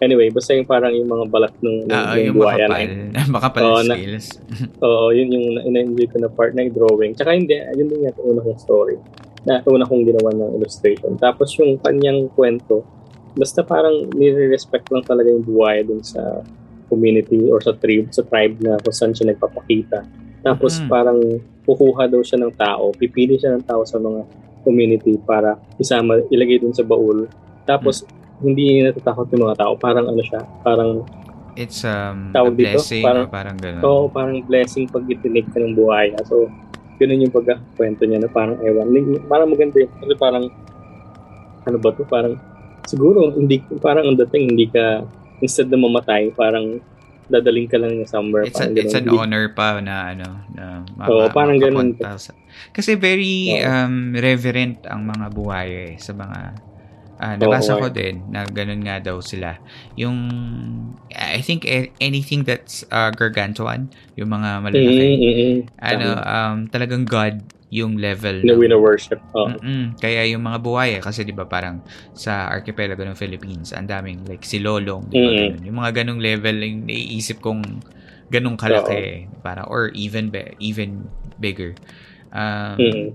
Anyway, 0.00 0.34
basta 0.34 0.50
yung 0.50 0.66
parang 0.66 0.90
yung 0.90 1.06
mga 1.06 1.30
balat 1.30 1.54
ng, 1.56 1.86
ng, 1.86 1.94
ng 1.94 2.18
yung 2.26 2.34
buhaya 2.34 2.66
makapal. 2.66 2.90
na 2.90 3.20
makapal 3.30 3.62
na- 3.86 3.94
scales. 3.94 4.26
Oo, 4.82 5.14
yun 5.14 5.30
yung 5.30 5.46
na- 5.54 5.66
na-enjoy 5.70 6.10
ko 6.10 6.16
na 6.18 6.26
part 6.26 6.52
na 6.52 6.66
yung 6.66 6.74
drawing. 6.74 7.12
Tsaka 7.14 7.30
hindi, 7.30 7.54
yun 7.54 7.86
din 7.86 8.02
yung 8.02 8.18
una 8.18 8.42
kong 8.42 8.58
story. 8.58 8.98
Na 9.44 9.62
una 9.62 9.86
kong 9.86 10.02
ginawa 10.02 10.34
ng 10.34 10.58
illustration. 10.58 11.14
Tapos 11.16 11.54
yung 11.54 11.78
kanyang 11.78 12.26
kwento, 12.28 12.82
basta 13.32 13.60
parang 13.60 14.08
nire-respect 14.10 14.88
lang 14.88 15.02
talaga 15.02 15.28
yung 15.28 15.42
buhay 15.42 15.82
dun 15.82 16.00
sa 16.00 16.40
community 16.86 17.48
or 17.48 17.58
sa 17.58 17.72
tribe, 17.72 18.12
sa 18.12 18.20
tribe 18.22 18.60
na 18.60 18.76
kung 18.78 18.92
saan 18.92 19.12
siya 19.12 19.32
nagpapakita. 19.32 20.04
Tapos 20.42 20.76
Mhm. 20.76 20.88
parang 20.88 21.18
kukuha 21.62 22.10
daw 22.10 22.20
siya 22.20 22.38
ng 22.38 22.52
tao, 22.52 22.92
pipili 22.92 23.38
siya 23.38 23.54
ng 23.54 23.64
tao 23.64 23.80
sa 23.82 23.96
mga 23.96 24.26
community 24.62 25.16
para 25.18 25.56
isama, 25.76 26.20
ilagay 26.28 26.58
dun 26.58 26.74
sa 26.74 26.82
baul. 26.82 27.24
Tapos 27.64 28.04
hindi 28.38 28.82
natatakot 28.82 29.30
yung 29.30 29.46
mga 29.46 29.56
tao. 29.56 29.72
Parang 29.76 30.06
ano 30.06 30.20
siya, 30.20 30.42
parang 30.60 31.06
It's 31.52 31.84
um, 31.84 32.32
a 32.32 32.40
Tawag 32.40 32.56
dito, 32.56 32.80
blessing. 32.80 33.04
parang- 33.04 33.28
Parang, 33.28 33.54
parang 33.54 33.56
ganun. 33.60 33.82
Oo, 33.84 34.04
parang 34.08 34.40
blessing 34.40 34.88
pag 34.88 35.04
itinig 35.04 35.44
ka 35.52 35.60
ng 35.60 35.76
buhaya. 35.76 36.16
So, 36.24 36.48
ganun 36.96 37.20
yung 37.20 37.28
pagkakwento 37.28 38.08
niya 38.08 38.24
na 38.24 38.32
parang 38.32 38.56
ewan. 38.64 38.88
Parang 39.28 39.52
maganda 39.52 39.76
yun. 39.76 39.92
Kasi 39.92 40.16
parang, 40.16 40.48
ano 41.62 41.76
ba 41.76 41.92
to? 41.92 42.08
Parang, 42.08 42.40
siguro, 42.86 43.32
hindi, 43.34 43.62
parang 43.80 44.12
ang 44.12 44.18
dating, 44.18 44.54
hindi 44.54 44.66
ka, 44.70 45.06
instead 45.42 45.68
na 45.70 45.78
mamatay, 45.78 46.32
parang 46.34 46.78
dadaling 47.30 47.68
ka 47.70 47.80
lang 47.80 47.96
niya 47.96 48.08
somewhere. 48.08 48.44
It's, 48.44 48.60
a, 48.60 48.68
it's 48.72 48.92
an 48.92 49.08
ganun. 49.08 49.24
honor 49.24 49.44
pa 49.56 49.80
na 49.80 50.12
ano 50.12 50.28
na 50.52 50.64
ma- 50.98 51.08
Oo, 51.08 51.30
ma- 51.30 51.32
parang 51.32 51.56
ganun. 51.56 51.96
sa- 52.20 52.36
kasi 52.74 52.98
very 52.98 53.56
Oo. 53.56 53.64
um, 53.64 54.12
reverent 54.12 54.84
ang 54.84 55.08
mga 55.08 55.26
buhay 55.32 55.68
eh, 55.70 55.92
sa 55.96 56.12
mga 56.12 56.52
ah, 57.22 57.34
nabasa 57.38 57.78
Oo, 57.78 57.86
ko 57.86 57.88
din 57.88 58.26
na 58.28 58.42
ganun 58.44 58.82
nga 58.82 58.98
daw 58.98 59.22
sila 59.22 59.54
yung 59.94 60.18
I 61.14 61.38
think 61.38 61.62
anything 62.02 62.42
that's 62.42 62.82
uh, 62.90 63.14
gargantuan 63.14 63.86
yung 64.18 64.34
mga 64.34 64.58
malalaki 64.58 65.06
mm, 65.06 65.22
mm. 65.22 65.56
ano 65.78 66.08
um, 66.18 66.56
talagang 66.66 67.06
god 67.06 67.38
yung 67.72 67.96
level 67.96 68.44
Na 68.44 68.52
ng-. 68.52 68.60
Oo. 69.32 69.48
Mm-mm. 69.56 69.96
Kaya 69.96 70.28
yung 70.28 70.44
mga 70.44 70.58
buhay 70.60 70.90
kasi 71.00 71.24
'di 71.24 71.32
ba 71.32 71.48
parang 71.48 71.80
sa 72.12 72.52
archipelago 72.52 73.00
ng 73.02 73.16
Philippines, 73.16 73.72
ang 73.72 73.88
daming 73.88 74.28
like 74.28 74.44
si 74.44 74.60
Lolong, 74.60 75.08
'di 75.08 75.16
ba? 75.16 75.30
Mm. 75.32 75.40
ganun. 75.40 75.62
Yung 75.64 75.78
mga 75.80 75.90
ganung 76.04 76.20
level 76.20 76.56
yung 76.60 76.84
naiisip 76.86 77.40
kong 77.40 77.80
ganung 78.28 78.60
kalaki, 78.60 79.32
parang 79.40 79.66
or 79.72 79.88
even 79.96 80.28
be, 80.28 80.44
even 80.60 81.08
bigger. 81.40 81.80
Um, 82.32 82.76
Mm. 82.80 83.08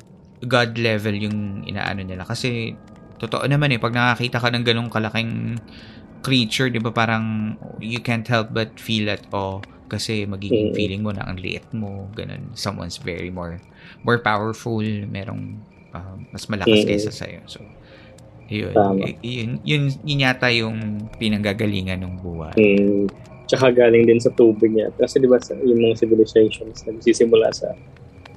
God 0.46 0.78
level 0.78 1.16
yung 1.18 1.66
inaano 1.66 2.06
nila 2.06 2.22
kasi 2.26 2.78
totoo 3.18 3.46
naman 3.50 3.74
eh 3.74 3.82
pag 3.82 3.94
nakakita 3.98 4.38
ka 4.38 4.50
ng 4.54 4.66
ganung 4.66 4.90
kalaking 4.94 5.62
creature, 6.26 6.70
'di 6.74 6.82
ba 6.84 6.92
parang 6.94 7.58
you 7.82 8.02
can't 8.06 8.28
help 8.30 8.50
but 8.54 8.76
feel 8.82 9.08
at 9.10 9.26
oh 9.34 9.66
kasi 9.90 10.26
magiging 10.30 10.74
Mm. 10.74 10.76
feeling 10.78 11.02
mo 11.06 11.12
na 11.16 11.24
ang 11.30 11.38
liit 11.42 11.70
mo, 11.74 12.12
ganun. 12.14 12.54
Someone's 12.58 13.00
very 13.02 13.30
more 13.34 13.64
more 14.02 14.18
powerful, 14.18 14.80
merong 14.84 15.58
uh, 15.92 16.16
mas 16.30 16.46
malakas 16.46 16.82
Mm. 16.82 16.88
kaysa 16.88 17.12
sa'yo. 17.12 17.42
So, 17.46 17.60
yun. 18.48 18.72
Y- 18.98 19.20
yun, 19.22 19.52
yun, 19.62 19.84
yun 20.02 20.20
yata 20.22 20.48
yung 20.50 20.78
pinanggagalingan 21.18 22.00
ng 22.00 22.14
buhay. 22.18 22.56
Mm. 22.56 23.12
Tsaka 23.44 23.72
galing 23.72 24.04
din 24.04 24.20
sa 24.20 24.28
tubig 24.30 24.72
niya. 24.72 24.92
Kasi 24.94 25.18
di 25.18 25.28
ba 25.28 25.40
sa- 25.40 25.56
yung 25.58 25.80
mga 25.82 25.96
civilizations 25.98 26.84
nagsisimula 26.84 27.48
sa 27.52 27.72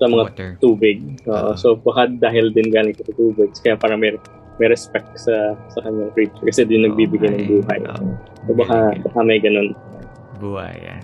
sa 0.00 0.08
mga 0.08 0.24
Water. 0.24 0.50
tubig. 0.58 0.96
Oo. 1.28 1.52
Oo. 1.52 1.52
so 1.54 1.76
baka 1.76 2.08
dahil 2.08 2.48
din 2.50 2.70
galing 2.70 2.94
sa 2.94 3.04
tubig, 3.06 3.52
kaya 3.60 3.76
parang 3.76 4.00
may, 4.00 4.16
may 4.56 4.66
respect 4.66 5.04
sa 5.14 5.52
sa 5.68 5.78
kanyang 5.82 6.08
creature 6.10 6.40
kasi 6.40 6.64
din 6.64 6.88
nagbibigay 6.88 7.28
ng 7.28 7.42
Oo, 7.44 7.50
buhay. 7.60 7.78
oo. 7.84 8.06
So 8.40 8.52
baka, 8.56 8.76
baka 8.98 9.18
may 9.20 9.38
ganun. 9.38 9.76
Buhay, 10.40 10.72
yan. 10.80 11.02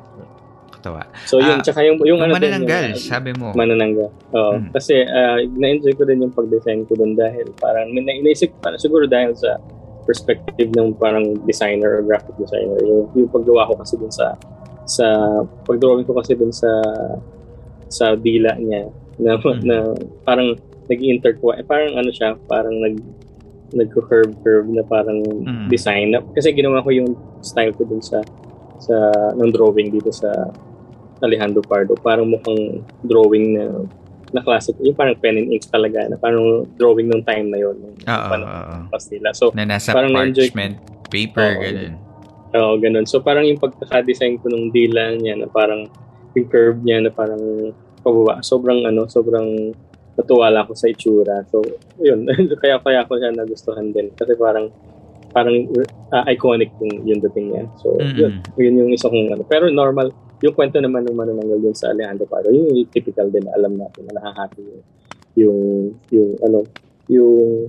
Katawa. 0.87 1.03
So 1.27 1.43
yun, 1.43 1.59
Ah, 1.59 1.61
tsaka 1.61 1.83
yung, 1.83 1.99
yung, 2.01 2.15
Yung 2.15 2.21
ano 2.23 2.33
manananggal, 2.33 2.95
yung, 2.95 3.03
sabi 3.03 3.31
mo. 3.35 3.51
manananggal. 3.53 4.07
Oo. 4.33 4.55
Mm. 4.57 4.71
Kasi 4.71 5.03
ah, 5.03 5.43
na-enjoy 5.43 5.93
ko 5.93 6.07
din 6.07 6.23
yung 6.23 6.31
pag-design 6.31 6.87
ko 6.87 6.95
doon 6.95 7.13
dahil 7.13 7.51
parang 7.59 7.91
may 7.91 8.01
na- 8.01 8.15
inaisip 8.15 8.55
ko 8.55 8.59
parang 8.63 8.79
siguro 8.79 9.05
dahil 9.05 9.35
sa 9.35 9.59
perspective 10.07 10.71
ng 10.71 10.95
parang 10.95 11.35
designer 11.43 11.99
or 11.99 12.03
graphic 12.05 12.35
designer. 12.37 12.79
Yung, 12.81 13.11
yung 13.13 13.27
paggawa 13.27 13.67
ko 13.67 13.75
kasi 13.77 13.99
dun 13.99 14.15
sa 14.15 14.39
sa 14.87 15.07
pagdrawing 15.67 16.07
ko 16.07 16.15
kasi 16.15 16.39
dun 16.39 16.55
sa 16.55 16.71
sa 17.89 18.15
dila 18.15 18.55
niya 18.57 18.87
na, 19.19 19.35
Mm. 19.35 19.61
na 19.65 19.77
parang 20.23 20.55
nag-intertwine 20.87 21.67
parang 21.67 21.99
ano 21.99 22.15
siya 22.15 22.39
parang 22.47 22.79
nag 22.79 22.95
nagko-curve 23.75 24.31
curve 24.41 24.71
na 24.71 24.87
parang 24.87 25.19
Mm. 25.43 25.67
design 25.67 26.15
na, 26.15 26.23
kasi 26.31 26.55
ginawa 26.55 26.79
ko 26.79 26.95
yung 26.95 27.11
style 27.43 27.75
ko 27.75 27.83
dun 27.83 27.99
sa 27.99 28.23
sa 28.79 28.95
ng 29.35 29.51
drawing 29.51 29.91
dito 29.91 30.13
sa 30.13 30.31
Alejandro 31.25 31.65
Pardo 31.65 31.97
parang 31.97 32.29
mukhang 32.29 32.85
drawing 33.05 33.57
na 33.57 33.65
na 34.35 34.43
classic 34.43 34.75
yung 34.83 34.99
parang 34.99 35.17
pen 35.17 35.39
and 35.39 35.49
ink 35.55 35.65
talaga 35.71 36.03
na 36.11 36.19
parang 36.19 36.67
drawing 36.77 37.09
ng 37.09 37.23
time 37.23 37.47
na 37.49 37.63
yon 37.63 37.79
Oo, 37.79 38.27
oo, 38.43 38.75
pastila 38.91 39.31
so 39.33 39.55
Na 39.55 39.65
nasa 39.65 39.95
Parang 39.95 40.13
parchment 40.13 40.77
paper, 41.09 41.51
Oo. 41.57 41.63
ganun. 41.63 41.95
Oo, 42.57 42.73
ganun. 42.81 43.07
So 43.07 43.23
parang 43.23 43.47
yung 43.47 43.61
pagkaka-design 43.63 44.43
ko 44.43 44.51
nung 44.51 44.75
dila 44.75 45.15
niya 45.17 45.39
na 45.39 45.49
parang 45.49 45.87
yung 46.37 46.47
curve 46.51 46.81
niya 46.83 47.01
na 47.05 47.11
parang 47.13 47.73
pababa. 48.03 48.43
Sobrang 48.43 48.85
ano, 48.85 49.09
sobrang 49.09 49.73
natuwa 50.17 50.49
lang 50.49 50.65
ako 50.65 50.73
sa 50.77 50.89
itsura. 50.89 51.45
So, 51.53 51.61
yun. 52.01 52.25
kaya 52.63 52.81
kaya 52.81 53.05
ko 53.05 53.21
siya 53.21 53.37
nagustuhan 53.37 53.93
din. 53.93 54.13
Kasi 54.17 54.33
parang 54.37 54.73
parang 55.37 55.69
uh, 56.17 56.25
iconic 56.33 56.73
yung, 56.81 57.05
yung 57.05 57.21
dating 57.21 57.53
niya. 57.53 57.65
So, 57.85 57.93
mm-hmm. 57.97 58.17
yun. 58.17 58.33
Yun 58.57 58.75
yung 58.81 58.91
isa 58.97 59.13
kong 59.13 59.37
ano. 59.37 59.45
Pero 59.45 59.69
normal, 59.69 60.13
yung 60.45 60.55
kwento 60.57 60.77
naman 60.81 61.07
ng 61.07 61.17
manananggal 61.17 61.59
dun 61.63 61.77
sa 61.77 61.93
Alejandro 61.93 62.29
Paro, 62.29 62.53
yun 62.53 62.73
yung 62.73 62.93
typical 62.93 63.29
din 63.33 63.45
na 63.45 63.57
alam 63.57 63.77
natin 63.77 64.03
na 64.09 64.21
nakahati 64.21 64.61
yung, 64.61 64.83
yung, 65.37 65.61
yung 66.13 66.31
ano, 66.45 66.59
yung 67.09 67.69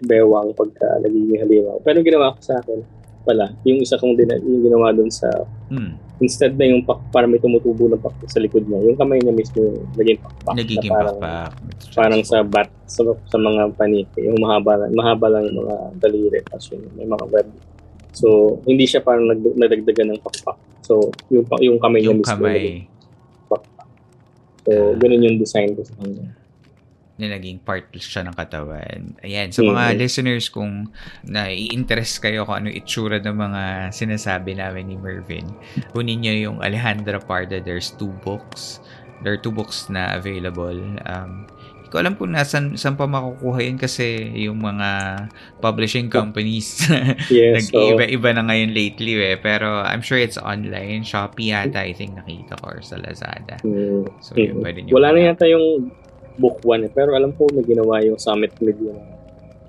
bewang 0.00 0.52
pagka 0.56 1.00
nagiging 1.00 1.40
halimaw. 1.40 1.76
Pero 1.84 2.00
ginawa 2.00 2.36
ko 2.36 2.40
sa 2.40 2.60
akin, 2.60 2.80
pala, 3.26 3.52
yung 3.66 3.82
isa 3.82 3.98
kong 3.98 4.14
din, 4.14 4.30
yung 4.44 4.62
ginawa 4.70 4.94
dun 4.94 5.10
sa 5.10 5.28
mm 5.72 6.06
instead 6.20 6.56
na 6.56 6.64
yung 6.64 6.80
pak, 6.80 6.96
parang 7.12 7.28
may 7.28 7.40
tumutubo 7.40 7.92
ng 7.92 8.00
pakpak 8.00 8.28
sa 8.32 8.40
likod 8.40 8.64
niya, 8.64 8.88
yung 8.88 8.96
kamay 8.96 9.20
niya 9.20 9.36
mismo 9.36 9.60
yung 9.60 9.84
naging 10.00 10.20
pakpak. 10.24 10.54
Nagiging 10.56 10.88
na 10.88 10.94
parang, 10.96 11.18
pakpak. 11.20 11.50
Parang 11.92 12.20
sa 12.24 12.38
bat, 12.40 12.68
sa, 12.88 13.00
sa 13.28 13.36
mga 13.36 13.62
paniki, 13.76 14.24
yung 14.24 14.40
mahaba, 14.40 14.88
mahaba 14.96 15.26
lang 15.28 15.52
yung 15.52 15.68
mga 15.68 15.76
daliri, 16.00 16.40
tapos 16.48 16.72
yung 16.72 16.88
may 16.96 17.04
mga 17.04 17.24
web. 17.28 17.48
So, 18.16 18.58
hindi 18.64 18.88
siya 18.88 19.04
parang 19.04 19.28
nag, 19.28 19.44
nadagdagan 19.44 20.16
ng 20.16 20.20
pakpak. 20.24 20.56
So, 20.80 21.12
yung, 21.28 21.44
yung 21.60 21.76
kamay 21.76 22.00
yung 22.00 22.24
niya 22.24 22.24
mismo 22.24 22.40
kamay. 22.40 22.88
pakpak. 23.52 23.88
So, 24.64 24.70
uh, 24.72 24.92
ganun 24.96 25.20
yung 25.20 25.36
design 25.36 25.76
ko 25.76 25.84
sa 25.84 25.94
kanya 26.00 26.32
na 27.16 27.32
naging 27.32 27.56
part 27.64 27.88
siya 27.96 28.28
ng 28.28 28.36
katawan. 28.36 29.16
Ayan, 29.24 29.48
sa 29.48 29.64
mga 29.64 29.72
mm-hmm. 29.92 30.00
listeners 30.00 30.46
kung 30.52 30.92
nai-interest 31.24 32.20
kayo 32.20 32.44
kung 32.44 32.64
ano 32.64 32.68
itsura 32.68 33.16
ng 33.24 33.36
mga 33.36 33.62
sinasabi 33.92 34.52
namin 34.52 34.92
ni 34.92 34.96
Mervin, 35.00 35.48
kunin 35.96 36.20
niyo 36.20 36.52
yung 36.52 36.56
Alejandra 36.60 37.16
Parda. 37.16 37.56
There's 37.56 37.96
two 37.96 38.12
books. 38.20 38.84
There 39.24 39.32
are 39.32 39.40
two 39.40 39.52
books 39.52 39.88
na 39.88 40.12
available. 40.20 40.76
Um, 41.08 41.48
hindi 41.86 41.94
ko 41.94 42.02
alam 42.02 42.18
kung 42.18 42.34
nasan 42.34 42.74
saan 42.74 42.98
pa 42.98 43.06
makukuha 43.06 43.62
yun 43.62 43.78
kasi 43.78 44.26
yung 44.34 44.58
mga 44.58 45.22
publishing 45.62 46.10
companies 46.10 46.82
yes, 47.30 47.70
nag-iba-iba 47.70 48.34
na 48.34 48.42
ngayon 48.42 48.74
lately 48.74 49.14
eh. 49.22 49.38
Pero 49.38 49.86
I'm 49.86 50.02
sure 50.02 50.18
it's 50.18 50.34
online. 50.34 51.06
Shopee 51.06 51.54
yata 51.54 51.86
I 51.86 51.94
think 51.94 52.18
nakita 52.18 52.58
ko 52.58 52.74
or 52.74 52.82
sa 52.82 52.98
Lazada. 52.98 53.62
Mm. 53.62 54.02
So 54.18 54.34
yun, 54.34 54.58
pwede 54.66 54.82
nyo 54.82 54.98
Wala 54.98 55.14
na 55.14 55.30
yata 55.30 55.46
yung 55.46 55.94
book 56.42 56.58
1 56.66 56.90
eh. 56.90 56.90
Pero 56.90 57.14
alam 57.14 57.30
ko 57.38 57.46
may 57.54 57.62
ginawa 57.62 58.02
yung 58.02 58.18
Summit 58.18 58.58
Media 58.58 58.90
na, 58.90 59.06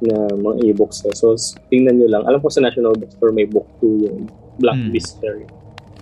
na 0.09 0.15
mga 0.34 0.74
e-books 0.74 1.05
eh. 1.05 1.13
So, 1.13 1.38
tingnan 1.70 2.01
nyo 2.01 2.09
lang. 2.09 2.26
Alam 2.26 2.41
ko 2.41 2.49
sa 2.49 2.65
National 2.65 2.97
Bookstore 2.97 3.30
may 3.30 3.45
book 3.45 3.70
2 3.86 4.09
yung 4.09 4.26
Black 4.57 4.82
mm. 4.82 4.89
Mystery. 4.89 5.45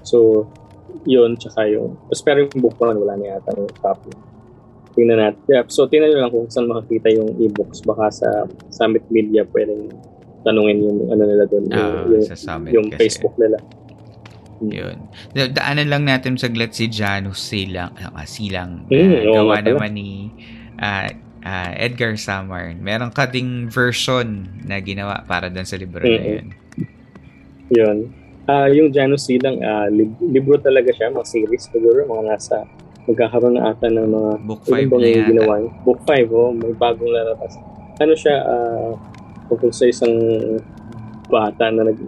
So, 0.08 0.48
yun, 1.04 1.36
tsaka 1.36 1.68
yung, 1.68 2.00
tapos 2.08 2.24
pero 2.24 2.48
yung 2.48 2.56
book 2.64 2.80
1 2.80 3.04
wala 3.04 3.20
na 3.20 3.36
yata 3.36 3.52
ng 3.52 3.68
copy. 3.84 4.16
Tingnan 4.96 5.20
natin. 5.20 5.42
Yeah, 5.52 5.68
so, 5.68 5.86
tingnan 5.92 6.16
nyo 6.16 6.20
lang 6.24 6.32
kung 6.32 6.48
saan 6.48 6.72
makakita 6.72 7.12
yung 7.12 7.36
e-books. 7.38 7.84
Baka 7.84 8.10
sa 8.12 8.30
Summit 8.72 9.04
Media 9.12 9.44
pwedeng 9.52 9.92
tanungin 10.48 10.78
yung 10.80 11.00
ano 11.12 11.24
nila 11.28 11.44
doon. 11.52 11.64
Uh, 11.68 12.04
yung, 12.16 12.26
sa 12.26 12.38
Summit 12.40 12.72
yung 12.72 12.88
kasi. 12.96 13.00
Facebook 13.04 13.36
nila. 13.36 13.60
Hmm. 14.64 14.72
Yun. 14.72 14.98
Da- 15.36 15.52
daanan 15.52 15.88
lang 15.92 16.04
natin 16.08 16.40
saglit 16.40 16.72
si 16.72 16.88
Janus 16.88 17.44
Silang. 17.44 17.92
Uh, 18.00 18.24
Silang. 18.24 18.88
Mm, 18.88 18.96
uh, 18.96 19.22
gawa 19.36 19.56
naman 19.60 19.92
ni 20.00 20.32
uh, 20.80 21.12
uh, 21.44 21.72
Edgar 21.76 22.16
Samar. 22.16 22.72
Meron 22.80 23.12
ka 23.12 23.28
ding 23.28 23.68
version 23.68 24.48
na 24.64 24.80
ginawa 24.80 25.28
para 25.28 25.52
doon 25.52 25.68
sa 25.68 25.76
libro 25.76 26.02
mm-hmm. 26.02 26.24
na 26.24 26.32
yun. 26.40 26.48
Yun. 27.70 27.98
Uh, 28.46 28.70
yung 28.70 28.90
Janus 28.94 29.26
Silang, 29.26 29.58
uh, 29.60 29.90
lib- 29.90 30.22
libro 30.22 30.56
talaga 30.62 30.94
siya, 30.94 31.10
mga 31.10 31.26
series 31.26 31.66
siguro, 31.66 32.06
mga 32.06 32.24
nasa 32.30 32.62
magkakaroon 33.06 33.56
na 33.58 33.70
ata 33.70 33.88
ng 33.90 34.10
mga 34.10 34.32
book 34.46 34.62
5 34.66 34.90
na 34.98 35.08
yata. 35.08 35.30
Ginawa. 35.30 35.56
Book 35.86 36.02
5, 36.10 36.34
oh, 36.34 36.52
may 36.54 36.74
bagong 36.74 37.12
lalabas. 37.14 37.54
Ano 38.02 38.14
siya, 38.18 38.36
uh, 38.44 38.92
kung 39.50 39.72
sa 39.72 39.86
isang 39.86 40.14
bata 41.30 41.70
na 41.70 41.90
nag, 41.90 42.00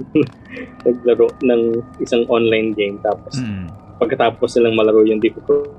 naglaro 0.85 1.29
ng 1.41 1.61
isang 2.01 2.25
online 2.29 2.73
game 2.77 3.01
tapos 3.01 3.41
mm. 3.41 3.97
pagkatapos 3.97 4.57
nilang 4.57 4.77
malaro 4.77 5.01
yung 5.05 5.21
difficult 5.21 5.73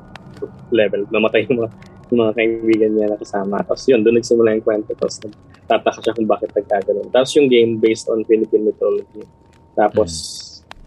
level, 0.75 1.07
namatay 1.11 1.47
yung 1.47 1.63
mga 1.63 1.71
yung 2.09 2.25
mga 2.25 2.35
kaibigan 2.41 2.91
niya 2.97 3.07
na 3.13 3.21
kasama. 3.21 3.61
Tapos 3.69 3.85
yun, 3.85 4.01
doon 4.01 4.17
nagsimula 4.17 4.57
yung 4.57 4.65
kwento. 4.65 4.97
Tapos 4.97 5.21
tataka 5.69 6.01
siya 6.01 6.17
kung 6.17 6.25
bakit 6.25 6.49
nagkaganon. 6.57 7.13
Tapos 7.13 7.37
yung 7.37 7.53
game 7.53 7.77
based 7.77 8.09
on 8.09 8.25
Philippine 8.25 8.65
mythology. 8.65 9.29
Tapos, 9.77 10.11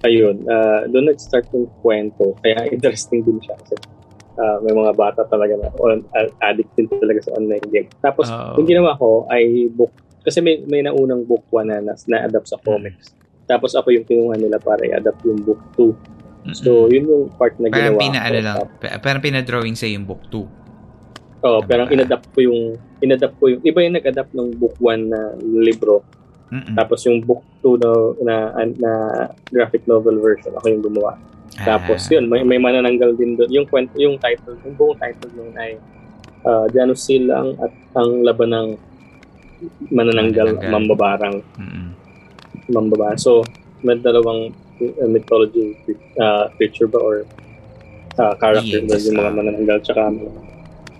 mm. 0.01 0.07
ayun, 0.09 0.36
uh, 0.49 0.89
doon 0.89 1.13
nag-start 1.13 1.45
yung 1.53 1.69
kwento. 1.86 2.34
Kaya 2.41 2.65
interesting 2.73 3.21
din 3.21 3.38
siya 3.38 3.53
kasi 3.61 3.77
uh, 4.38 4.57
may 4.63 4.73
mga 4.75 4.93
bata 4.95 5.21
talaga 5.27 5.57
na 5.57 5.67
on, 5.79 6.03
uh, 6.15 6.27
addict 6.43 6.71
din 6.77 6.88
talaga 6.88 7.19
sa 7.25 7.36
online 7.36 7.65
game. 7.71 7.89
Tapos, 7.99 8.29
oh. 8.29 8.55
yung 8.59 8.67
ginawa 8.67 8.95
ko 8.95 9.25
ay 9.32 9.67
book, 9.71 9.91
kasi 10.21 10.39
may, 10.39 10.61
may 10.69 10.86
naunang 10.86 11.25
book 11.25 11.43
1 11.49 11.67
na, 11.67 11.77
na, 11.82 11.93
na-adapt 11.97 12.47
sa 12.47 12.61
comics. 12.61 13.11
Mm. 13.11 13.19
Tapos 13.49 13.71
ako 13.75 13.91
yung 13.91 14.05
kinuha 14.05 14.38
nila 14.38 14.61
para 14.61 14.79
i-adapt 14.86 15.21
yung 15.27 15.41
book 15.43 15.59
2. 15.75 16.55
So, 16.57 16.89
yun 16.89 17.05
yung 17.05 17.29
part 17.38 17.53
na 17.61 17.69
parang 17.69 17.93
ginawa 17.93 18.01
pina, 18.01 18.17
ko. 18.17 18.25
Ano 18.25 18.39
lang, 18.41 18.57
parang 19.03 19.21
pinadrawing 19.21 19.77
sa 19.77 19.86
yung 19.86 20.09
book 20.09 20.25
2. 20.34 20.61
Oh, 21.41 21.61
pero 21.65 21.89
inadapt 21.89 22.29
ko 22.38 22.45
yung 22.45 22.77
inadapt 23.01 23.34
ko 23.41 23.49
yung 23.49 23.61
iba 23.65 23.82
yung 23.82 23.97
nag-adapt 23.97 24.34
ng 24.34 24.61
book 24.61 24.77
1 24.77 25.09
na 25.09 25.34
libro. 25.41 26.05
Mm-mm. 26.53 26.77
Tapos 26.77 27.01
yung 27.09 27.21
book 27.25 27.41
2 27.65 27.82
na, 27.82 27.95
na 28.21 28.36
na 28.77 28.91
graphic 29.49 29.86
novel 29.89 30.21
version 30.21 30.53
ako 30.53 30.65
yung 30.69 30.84
gumawa. 30.86 31.17
Ah. 31.59 31.75
Tapos 31.75 32.07
yun, 32.07 32.31
may 32.31 32.45
may 32.47 32.59
manananggal 32.61 33.15
din 33.19 33.35
doon. 33.35 33.49
Yung 33.51 33.67
kwento, 33.67 33.95
yung 33.99 34.15
title, 34.21 34.55
yung 34.63 34.75
buong 34.79 34.95
title 34.95 35.31
nun 35.35 35.51
ay 35.59 35.75
uh, 36.47 36.65
Janus 36.71 37.03
Silang 37.03 37.57
at 37.59 37.71
ang 37.97 38.23
laban 38.23 38.49
ng 38.55 38.67
manananggal, 39.91 40.57
manananggal. 40.57 40.71
mambabarang. 40.71 41.35
Mm-mm. 41.59 41.87
Mambabarang. 42.71 43.19
So, 43.19 43.43
may 43.83 43.97
dalawang 43.99 44.55
uh, 44.79 45.09
mythology 45.09 45.75
uh, 46.17 46.47
creature 46.55 46.87
ba 46.87 46.97
or 47.01 47.27
uh, 48.17 48.33
character 48.39 48.81
yes, 48.81 49.05
yung 49.09 49.19
mga 49.19 49.31
manananggal 49.35 49.77
tsaka 49.83 50.03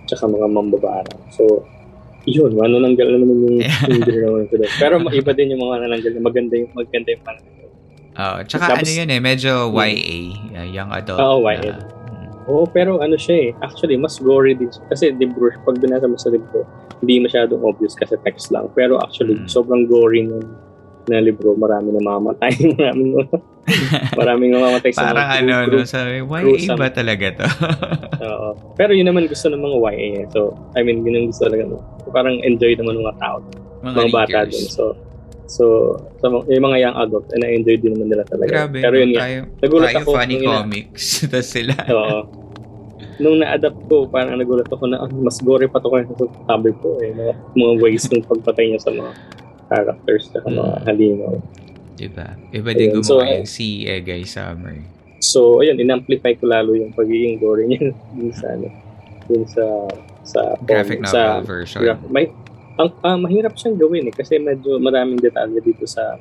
tsaka 0.06 0.24
mga 0.28 0.48
mambabarang. 0.52 1.20
So, 1.32 1.64
yun, 2.28 2.54
manananggal 2.54 3.06
na 3.10 3.18
naman 3.18 3.36
yung, 3.42 3.58
yung 3.90 4.04
ginawa 4.06 4.46
ko 4.46 4.54
doon. 4.54 4.72
Pero 4.78 4.94
iba 5.10 5.32
din 5.34 5.52
yung 5.56 5.62
mga 5.66 5.76
nananggal 5.88 6.12
na 6.14 6.22
maganda 6.22 6.54
yung, 6.54 6.70
maganda 6.76 7.08
yung 7.10 7.24
manananggal. 7.26 7.51
Oh, 8.12 8.36
tsaka 8.44 8.76
Tapos, 8.76 8.84
ano 8.84 8.90
yun 8.92 9.08
eh, 9.08 9.20
medyo 9.20 9.72
YA, 9.72 10.18
uh, 10.60 10.68
young 10.68 10.90
adult. 10.92 11.20
Oo, 11.20 11.40
oh, 11.40 11.48
YA. 11.48 11.72
Uh, 11.72 12.02
Oo, 12.50 12.66
pero 12.66 12.98
ano 12.98 13.14
siya 13.14 13.36
eh, 13.38 13.50
actually, 13.62 13.94
mas 13.94 14.18
gory 14.18 14.58
din 14.58 14.66
siya. 14.66 14.82
Kasi 14.90 15.04
libro, 15.14 15.46
pag 15.62 15.78
binasa 15.78 16.10
mo 16.10 16.18
sa 16.18 16.28
libro, 16.28 16.66
hindi 16.98 17.22
masyadong 17.22 17.62
obvious 17.62 17.94
kasi 17.94 18.18
text 18.26 18.50
lang. 18.50 18.66
Pero 18.74 18.98
actually, 18.98 19.38
hmm. 19.38 19.46
sobrang 19.46 19.86
gory 19.86 20.26
nun 20.26 20.42
na 21.06 21.22
libro, 21.22 21.54
marami 21.54 21.94
na 21.94 22.02
mamatay. 22.02 22.50
maraming, 22.78 23.10
maraming 24.18 24.50
mamamatay 24.58 24.90
sa 24.90 25.14
Parang 25.14 25.22
mga 25.22 25.38
ano, 25.38 25.54
group, 25.70 25.86
no, 25.86 25.90
sabi, 25.90 26.18
YA 26.18 26.74
ba 26.74 26.88
talaga 26.90 27.26
to? 27.42 27.46
Oo. 28.26 28.48
Pero 28.74 28.90
yun 28.90 29.06
naman 29.06 29.30
gusto 29.30 29.46
ng 29.46 29.62
mga 29.62 29.76
YA. 29.78 29.94
Eh. 29.94 30.24
So, 30.34 30.54
I 30.74 30.82
mean, 30.82 31.06
yun 31.06 31.14
ang 31.14 31.26
gusto 31.30 31.46
talaga. 31.46 31.62
No? 31.70 31.78
Parang 32.10 32.42
enjoy 32.42 32.74
naman 32.74 32.98
ng 32.98 33.06
mga 33.06 33.18
tao. 33.22 33.36
Mga, 33.86 33.94
mga 33.98 34.10
bata 34.10 34.38
din. 34.50 34.66
So, 34.66 34.98
so, 35.52 36.00
so, 36.24 36.40
yung 36.48 36.64
mga 36.64 36.78
young 36.88 36.96
adult, 36.96 37.28
eh, 37.36 37.38
na-enjoy 37.38 37.76
din 37.76 37.92
naman 37.92 38.08
nila 38.08 38.24
talaga. 38.24 38.64
Grabe. 38.64 38.80
Pero 38.80 38.94
yun 38.96 39.12
tayo, 39.12 39.38
nagulat 39.60 39.88
tayo 39.92 40.00
ako. 40.00 40.10
funny 40.16 40.36
comics. 40.40 41.04
Tapos 41.32 41.48
sila. 41.52 41.74
Oo. 41.92 42.18
Nung 43.20 43.36
na-adapt 43.44 43.80
ko, 43.92 44.08
parang 44.08 44.40
nagulat 44.40 44.66
ako 44.72 44.84
na 44.88 45.04
ah, 45.04 45.12
mas 45.12 45.36
gore 45.44 45.68
pa 45.68 45.78
to 45.78 45.92
kaya 45.92 46.08
sa 46.08 46.26
sabi 46.48 46.72
ko. 46.80 46.96
Eh, 47.04 47.12
mga, 47.12 47.34
mga 47.52 47.72
ways 47.84 48.08
ng 48.08 48.24
pagpatay 48.24 48.72
niya 48.72 48.80
sa 48.80 48.90
mga 48.96 49.12
characters 49.68 50.24
sa 50.32 50.40
mga 50.48 50.72
mm. 50.80 50.84
halimaw. 50.88 51.34
Diba? 51.92 52.28
Iba 52.50 52.70
din 52.72 52.96
gumawa 52.96 53.04
so, 53.04 53.20
yung 53.20 53.48
si 53.48 53.84
Egay 53.84 54.24
Summer. 54.24 54.80
So, 55.22 55.62
ayun, 55.62 55.78
in-amplify 55.78 56.34
ko 56.34 56.50
lalo 56.50 56.74
yung 56.74 56.90
pagiging 56.96 57.38
gory 57.38 57.70
niya 57.70 57.94
dun 58.16 58.32
sa, 58.34 58.46
ano, 58.58 58.68
dun 59.30 59.44
sa, 59.46 59.64
sa, 60.26 60.40
graphic 60.66 60.98
novel 60.98 61.14
sa, 61.14 61.46
version. 61.46 61.80
Graphic, 61.84 62.10
may, 62.10 62.26
ang, 62.78 62.90
uh, 63.02 63.18
mahirap 63.20 63.52
siyang 63.56 63.76
gawin 63.76 64.08
eh, 64.08 64.14
kasi 64.14 64.40
medyo 64.40 64.80
maraming 64.80 65.20
detalye 65.20 65.60
dito 65.60 65.84
sa 65.84 66.16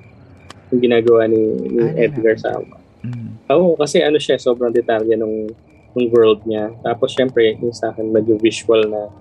yung 0.71 0.81
ginagawa 0.81 1.27
ni, 1.27 1.41
ni 1.67 1.83
ah, 1.83 1.93
Edgar 1.99 2.39
Sama. 2.39 2.79
Mm. 3.03 3.51
Oo, 3.51 3.75
kasi 3.75 3.99
ano 3.99 4.15
siya, 4.21 4.39
sobrang 4.39 4.71
detalye 4.71 5.19
nung, 5.19 5.51
nung 5.91 6.07
world 6.11 6.43
niya. 6.47 6.71
Tapos, 6.79 7.11
syempre, 7.11 7.59
yung 7.59 7.75
sa 7.75 7.91
akin, 7.91 8.07
medyo 8.07 8.39
visual 8.39 8.87
na 8.87 9.11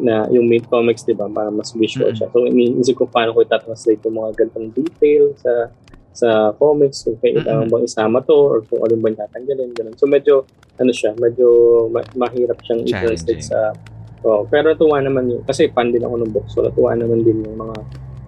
na 0.00 0.24
yung 0.32 0.48
main 0.48 0.64
comics, 0.64 1.04
di 1.04 1.12
ba, 1.12 1.28
para 1.28 1.52
mas 1.52 1.76
visual 1.76 2.10
mm-hmm. 2.10 2.24
siya. 2.24 2.32
So, 2.32 2.48
iniisip 2.48 2.96
ko 2.96 3.04
paano 3.04 3.36
ko 3.36 3.44
itatranslate 3.44 4.00
yung 4.08 4.16
mga 4.16 4.30
gantong 4.44 4.72
detail 4.72 5.36
sa 5.36 5.52
sa 6.10 6.50
comics, 6.58 7.06
kung 7.06 7.20
kailangan 7.20 7.68
mm-hmm. 7.68 7.84
bang 7.84 7.86
isama 7.86 8.18
to 8.24 8.34
or 8.34 8.58
kung 8.66 8.82
alin 8.82 8.98
bang 8.98 9.20
tatanggalin, 9.20 9.70
ganun. 9.76 9.94
So, 10.00 10.08
medyo, 10.08 10.48
ano 10.80 10.90
siya, 10.90 11.14
medyo 11.20 11.48
ma- 11.92 12.10
mahirap 12.16 12.58
siyang 12.64 12.82
i-translate 12.88 13.44
sa, 13.44 13.76
oh, 14.24 14.44
pero 14.48 14.76
tuwa 14.76 15.00
naman 15.00 15.30
yung, 15.30 15.42
kasi 15.44 15.68
fan 15.72 15.92
din 15.92 16.04
ako 16.04 16.14
ng 16.20 16.30
book, 16.32 16.46
so 16.48 16.64
natuwa 16.64 16.92
naman 16.96 17.24
din 17.24 17.44
yung 17.44 17.56
mga 17.56 17.76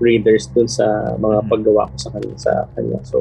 readers 0.03 0.51
dun 0.51 0.66
sa 0.66 1.14
mga 1.16 1.45
mm-hmm. 1.45 1.51
paggawa 1.53 1.82
ko 1.93 1.97
sa 1.97 2.11
kanya, 2.16 2.36
sa 2.36 2.53
kanya. 2.74 2.99
So, 3.07 3.16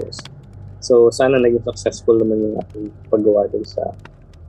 so 0.81 0.93
sana 1.13 1.37
naging 1.37 1.61
successful 1.61 2.17
naman 2.17 2.41
yung 2.41 2.55
aking 2.57 2.89
paggawa 3.11 3.45
dun 3.51 3.61
sa 3.63 3.93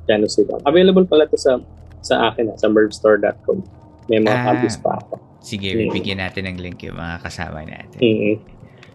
Janus 0.09 0.41
Available 0.66 1.07
pala 1.07 1.29
to 1.31 1.39
sa 1.39 1.61
sa 2.03 2.33
akin, 2.33 2.51
ah, 2.51 2.57
sa 2.59 2.66
mervstore.com. 2.66 3.62
May 4.11 4.18
mga 4.18 4.35
Ah. 4.35 4.47
copies 4.51 4.75
pa 4.83 4.99
ako. 4.99 5.14
Sige, 5.39 5.75
Mm. 5.75 5.91
bibigyan 5.91 6.18
natin 6.18 6.51
ng 6.51 6.59
link 6.59 6.83
yung 6.83 6.99
mga 6.99 7.23
kasama 7.23 7.62
natin. 7.62 8.01
Mm-hmm. 8.03 8.35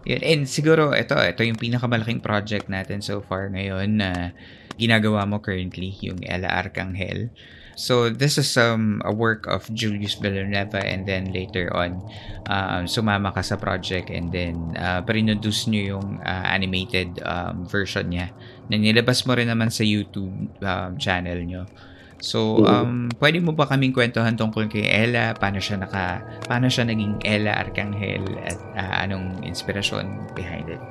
Yun. 0.07 0.21
And 0.23 0.41
siguro, 0.47 0.95
ito, 0.95 1.15
ito 1.15 1.41
yung 1.43 1.59
pinakamalaking 1.59 2.23
project 2.23 2.71
natin 2.71 3.03
so 3.03 3.19
far 3.19 3.51
ngayon 3.51 3.99
na 3.99 4.31
ginagawa 4.79 5.27
mo 5.27 5.43
currently, 5.43 5.91
yung 5.99 6.23
Ella 6.23 6.47
Arcangel. 6.47 7.31
So, 7.77 8.09
this 8.09 8.41
is 8.41 8.57
um, 8.57 9.05
a 9.05 9.13
work 9.13 9.45
of 9.45 9.69
Julius 9.69 10.17
Villanueva 10.17 10.81
and 10.81 11.05
then 11.05 11.29
later 11.29 11.69
on, 11.77 12.01
um, 12.49 12.89
sumama 12.89 13.29
ka 13.29 13.45
sa 13.45 13.53
project 13.53 14.09
and 14.09 14.33
then 14.33 14.73
uh, 14.81 15.05
printroduce 15.05 15.69
nyo 15.69 15.93
yung 15.93 16.07
uh, 16.25 16.45
animated 16.49 17.21
um, 17.21 17.69
version 17.69 18.09
niya 18.09 18.33
na 18.65 18.81
nilabas 18.81 19.29
mo 19.29 19.37
rin 19.37 19.53
naman 19.53 19.69
sa 19.69 19.85
YouTube 19.85 20.49
um, 20.65 20.97
channel 20.97 21.37
nyo. 21.45 21.69
So, 22.17 22.65
um, 22.65 23.13
pwede 23.21 23.37
mo 23.45 23.53
ba 23.53 23.69
kaming 23.69 23.93
kwentuhan 23.93 24.33
tungkol 24.33 24.65
kay 24.73 24.89
Ella? 24.89 25.37
Paano 25.37 25.61
siya 25.61 25.77
naka, 25.77 26.25
paano 26.49 26.65
siya 26.65 26.89
naging 26.89 27.21
Ella 27.21 27.61
Arcangel 27.61 28.25
at 28.41 28.57
ah, 28.73 29.05
anong 29.05 29.45
inspirasyon 29.45 30.33
behind 30.33 30.65
it? 30.65 30.81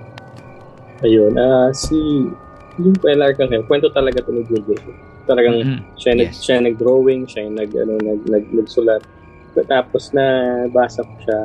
Ayun. 1.03 1.35
ah 1.35 1.75
si 1.75 1.99
yung 2.79 2.95
Ella 3.03 3.35
Arcangel, 3.35 3.67
kwento 3.67 3.91
talaga 3.91 4.23
ito 4.23 4.31
ni 4.31 4.47
Julius. 4.47 5.16
Talagang 5.27 5.59
Mhm. 5.59 5.79
siya, 5.99 6.13
nag, 6.15 6.31
Yes. 6.31 6.39
siya 6.43 6.57
nag-drawing, 6.63 7.27
siya 7.27 7.51
nag, 7.51 7.71
ano, 7.75 7.99
nag, 7.99 8.21
nag, 8.31 8.45
nagsulat. 8.55 9.03
Tapos 9.67 10.13
na 10.15 10.25
basa 10.71 11.03
ko 11.03 11.13
siya. 11.25 11.41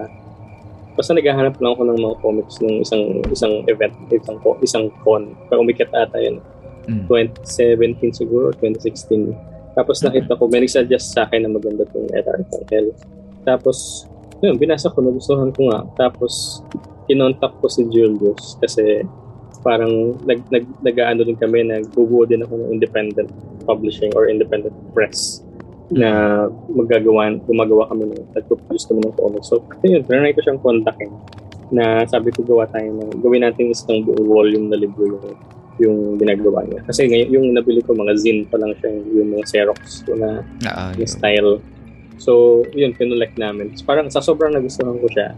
Basta 0.94 1.16
naghahanap 1.16 1.56
lang 1.58 1.72
ako 1.72 1.82
ng 1.88 2.00
mga 2.04 2.16
comics 2.20 2.56
ng 2.60 2.84
isang 2.84 3.04
isang 3.32 3.64
event, 3.66 3.96
isang 4.12 4.38
ko, 4.44 4.60
isang 4.60 4.92
con. 5.02 5.32
Pag 5.48 5.64
umikat 5.64 5.90
ata 5.96 6.20
yun. 6.20 6.44
Mm. 6.86 7.08
2017 7.08 8.12
siguro, 8.12 8.52
2016. 8.60 9.32
Tapos 9.72 10.04
nakita 10.04 10.36
ko, 10.36 10.52
may 10.52 10.60
nagsuggest 10.62 11.16
sa 11.16 11.24
akin 11.24 11.48
na 11.48 11.56
maganda 11.56 11.88
itong 11.88 12.12
Ella 12.12 12.36
Arcangel. 12.36 12.92
Tapos, 13.48 14.04
yun, 14.44 14.60
binasa 14.60 14.92
ko, 14.92 15.00
nagustuhan 15.00 15.56
ko 15.56 15.72
nga. 15.72 15.88
Tapos, 15.96 16.60
kinontak 17.08 17.56
ko 17.64 17.72
si 17.72 17.88
Julius 17.88 18.60
kasi 18.60 19.08
parang 19.62 20.18
nag, 20.26 20.42
nag, 20.50 20.66
nag-ano 20.82 21.22
din 21.26 21.38
kami, 21.38 21.66
nagbubuo 21.66 22.26
din 22.26 22.42
ako 22.42 22.54
ng 22.58 22.70
independent 22.74 23.30
publishing 23.66 24.10
or 24.18 24.26
independent 24.28 24.74
press 24.94 25.46
na 25.92 26.10
magagawa, 26.72 27.36
gumagawa 27.44 27.84
kami 27.92 28.10
ng, 28.10 28.24
nag-produce 28.32 28.88
kami 28.88 29.00
ng 29.04 29.16
comics. 29.16 29.52
So, 29.52 29.62
yun, 29.84 30.02
trinay 30.08 30.32
ko 30.32 30.40
siyang 30.42 30.62
kontakin 30.64 31.12
na 31.72 32.04
sabi 32.08 32.32
ko 32.32 32.44
gawa 32.44 32.68
tayo 32.72 32.90
ng, 32.96 33.20
gawin 33.20 33.44
natin 33.44 33.72
isang 33.72 34.04
buong 34.04 34.28
volume 34.28 34.66
na 34.72 34.80
libro 34.80 35.04
yung, 35.08 35.36
yung 35.80 35.98
ginagawa 36.16 36.64
niya. 36.64 36.80
Kasi 36.88 37.12
ngayon, 37.12 37.30
yung 37.36 37.46
nabili 37.56 37.84
ko, 37.84 37.92
mga 37.92 38.16
zine 38.20 38.48
pa 38.48 38.56
lang 38.56 38.72
siya, 38.80 38.90
yung 39.12 39.36
mga 39.36 39.46
Xerox 39.48 40.08
na, 40.16 40.44
Oo, 40.44 40.90
na 40.96 41.06
style. 41.08 41.52
So, 42.22 42.64
yun, 42.72 42.96
pinulek 42.96 43.36
namin. 43.36 43.76
Parang 43.84 44.08
sa 44.08 44.24
sobrang 44.24 44.56
nagustuhan 44.56 44.96
ko 44.96 45.08
siya, 45.12 45.36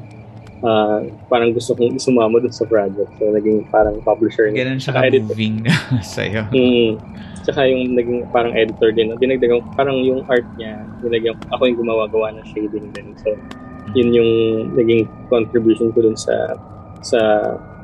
ah, 0.63 0.99
parang 1.27 1.51
gusto 1.51 1.75
kong 1.75 1.99
isumama 1.99 2.39
dun 2.39 2.55
sa 2.55 2.65
project. 2.65 3.11
So, 3.19 3.29
naging 3.29 3.67
parang 3.69 3.99
publisher 4.01 4.47
niya. 4.49 4.65
Ganun 4.65 4.79
siya 4.79 4.93
ka-moving 4.95 5.67
na 5.67 5.75
sa'yo. 6.15 6.47
Mm. 6.49 6.97
Tsaka 7.43 7.67
yung 7.67 7.99
naging 7.99 8.19
parang 8.31 8.55
editor 8.55 8.95
din. 8.95 9.11
Dinagdagan, 9.19 9.59
parang 9.75 9.99
yung 9.99 10.23
art 10.31 10.47
niya, 10.55 10.79
dinagdagan, 11.03 11.35
ako 11.51 11.61
yung 11.67 11.79
gumawa-gawa 11.83 12.27
ng 12.39 12.45
shading 12.55 12.87
din. 12.95 13.11
So, 13.19 13.35
yun 13.91 14.09
yung 14.15 14.31
naging 14.79 15.11
contribution 15.27 15.91
ko 15.91 16.07
dun 16.07 16.15
sa 16.15 16.55
sa 17.03 17.19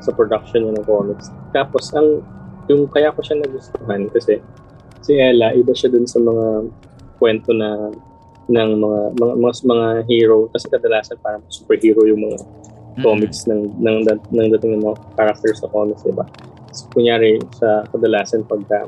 sa 0.00 0.10
production 0.16 0.64
niya 0.64 0.80
ng 0.80 0.86
comics. 0.88 1.28
Tapos, 1.52 1.92
ang 1.92 2.24
yung 2.72 2.88
kaya 2.88 3.12
ko 3.12 3.20
siya 3.20 3.36
nagustuhan 3.44 4.08
kasi 4.08 4.40
si 5.04 5.12
Ella, 5.20 5.52
iba 5.52 5.76
siya 5.76 5.92
dun 5.92 6.08
sa 6.08 6.22
mga 6.22 6.70
kwento 7.20 7.52
na 7.52 7.92
ng 8.50 8.70
mga 8.82 9.00
mga 9.14 9.34
mga, 9.38 9.54
mga 9.62 9.86
hero 10.10 10.50
kasi 10.50 10.66
kadalasan 10.66 11.18
parang 11.22 11.42
superhero 11.46 12.02
yung 12.02 12.26
mga 12.26 12.38
comics 12.98 13.46
ng 13.46 13.78
ng 13.78 13.96
ng, 14.06 14.18
ng 14.34 14.46
dating 14.58 14.78
ng 14.78 14.82
mga 14.82 14.96
characters 15.14 15.62
sa 15.62 15.70
comics, 15.70 16.02
di 16.02 16.14
ba? 16.14 16.26
So, 16.70 16.86
kunyari 16.94 17.38
sa 17.58 17.86
kadalasan 17.90 18.46
pagka 18.46 18.86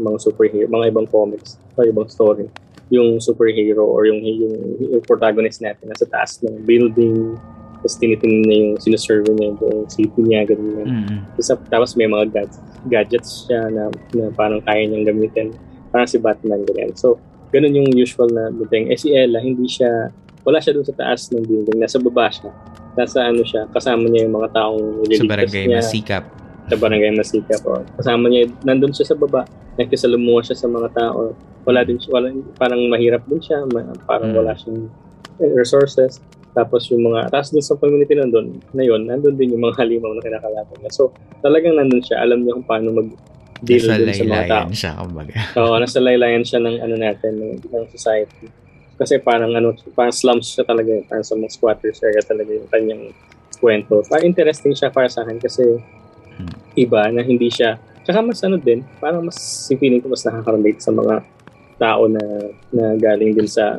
mga 0.00 0.18
superhero, 0.20 0.66
mga 0.68 0.92
ibang 0.92 1.08
comics, 1.08 1.60
o 1.76 1.84
ibang 1.84 2.08
story, 2.08 2.48
yung 2.88 3.20
superhero 3.20 3.84
or 3.84 4.08
yung, 4.08 4.18
yung, 4.24 4.56
yung 4.80 5.02
protagonist 5.04 5.60
natin 5.60 5.92
nasa 5.92 6.08
taas 6.08 6.40
ng 6.40 6.64
building, 6.64 7.36
tapos 7.80 7.96
tinitingnan 7.96 8.44
niya 8.44 8.56
yung 8.60 8.72
sinusurvey 8.76 9.32
niya 9.36 9.56
yung 9.56 9.88
city 9.88 10.20
niya, 10.20 10.44
ganyan. 10.44 10.84
Mm-mm. 10.84 11.20
Tapos, 11.40 11.48
tapos 11.72 11.90
may 11.96 12.08
mga 12.08 12.24
gadgets, 12.28 12.58
gadgets 12.92 13.30
siya 13.48 13.72
na, 13.72 13.88
na 14.12 14.28
parang 14.36 14.60
kaya 14.60 14.84
niyang 14.84 15.08
gamitin. 15.08 15.56
Parang 15.88 16.04
si 16.04 16.20
Batman, 16.20 16.60
ganyan. 16.68 16.92
So, 16.92 17.16
ganun 17.48 17.72
yung 17.72 17.88
usual 17.96 18.28
na 18.36 18.52
dating. 18.52 18.92
Eh 18.92 19.00
si 19.00 19.16
Ella, 19.16 19.40
hindi 19.40 19.64
siya, 19.64 20.12
wala 20.44 20.60
siya 20.60 20.76
dun 20.76 20.84
sa 20.84 20.92
taas 20.92 21.32
ng 21.32 21.40
building. 21.40 21.80
Nasa 21.80 21.96
baba 21.96 22.28
siya. 22.28 22.52
Nasa 22.92 23.22
ano 23.22 23.42
siya, 23.42 23.66
kasama 23.68 24.04
niya 24.04 24.26
yung 24.26 24.36
mga 24.36 24.50
taong 24.50 24.80
Sa 24.80 25.00
nililigtas 25.00 25.28
barangay 25.28 25.64
niya. 25.64 25.78
Masikap. 25.78 26.24
Sa 26.66 26.76
barangay 26.76 27.10
Masikap. 27.12 27.60
O. 27.64 27.82
Kasama 27.96 28.24
niya, 28.26 28.40
nandun 28.60 28.90
siya 28.90 29.06
sa 29.06 29.16
baba. 29.16 29.42
Nakisalumuha 29.74 30.40
siya 30.42 30.56
sa 30.56 30.66
mga 30.66 30.88
tao. 30.92 31.32
Wala 31.62 31.80
din 31.82 31.96
siya, 31.96 32.10
wala, 32.12 32.28
parang 32.56 32.82
mahirap 32.86 33.22
din 33.24 33.38
siya. 33.38 33.62
Parang 34.04 34.30
Mm. 34.30 34.38
wala 34.38 34.52
siyang 34.54 34.90
eh, 35.38 35.50
resources. 35.54 36.20
Tapos 36.50 36.90
yung 36.90 37.06
mga, 37.06 37.30
tapos 37.30 37.48
din 37.48 37.62
sa 37.62 37.74
community 37.74 38.12
nandun, 38.12 38.58
na 38.72 38.82
yun, 38.82 39.06
nandun 39.06 39.34
din 39.34 39.54
yung 39.54 39.62
mga 39.62 39.78
halimaw 39.80 40.10
na 40.10 40.20
kinakalaban 40.20 40.76
niya. 40.76 40.90
So, 40.90 41.14
talagang 41.40 41.78
nandun 41.78 42.02
siya. 42.02 42.20
Alam 42.20 42.42
niya 42.42 42.58
kung 42.58 42.66
paano 42.66 42.88
mag-deal 42.92 43.86
Nasa 43.86 43.96
dun 43.96 44.10
sa 44.10 44.20
mga 44.20 44.34
tao. 44.44 44.66
laylayan 44.66 44.74
siya, 44.74 44.90
kumbaga. 44.98 45.32
Oo, 45.56 45.74
nasa 45.78 45.98
laylayan 45.98 46.42
siya 46.42 46.58
ng 46.58 46.76
ano 46.80 46.94
natin, 46.96 47.32
ng, 47.34 47.52
ng 47.62 47.84
society. 47.88 48.50
Kasi 49.00 49.16
parang 49.16 49.48
ano, 49.50 49.72
parang 49.96 50.12
slums 50.12 50.52
siya 50.52 50.68
talaga, 50.68 50.92
eh. 50.92 51.00
parang 51.08 51.24
sa 51.24 51.32
mga 51.32 51.48
squatters 51.50 52.04
area 52.04 52.20
talaga 52.20 52.52
yung 52.52 52.68
kanyang 52.68 53.02
kwento. 53.56 54.04
Parang 54.04 54.28
interesting 54.28 54.76
siya 54.76 54.92
para 54.92 55.08
sa 55.08 55.24
akin 55.24 55.40
kasi 55.40 55.64
Hmm. 56.30 56.56
iba 56.72 57.04
na 57.12 57.20
hindi 57.20 57.52
siya, 57.52 57.76
tsaka 58.00 58.24
mas 58.24 58.40
ano 58.40 58.56
din, 58.56 58.80
parang 58.96 59.20
mas 59.20 59.36
si 59.36 59.76
feeling 59.76 60.00
ko 60.00 60.08
mas 60.08 60.24
nakaka-relate 60.24 60.80
sa 60.80 60.88
mga 60.88 61.20
tao 61.76 62.08
na, 62.08 62.22
na 62.72 62.96
galing 62.96 63.36
din 63.36 63.44
sa, 63.44 63.76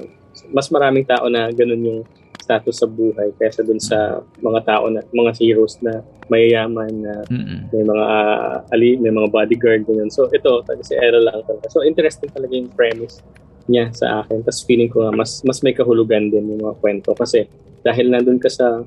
mas 0.54 0.70
maraming 0.70 1.02
tao 1.02 1.26
na 1.26 1.50
ganun 1.50 1.82
yung 1.82 2.00
status 2.38 2.82
sa 2.82 2.86
buhay 2.86 3.34
kaysa 3.38 3.66
dun 3.66 3.82
sa 3.82 4.22
mga 4.42 4.62
tao 4.62 4.94
na, 4.94 5.02
mga 5.10 5.32
heroes 5.42 5.82
na 5.82 6.06
mayayaman 6.30 6.94
na 7.02 7.14
Mm-mm. 7.34 7.66
may 7.74 7.82
mga 7.82 8.06
ah, 8.06 8.62
ali, 8.70 8.98
may 9.02 9.10
mga 9.10 9.30
bodyguard 9.34 9.82
ganyan. 9.86 10.14
So 10.14 10.30
ito, 10.30 10.62
talaga 10.62 10.86
si 10.86 10.94
Era 10.94 11.18
lang 11.18 11.42
talaga. 11.50 11.66
So 11.74 11.82
interesting 11.82 12.30
talaga 12.30 12.54
yung 12.54 12.70
premise 12.74 13.26
niya 13.68 13.92
sa 13.94 14.24
akin. 14.24 14.46
Tapos 14.46 14.64
feeling 14.66 14.90
ko 14.90 15.06
nga 15.06 15.14
mas 15.14 15.42
mas 15.46 15.60
may 15.62 15.76
kahulugan 15.76 16.30
din 16.32 16.56
yung 16.56 16.62
mga 16.66 16.78
kwento 16.82 17.12
kasi 17.18 17.46
dahil 17.82 18.14
nandun 18.14 18.38
ka 18.38 18.50
sa 18.50 18.86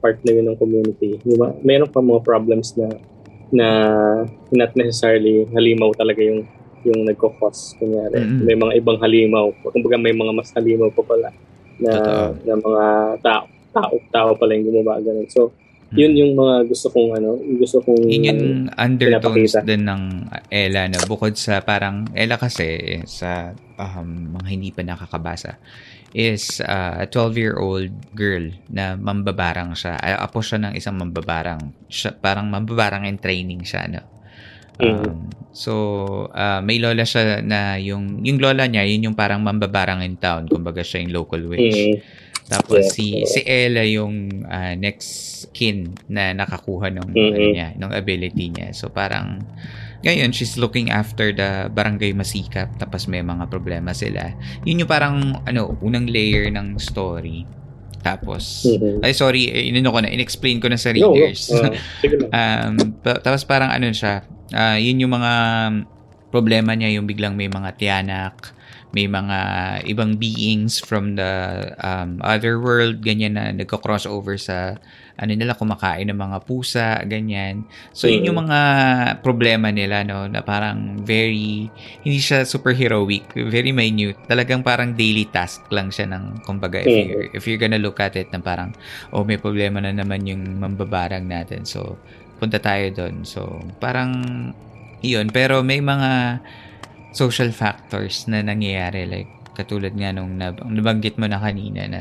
part 0.00 0.20
na 0.22 0.32
yun 0.36 0.52
ng 0.52 0.60
community, 0.60 1.16
yung 1.24 1.40
mga, 1.40 1.52
meron 1.64 1.88
pa 1.88 2.04
mga 2.04 2.22
problems 2.22 2.76
na 2.76 2.88
na 3.48 3.68
not 4.52 4.74
necessarily 4.76 5.46
halimaw 5.54 5.90
talaga 5.96 6.20
yung 6.20 6.44
yung 6.86 7.02
nagko-cause. 7.02 7.74
Kunyari, 7.82 8.22
Mm-mm. 8.22 8.46
may 8.46 8.54
mga 8.54 8.72
ibang 8.78 8.98
halimaw. 9.02 9.50
Kumbaga 9.74 9.98
may 9.98 10.14
mga 10.14 10.30
mas 10.30 10.54
halimaw 10.54 10.86
pa 10.94 11.02
pala 11.02 11.34
na, 11.82 11.90
Totoo. 11.90 12.28
na 12.46 12.54
mga 12.54 12.84
tao, 13.26 13.44
tao, 13.74 13.94
tao 14.14 14.28
pala 14.38 14.54
yung 14.54 14.70
gumawa 14.70 15.02
ganun. 15.02 15.26
So, 15.26 15.50
yun 15.94 16.18
yung 16.18 16.32
mga 16.34 16.66
gusto 16.66 16.90
kong 16.90 17.10
ano, 17.14 17.38
gusto 17.62 17.78
kong. 17.78 18.10
Yun 18.10 18.26
yung 18.26 18.42
undertones 18.74 19.54
pinapakita. 19.54 19.62
din 19.62 19.86
ng 19.86 20.02
Ella, 20.50 20.90
no? 20.90 20.98
Bukod 21.06 21.38
sa 21.38 21.62
parang, 21.62 22.10
Ella 22.10 22.34
kasi, 22.34 22.98
sa 23.06 23.54
um, 23.78 24.34
mga 24.34 24.48
hindi 24.50 24.74
pa 24.74 24.82
nakakabasa, 24.82 25.62
is 26.10 26.58
uh, 26.64 27.04
a 27.04 27.06
12-year-old 27.06 27.94
girl 28.18 28.50
na 28.66 28.98
mambabarang 28.98 29.78
siya. 29.78 29.94
Ay, 30.02 30.18
apo 30.18 30.42
siya 30.42 30.58
ng 30.66 30.74
isang 30.74 30.98
mambabarang. 30.98 31.70
Siya, 31.86 32.18
parang 32.18 32.50
mambabarang 32.50 33.06
in 33.06 33.22
training 33.22 33.62
siya, 33.62 33.86
no? 33.86 34.02
Um, 34.76 35.32
so, 35.56 35.72
uh, 36.36 36.60
may 36.60 36.76
lola 36.82 37.06
siya 37.06 37.40
na 37.40 37.80
yung, 37.80 38.20
yung 38.26 38.36
lola 38.42 38.68
niya, 38.68 38.84
yun 38.84 39.08
yung 39.08 39.16
parang 39.16 39.40
mambabarang 39.40 40.04
in 40.04 40.18
town. 40.20 40.50
Kumbaga 40.50 40.82
siya 40.82 41.00
yung 41.06 41.14
local 41.14 41.46
witch. 41.48 41.94
Mm. 41.94 42.25
Tapos 42.46 42.78
Yes, 42.78 42.94
si 42.94 43.06
oo. 43.16 43.26
si 43.26 43.40
Ella 43.42 43.82
yung 43.82 44.46
ah, 44.46 44.78
next 44.78 45.34
kin 45.50 45.90
na 46.06 46.30
nakakuha 46.30 46.94
ng 46.94 47.08
Mhm. 47.10 47.30
ano 47.32 47.46
niya, 47.50 47.68
ng 47.74 47.90
ability 47.90 48.46
niya. 48.48 48.70
So 48.70 48.86
parang 48.86 49.42
ngayon 50.00 50.30
she's 50.30 50.54
looking 50.54 50.86
after 50.86 51.34
the 51.34 51.66
barangay 51.68 52.14
Masikap 52.14 52.78
tapos 52.78 53.10
may 53.10 53.18
mga 53.20 53.50
problema 53.50 53.90
sila. 53.90 54.30
Yun 54.62 54.86
yung 54.86 54.90
parang 54.90 55.16
ano, 55.42 55.74
unang 55.80 56.06
layer 56.06 56.46
ng 56.48 56.78
story. 56.78 57.42
Tapos 58.00 58.62
Mhm. 58.62 59.02
ay 59.02 59.10
sorry, 59.10 59.50
eh, 59.50 59.66
inano 59.66 59.90
ko 59.90 59.98
na, 59.98 60.06
inexplain 60.06 60.62
ko 60.62 60.70
na 60.70 60.78
sa 60.78 60.94
No, 60.94 61.10
no. 61.10 61.18
readers. 61.18 61.50
Ah, 61.50 61.74
sige 61.98 62.14
lang. 62.16 62.30
Um, 62.36 62.74
pa- 63.02 63.18
tapos 63.18 63.42
parang 63.42 63.74
ano 63.74 63.90
siya, 63.90 64.22
ah, 64.54 64.78
yun 64.78 65.02
yung 65.02 65.10
mga 65.10 65.32
problema 66.28 66.78
niya, 66.78 66.94
yung 66.94 67.10
biglang 67.10 67.34
may 67.34 67.48
mga 67.48 67.74
tiyanak, 67.74 68.54
may 68.96 69.04
mga 69.04 69.38
ibang 69.92 70.16
beings 70.16 70.80
from 70.80 71.20
the 71.20 71.32
um, 71.84 72.16
other 72.24 72.56
world, 72.56 73.04
ganyan 73.04 73.36
na 73.36 73.52
nagko-crossover 73.52 74.40
sa 74.40 74.80
ano 75.16 75.32
nila, 75.32 75.56
kumakain 75.56 76.08
ng 76.12 76.16
mga 76.16 76.38
pusa, 76.44 77.00
ganyan. 77.08 77.64
So, 77.96 78.04
yun 78.04 78.28
yung 78.28 78.40
mga 78.48 78.60
problema 79.24 79.72
nila, 79.72 80.04
no, 80.04 80.28
na 80.28 80.44
parang 80.44 81.00
very, 81.04 81.72
hindi 82.04 82.20
siya 82.20 82.44
super 82.44 82.76
heroic, 82.76 83.24
very 83.32 83.72
minute. 83.72 84.16
Talagang 84.28 84.60
parang 84.60 84.92
daily 84.92 85.24
task 85.32 85.64
lang 85.72 85.88
siya 85.88 86.12
ng, 86.12 86.44
kumbaga, 86.44 86.84
if, 86.84 86.92
you're, 86.92 87.26
if 87.32 87.42
you're 87.48 87.60
gonna 87.60 87.80
look 87.80 87.96
at 87.96 88.12
it, 88.16 88.28
na 88.28 88.44
parang, 88.44 88.76
oh, 89.12 89.24
may 89.24 89.40
problema 89.40 89.80
na 89.80 89.92
naman 89.92 90.28
yung 90.28 90.60
mambabarang 90.60 91.24
natin. 91.24 91.64
So, 91.64 91.96
punta 92.36 92.60
tayo 92.60 92.84
doon. 92.92 93.24
So, 93.24 93.64
parang, 93.80 94.12
yun. 95.00 95.32
Pero 95.32 95.64
may 95.64 95.80
mga 95.80 96.44
social 97.16 97.48
factors 97.48 98.28
na 98.28 98.44
nangyayari, 98.44 99.08
like, 99.08 99.32
katulad 99.56 99.96
nga 99.96 100.12
nung 100.12 100.36
nab- 100.36 100.60
nabanggit 100.68 101.16
mo 101.16 101.24
na 101.24 101.40
kanina 101.40 101.88
na 101.88 102.00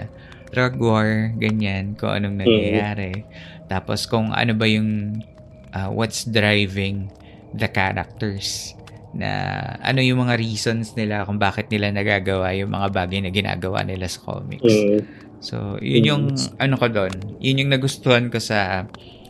drug 0.52 0.76
war, 0.76 1.32
ganyan, 1.40 1.96
kung 1.96 2.12
anong 2.12 2.44
nangyayari. 2.44 3.24
Mm-hmm. 3.24 3.72
Tapos 3.72 4.04
kung 4.12 4.36
ano 4.36 4.52
ba 4.52 4.68
yung 4.68 5.24
uh, 5.72 5.88
what's 5.88 6.28
driving 6.28 7.08
the 7.56 7.72
characters 7.72 8.76
na 9.16 9.56
ano 9.80 10.04
yung 10.04 10.28
mga 10.28 10.36
reasons 10.36 10.92
nila 11.00 11.24
kung 11.24 11.40
bakit 11.40 11.72
nila 11.72 11.88
nagagawa 11.96 12.52
yung 12.52 12.76
mga 12.76 12.92
bagay 12.92 13.24
na 13.24 13.32
ginagawa 13.32 13.88
nila 13.88 14.12
sa 14.12 14.20
comics. 14.20 14.68
Mm-hmm. 14.68 15.02
So, 15.40 15.80
yun 15.80 16.04
yung 16.04 16.24
mm-hmm. 16.36 16.60
ano 16.60 16.76
ko 16.76 16.88
doon. 16.92 17.14
Yun 17.40 17.64
yung 17.64 17.72
nagustuhan 17.72 18.28
ko 18.28 18.44
sa 18.44 18.84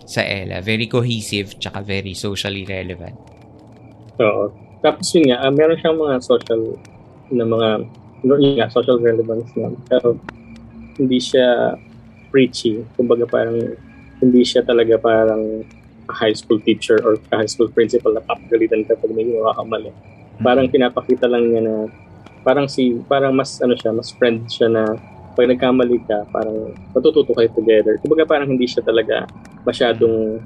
sa 0.06 0.22
Ella. 0.26 0.66
Very 0.66 0.90
cohesive 0.90 1.58
tsaka 1.62 1.86
very 1.86 2.18
socially 2.18 2.66
relevant. 2.66 3.18
Oo. 4.18 4.65
Tapos 4.86 5.10
yun 5.18 5.34
nga, 5.34 5.42
uh, 5.42 5.50
meron 5.50 5.82
siyang 5.82 5.98
mga 5.98 6.22
social 6.22 6.62
na 7.34 7.42
mga 7.42 7.70
yun 8.22 8.62
nga, 8.62 8.70
social 8.70 9.02
relevance 9.02 9.50
na. 9.58 9.74
Pero 9.90 10.22
hindi 11.02 11.18
siya 11.18 11.74
preachy. 12.30 12.86
Kumbaga 12.94 13.26
parang 13.26 13.58
hindi 14.22 14.42
siya 14.46 14.62
talaga 14.62 15.02
parang 15.02 15.66
high 16.06 16.38
school 16.38 16.62
teacher 16.62 17.02
or 17.02 17.18
high 17.34 17.50
school 17.50 17.66
principal 17.74 18.14
na 18.14 18.22
papagalitan 18.22 18.86
ka 18.86 18.94
pag 18.94 19.10
may 19.10 19.26
ginawa 19.26 19.58
ka 19.58 19.66
mali. 19.66 19.90
Parang 20.38 20.70
pinapakita 20.70 21.26
lang 21.26 21.50
niya 21.50 21.62
na 21.66 21.76
parang 22.46 22.70
si 22.70 23.02
parang 23.10 23.34
mas 23.34 23.58
ano 23.66 23.74
siya, 23.74 23.90
mas 23.90 24.14
friend 24.14 24.46
siya 24.46 24.70
na 24.70 24.94
pag 25.34 25.50
nagkamali 25.50 26.00
ka, 26.06 26.30
parang 26.30 26.78
matututo 26.94 27.34
kayo 27.34 27.50
together. 27.58 27.98
Kumbaga 28.00 28.24
parang 28.24 28.54
hindi 28.54 28.70
siya 28.70 28.86
talaga 28.86 29.26
masyadong 29.66 30.40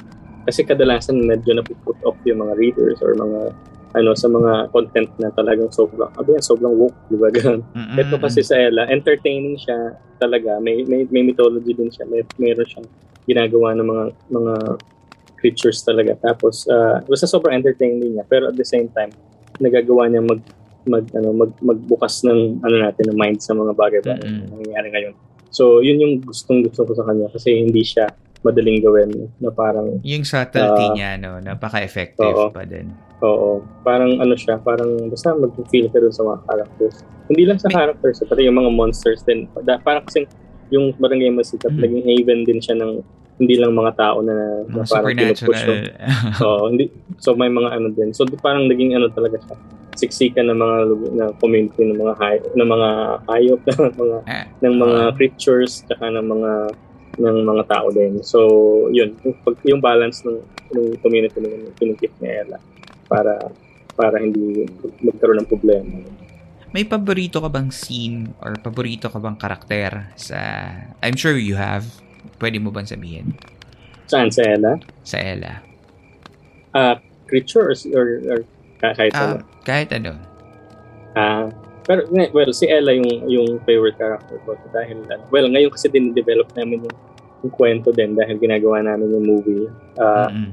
kasi 0.47 0.65
kadalasan 0.65 1.19
medyo 1.27 1.53
na 1.53 1.61
put 1.61 1.99
off 2.07 2.17
yung 2.25 2.41
mga 2.41 2.57
readers 2.57 2.97
or 3.03 3.13
mga 3.13 3.53
ano 3.89 4.13
sa 4.13 4.29
mga 4.29 4.69
content 4.69 5.09
na 5.17 5.33
talagang 5.33 5.73
sobrang 5.73 6.13
abi 6.13 6.37
sobrang 6.37 6.73
woke 6.77 6.97
di 7.09 7.17
ba 7.17 7.33
ganun? 7.33 7.65
Mm-hmm. 7.73 7.97
ito 7.97 8.15
kasi 8.21 8.45
sa 8.45 8.53
Ella 8.53 8.85
entertaining 8.85 9.57
siya 9.57 9.97
talaga. 10.21 10.61
May 10.61 10.85
may, 10.85 11.09
may 11.09 11.25
mythology 11.25 11.73
din 11.73 11.89
siya. 11.89 12.05
May 12.05 12.21
meron 12.37 12.67
siyang 12.69 12.87
ginagawa 13.25 13.73
ng 13.73 13.87
mga 13.87 14.05
mga 14.29 14.53
creatures 15.41 15.81
talaga. 15.81 16.13
Tapos 16.21 16.69
uh, 16.69 17.01
basta 17.07 17.25
sobrang 17.25 17.57
entertaining 17.57 18.13
niya. 18.13 18.25
Pero 18.29 18.53
at 18.53 18.55
the 18.57 18.67
same 18.67 18.91
time 18.93 19.09
nagagawa 19.57 20.05
niya 20.05 20.21
mag 20.21 20.41
mag 20.85 21.05
ano 21.17 21.33
mag 21.33 21.51
magbukas 21.59 22.23
ng 22.23 22.61
ano 22.61 22.75
natin 22.79 23.09
ng 23.09 23.17
mind 23.17 23.41
sa 23.41 23.57
mga 23.57 23.73
bagay-bagay 23.73 24.29
mm-hmm. 24.29 24.47
na 24.47 24.53
nangyayari 24.53 24.87
ngayon. 24.93 25.13
So 25.49 25.81
yun 25.81 25.97
yung 25.97 26.13
gustong 26.21 26.61
gusto 26.61 26.85
ko 26.85 26.93
sa 26.93 27.09
kanya 27.09 27.25
kasi 27.33 27.57
hindi 27.57 27.81
siya 27.81 28.05
madaling 28.39 28.79
gawin 28.79 29.11
na 29.43 29.51
parang 29.51 29.99
yung 29.99 30.23
subtlety 30.23 30.85
uh, 30.87 30.95
niya 30.95 31.19
no 31.19 31.43
napaka-effective 31.43 32.31
oo, 32.31 32.47
pa 32.51 32.63
din. 32.63 32.87
Oo. 33.19 33.59
Parang 33.83 34.15
ano 34.15 34.31
siya 34.39 34.55
parang 34.63 35.11
basta 35.11 35.35
mag-feel 35.35 35.91
ka 35.91 35.99
dun 35.99 36.15
sa 36.15 36.23
mga 36.23 36.39
characters. 36.47 36.95
Hindi 37.27 37.43
lang 37.43 37.59
sa 37.59 37.67
May, 37.67 37.75
characters 37.83 38.23
pati 38.23 38.47
yung 38.47 38.57
mga 38.57 38.71
monsters 38.71 39.21
din. 39.27 39.51
Parang 39.83 40.03
kasi 40.07 40.23
yung 40.71 40.95
barangay 40.95 41.35
masikap 41.35 41.73
mm. 41.73 41.81
naging 41.83 42.03
haven 42.07 42.39
din 42.47 42.59
siya 42.63 42.79
ng 42.79 43.03
hindi 43.39 43.55
lang 43.55 43.71
mga 43.71 43.95
tao 43.95 44.19
na, 44.19 44.67
na 44.67 44.83
parang 44.83 45.15
pinupush 45.15 45.63
yung, 45.63 45.83
oo, 46.47 46.63
hindi, 46.67 46.91
so 47.23 47.35
may 47.39 47.47
mga 47.47 47.71
ano 47.71 47.87
din. 47.91 48.11
So 48.11 48.27
parang 48.39 48.67
naging 48.67 48.95
ano 48.95 49.11
talaga 49.11 49.39
siya 49.39 49.55
siksikan 49.99 50.47
ng 50.47 50.59
mga 50.59 50.77
na 51.19 51.25
community 51.43 51.83
ng 51.83 51.99
mga 51.99 52.13
hay, 52.23 52.39
ng 52.55 52.69
mga 52.71 52.89
hayop 53.27 53.59
ng 53.67 53.95
mga 53.99 54.17
ah. 54.31 54.45
ng 54.63 54.75
mga 54.79 54.99
creatures 55.19 55.83
tsaka 55.83 56.07
ng 56.07 56.23
mga 56.23 56.51
ng 57.19 57.37
mga 57.43 57.63
tao 57.67 57.87
din. 57.91 58.23
So, 58.23 58.39
yun, 58.95 59.13
yung, 59.21 59.35
yung 59.67 59.81
balance 59.83 60.23
ng, 60.23 60.39
ng 60.71 60.85
community 61.03 61.37
ng 61.43 61.75
pinitip 61.75 62.15
ni 62.23 62.31
Ella 62.31 62.57
para 63.11 63.37
para 63.99 64.15
hindi 64.15 64.63
magkaroon 65.03 65.43
ng 65.43 65.49
problema. 65.51 65.91
May 66.71 66.87
paborito 66.87 67.43
ka 67.43 67.51
bang 67.51 67.67
scene 67.67 68.31
or 68.39 68.55
paborito 68.55 69.11
ka 69.11 69.19
bang 69.19 69.35
karakter 69.35 70.13
sa... 70.15 70.71
I'm 71.03 71.19
sure 71.19 71.35
you 71.35 71.59
have. 71.59 71.83
Pwede 72.39 72.63
mo 72.63 72.71
bang 72.71 72.87
sabihin? 72.87 73.35
Saan? 74.07 74.31
Sa 74.31 74.45
Ella? 74.45 74.79
Sa 75.03 75.17
Ella. 75.19 75.59
Uh, 76.71 76.95
creature 77.27 77.73
or, 77.73 77.75
or, 77.91 78.07
or 78.31 78.39
kahit 78.79 79.11
uh, 79.11 79.19
ano? 79.19 79.35
Kahit 79.67 79.89
ano. 79.91 80.15
Ah, 81.17 81.19
uh, 81.19 81.45
pero 81.89 82.05
well, 82.09 82.53
si 82.53 82.69
Ella 82.69 82.93
yung 82.93 83.25
yung 83.25 83.47
favorite 83.65 83.97
character 83.97 84.37
ko 84.45 84.53
dahil 84.69 85.01
well, 85.33 85.49
ngayon 85.49 85.73
kasi 85.73 85.89
din 85.89 86.13
develop 86.13 86.47
namin 86.53 86.85
yung 86.85 86.97
yung 87.43 87.53
kwento 87.53 87.89
din 87.95 88.15
dahil 88.15 88.35
ginagawa 88.39 88.83
namin 88.83 89.15
yung 89.15 89.25
movie. 89.25 89.65
Uh, 89.95 90.27
mm-hmm. 90.29 90.51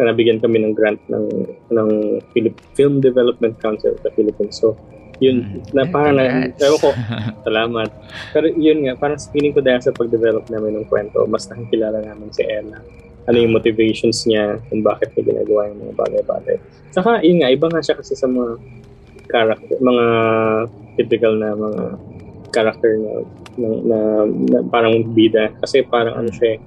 Nabigyan 0.00 0.40
kami 0.40 0.64
ng 0.64 0.72
grant 0.72 1.00
ng 1.12 1.26
ng 1.72 1.88
Philip 2.32 2.56
Film 2.72 3.04
Development 3.04 3.56
Council 3.60 3.92
sa 4.00 4.08
Philippines. 4.16 4.56
So, 4.56 4.76
yun, 5.20 5.44
mm-hmm. 5.44 5.72
na 5.72 5.82
parang 5.88 6.16
na, 6.20 6.52
ewan 6.52 6.80
ko, 6.80 6.90
salamat. 7.46 7.88
Pero 8.36 8.46
yun 8.52 8.84
nga, 8.88 8.94
parang 8.96 9.20
feeling 9.32 9.56
ko 9.56 9.64
dahil 9.64 9.80
sa 9.80 9.92
pag-develop 9.92 10.48
namin 10.52 10.80
ng 10.80 10.86
kwento, 10.88 11.24
mas 11.28 11.48
nakikilala 11.48 12.04
namin 12.04 12.28
si 12.32 12.44
Ella. 12.44 12.80
Ano 13.26 13.36
yung 13.42 13.56
motivations 13.56 14.22
niya, 14.28 14.60
kung 14.70 14.84
bakit 14.86 15.10
niya 15.16 15.34
ginagawa 15.34 15.72
yung 15.72 15.80
mga 15.82 15.94
bagay-bagay. 15.98 16.56
Saka, 16.92 17.24
yun 17.24 17.42
nga, 17.42 17.50
iba 17.50 17.66
nga 17.66 17.82
siya 17.82 17.96
kasi 17.98 18.12
sa 18.14 18.28
mga 18.28 18.60
character, 19.26 19.76
mga 19.82 20.06
typical 20.96 21.34
na 21.36 21.52
mga 21.52 21.82
character 22.56 22.96
na 22.96 23.12
na, 23.60 23.68
na, 23.84 23.98
na 24.24 24.58
parang 24.72 25.04
bida. 25.12 25.52
Kasi 25.60 25.84
parang 25.84 26.16
ano 26.16 26.32
siya 26.32 26.56
eh, 26.56 26.58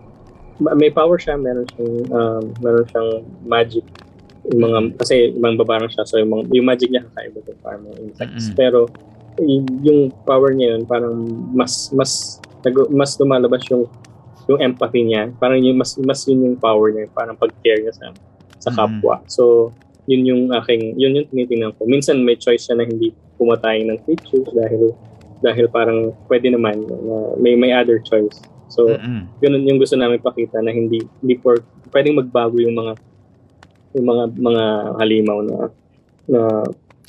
may 0.60 0.92
power 0.92 1.16
siya, 1.16 1.40
meron 1.40 1.66
siyang 1.74 1.94
um, 2.12 2.44
meron 2.60 2.86
siyang 2.92 3.10
magic. 3.48 3.86
Yung 4.52 4.62
mga 4.70 4.80
kasi 5.00 5.34
ibang 5.36 5.56
babarang 5.58 5.92
siya 5.92 6.04
so 6.06 6.20
yung, 6.20 6.32
mga, 6.32 6.44
yung 6.54 6.68
magic 6.68 6.90
niya 6.92 7.04
kakaiba 7.12 7.40
din 7.44 7.58
parang 7.64 7.82
mga 7.88 7.98
insects. 8.06 8.46
Mm-hmm. 8.50 8.60
pero 8.60 8.80
yung 9.88 10.12
power 10.28 10.52
niya 10.52 10.76
yun 10.76 10.84
parang 10.84 11.16
mas 11.56 11.88
mas 11.96 12.44
mas 12.92 13.16
lumalabas 13.16 13.64
yung 13.72 13.88
yung 14.52 14.60
empathy 14.60 15.06
niya. 15.06 15.32
Parang 15.38 15.62
yung 15.62 15.80
mas 15.80 15.96
mas 16.02 16.26
yun 16.28 16.44
yung 16.44 16.58
power 16.60 16.92
niya 16.92 17.08
parang 17.16 17.40
pag-care 17.40 17.80
niya 17.80 17.96
sa 17.96 18.12
sa 18.60 18.70
kapwa. 18.76 19.24
Mm-hmm. 19.24 19.32
so 19.32 19.72
yun 20.10 20.26
yung 20.26 20.42
aking 20.60 20.98
yun 21.00 21.16
yung 21.16 21.28
tinitingnan 21.32 21.72
ko. 21.80 21.88
Minsan 21.88 22.20
may 22.26 22.36
choice 22.36 22.68
siya 22.68 22.82
na 22.82 22.84
hindi 22.84 23.16
pumatay 23.40 23.88
ng 23.88 23.96
creatures 24.04 24.50
dahil 24.52 24.92
dahil 25.40 25.72
parang 25.72 26.12
pwede 26.28 26.52
naman 26.52 26.84
na 26.84 27.36
may 27.40 27.56
may 27.56 27.72
other 27.72 28.00
choice. 28.04 28.44
So, 28.70 28.86
mm-hmm. 28.86 29.42
ganun 29.42 29.66
yung 29.66 29.80
gusto 29.82 29.98
namin 29.98 30.22
pakita 30.22 30.62
na 30.62 30.70
hindi 30.70 31.02
hindi 31.24 31.36
for 31.42 31.60
pwedeng 31.90 32.20
magbago 32.22 32.62
yung 32.62 32.78
mga 32.78 32.94
yung 33.98 34.06
mga 34.06 34.24
mga 34.38 34.64
halimaw 35.02 35.40
na 35.42 35.58
na 36.30 36.42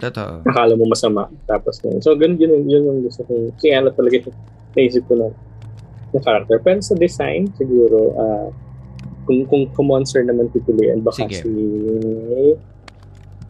Totoo. 0.01 0.41
Nakala 0.49 0.73
mo 0.81 0.89
masama. 0.89 1.29
Tapos 1.45 1.77
yun. 1.85 2.01
So, 2.01 2.17
ganun 2.17 2.41
yun, 2.41 2.65
yun 2.65 2.89
yung 2.89 3.01
gusto 3.05 3.21
kong, 3.29 3.53
si 3.61 3.69
Ella 3.69 3.93
talaga 3.93 4.17
yung 4.17 4.33
naisip 4.73 5.05
ko 5.05 5.13
na, 5.13 5.29
na 6.17 6.19
character. 6.25 6.57
Pero 6.65 6.81
sa 6.81 6.97
design, 6.97 7.53
siguro, 7.61 8.17
uh, 8.17 8.49
kung, 9.29 9.45
kung, 9.45 9.87
monster 9.87 10.25
naman 10.25 10.49
pipiliin, 10.49 11.05
baka 11.05 11.29
Sige. 11.29 11.45
si 11.45 11.53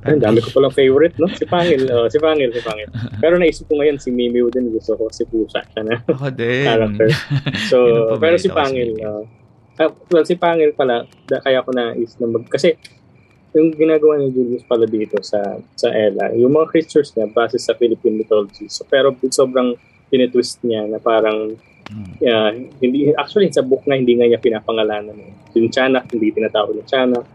ay, 0.00 0.16
dami 0.16 0.40
ko 0.40 0.48
palang 0.56 0.72
favorite, 0.72 1.12
no? 1.20 1.28
Si 1.28 1.44
Pangil. 1.44 1.84
Oh, 1.92 2.08
si 2.08 2.16
Pangil, 2.16 2.48
si 2.56 2.60
Pangil. 2.64 2.88
Pero 3.22 3.36
naisip 3.36 3.68
ko 3.68 3.76
ngayon, 3.76 4.00
si 4.00 4.08
Mimiu 4.08 4.48
din. 4.48 4.72
Gusto 4.72 4.96
ko 4.96 5.12
si 5.12 5.28
Pusa 5.28 5.60
siya 5.60 5.84
na 5.84 6.00
Ako 6.08 6.32
din. 6.32 6.64
character. 6.64 7.08
So, 7.68 7.76
pero 8.22 8.40
si 8.40 8.48
Pangil, 8.48 8.96
uh, 9.04 9.24
uh, 9.76 9.92
well, 10.08 10.24
si 10.24 10.40
Pangil 10.40 10.72
pala, 10.72 11.04
da, 11.28 11.44
kaya 11.44 11.60
ko 11.60 11.76
na 11.76 11.92
is 11.92 12.16
na 12.16 12.32
mag, 12.32 12.48
kasi 12.48 12.80
yung 13.52 13.76
ginagawa 13.76 14.16
ni 14.16 14.32
Julius 14.32 14.64
pala 14.64 14.86
dito 14.88 15.20
sa 15.20 15.58
sa 15.74 15.90
Ella, 15.90 16.30
yung 16.32 16.54
mga 16.54 16.70
creatures 16.70 17.12
niya 17.12 17.28
base 17.28 17.60
sa 17.60 17.76
Philippine 17.76 18.16
mythology. 18.24 18.70
So, 18.72 18.88
pero 18.88 19.12
sobrang 19.28 19.76
tinitwist 20.08 20.64
niya 20.64 20.88
na 20.88 20.96
parang 20.96 21.58
uh, 22.24 22.50
hindi 22.80 23.12
actually 23.18 23.52
sa 23.52 23.60
book 23.60 23.84
na 23.84 24.00
hindi 24.00 24.16
nga 24.16 24.32
niya 24.32 24.40
pinapangalanan. 24.40 25.18
Yung 25.52 25.68
Tiyanak, 25.68 26.08
hindi 26.08 26.30
tinatawag 26.32 26.78
ng 26.78 26.88
Tiyanak 26.88 27.26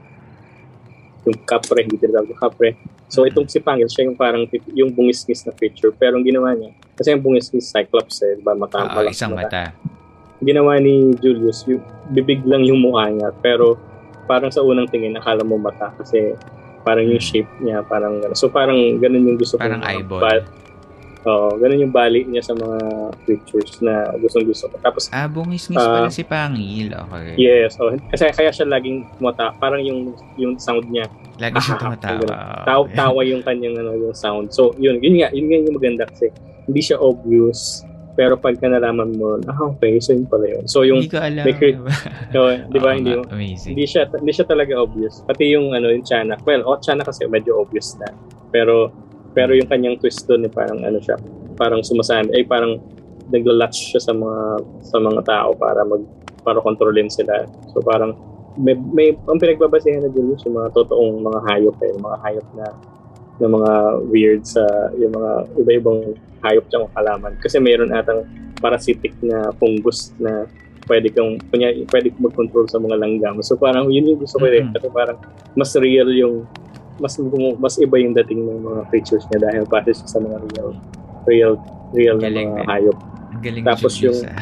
yung 1.25 1.39
kapre, 1.43 1.81
hindi 1.83 1.97
tinatawag 1.97 2.29
yung 2.29 2.41
kapre. 2.41 2.69
So 3.09 3.25
itong 3.25 3.49
si 3.49 3.61
Pangil, 3.61 3.89
siya 3.89 4.09
yung 4.09 4.17
parang 4.17 4.45
yung 4.73 4.93
bungis-ngis 4.93 5.45
na 5.49 5.53
creature. 5.53 5.93
Pero 5.93 6.17
ang 6.17 6.25
ginawa 6.25 6.53
niya, 6.53 6.73
kasi 6.97 7.13
yung 7.13 7.23
bungis-ngis 7.25 7.69
Cyclops 7.69 8.21
eh, 8.21 8.37
diba? 8.37 8.53
Mata, 8.53 8.85
uh, 8.85 9.05
isang 9.09 9.33
mata. 9.33 9.73
mata. 9.73 9.93
Ginawa 10.41 10.77
ni 10.77 11.17
Julius, 11.17 11.65
yung, 11.65 11.81
bibig 12.13 12.45
lang 12.45 12.61
yung 12.65 12.81
mukha 12.81 13.09
niya. 13.09 13.29
Pero 13.41 13.77
parang 14.29 14.53
sa 14.53 14.61
unang 14.61 14.89
tingin, 14.89 15.13
nakala 15.13 15.41
mo 15.41 15.57
mata 15.57 15.93
kasi 15.97 16.37
parang 16.85 17.09
yung 17.09 17.21
shape 17.21 17.49
niya, 17.61 17.81
parang 17.85 18.21
So 18.37 18.53
parang 18.53 18.77
ganun 19.01 19.25
yung 19.25 19.37
gusto 19.41 19.57
parang 19.57 19.81
ko. 19.81 19.85
Parang 19.85 19.97
eyeball. 20.01 20.21
But, 20.21 20.43
Oo, 21.25 21.57
ganun 21.57 21.81
yung 21.81 21.89
bali 21.89 22.21
niya 22.21 22.41
sa 22.43 22.53
mga 22.53 22.77
creatures 23.21 23.81
na 23.81 24.13
gustong 24.15 24.45
gusto 24.45 24.69
ko. 24.69 24.77
Tapos, 24.77 25.09
Ah, 25.09 25.25
bungis-ngis 25.25 25.73
Ah. 25.75 25.89
pala 25.97 26.09
si 26.09 26.21
Pangil. 26.21 26.93
Okay. 26.93 27.33
yes, 27.35 27.75
oh, 27.75 27.89
kasi 28.07 28.29
kaya 28.29 28.49
siya 28.49 28.69
laging 28.69 29.09
tumata, 29.11 29.49
parang 29.55 29.81
yung 29.81 30.13
yung 30.35 30.53
sound 30.55 30.85
niya, 30.85 31.09
Lagi 31.35 31.57
siya 31.59 31.75
Ah, 31.75 31.81
tumatawa. 31.81 32.25
taw, 32.63 32.81
tawa 32.87 33.21
yung 33.21 33.41
kanyang 33.41 33.75
ano, 33.75 33.91
yung 33.93 34.13
sound. 34.13 34.49
So, 34.49 34.71
yun, 34.75 35.01
yun 35.01 35.17
nga, 35.17 35.29
yun 35.29 35.45
nga 35.45 35.57
yung 35.59 35.73
maganda 35.73 36.05
kasi 36.05 36.29
hindi 36.63 36.79
siya 36.79 36.97
obvious, 36.97 37.81
pero 38.13 38.37
pagka 38.37 38.69
nalaman 38.69 39.11
mo, 39.11 39.35
ah, 39.43 39.59
okay, 39.67 39.97
so 39.97 40.13
yun 40.13 40.23
pala 40.23 40.45
yun. 40.45 40.63
So, 40.65 40.85
yung, 40.85 41.01
Hindi 41.01 41.09
ko 41.09 41.19
alam. 41.19 41.43
may 41.43 41.51
crit- 41.51 41.81
so, 42.31 42.39
di 42.53 42.77
ba, 42.77 42.89
Oo 42.89 42.95
hindi, 42.95 43.11
Amazing. 43.17 43.73
hindi 43.73 43.83
siya 43.83 44.07
hindi 44.13 44.31
siya 44.31 44.45
talaga 44.45 44.77
obvious. 44.77 45.25
Pati 45.25 45.49
yung 45.49 45.73
ano 45.73 45.89
yung 45.89 46.01
Chana. 46.01 46.37
Well, 46.39 46.63
oh 46.63 46.77
Chana 46.77 47.01
kasi 47.01 47.25
medyo 47.25 47.57
obvious 47.57 47.97
na. 47.97 48.07
Pero 48.47 48.93
pero 49.35 49.51
yung 49.51 49.67
kanyang 49.67 49.99
twist 49.99 50.23
doon 50.25 50.47
eh, 50.47 50.51
parang 50.51 50.79
ano 50.79 50.97
siya, 51.03 51.19
parang 51.59 51.83
sumasama 51.83 52.31
ay 52.31 52.47
parang 52.47 52.79
nagla-latch 53.27 53.91
siya 53.93 54.01
sa 54.01 54.13
mga 54.15 54.41
sa 54.85 54.97
mga 55.01 55.21
tao 55.27 55.51
para 55.59 55.83
mag 55.83 56.01
para 56.45 56.61
kontrolin 56.63 57.11
sila. 57.11 57.43
So 57.75 57.83
parang 57.83 58.15
may, 58.55 58.77
may 58.95 59.07
ang 59.27 59.41
pinagbabasehan 59.41 60.07
na 60.07 60.11
din 60.13 60.31
yung 60.31 60.55
mga 60.55 60.71
totoong 60.71 61.19
mga 61.19 61.39
hayop 61.51 61.77
eh, 61.83 61.91
mga 61.99 62.17
hayop 62.23 62.47
na 62.55 62.65
na 63.35 63.47
mga 63.51 63.71
weird 64.07 64.47
sa 64.47 64.63
yung 64.95 65.11
mga 65.11 65.31
iba-ibang 65.59 66.15
hayop 66.39 66.63
tsaka 66.71 66.87
halaman. 66.95 67.35
Kasi 67.43 67.59
mayroon 67.59 67.91
atang 67.91 68.23
parasitic 68.63 69.11
na 69.19 69.51
fungus 69.59 70.15
na 70.15 70.47
pwede 70.87 71.09
kang 71.11 71.41
kunya 71.51 71.73
pwede 71.91 72.13
mag-control 72.21 72.69
sa 72.69 72.77
mga 72.79 72.95
langgam. 73.01 73.41
So 73.43 73.57
parang 73.57 73.89
yun 73.91 74.05
yung 74.15 74.21
gusto 74.21 74.39
ko 74.39 74.45
eh 74.47 74.61
Mhm. 74.63 74.71
kasi 74.71 74.87
parang 74.93 75.17
mas 75.57 75.73
real 75.75 76.07
yung 76.13 76.45
mas 76.97 77.19
mas 77.57 77.75
iba 77.75 77.95
yung 77.97 78.13
dating 78.13 78.41
ng 78.41 78.61
mga 78.61 78.81
creatures 78.87 79.25
niya 79.29 79.51
dahil 79.51 79.63
pati 79.65 79.91
siya 79.91 80.07
sa 80.07 80.19
mga 80.19 80.37
real 80.49 80.69
real 81.25 81.53
real 81.91 82.15
na 82.17 82.27
Galing, 82.27 82.49
mga 82.49 82.57
man. 82.57 82.67
hayop. 82.67 82.97
Galing 83.41 83.63
Tapos 83.63 83.93
yung- 83.99 84.23
ah. 84.25 84.39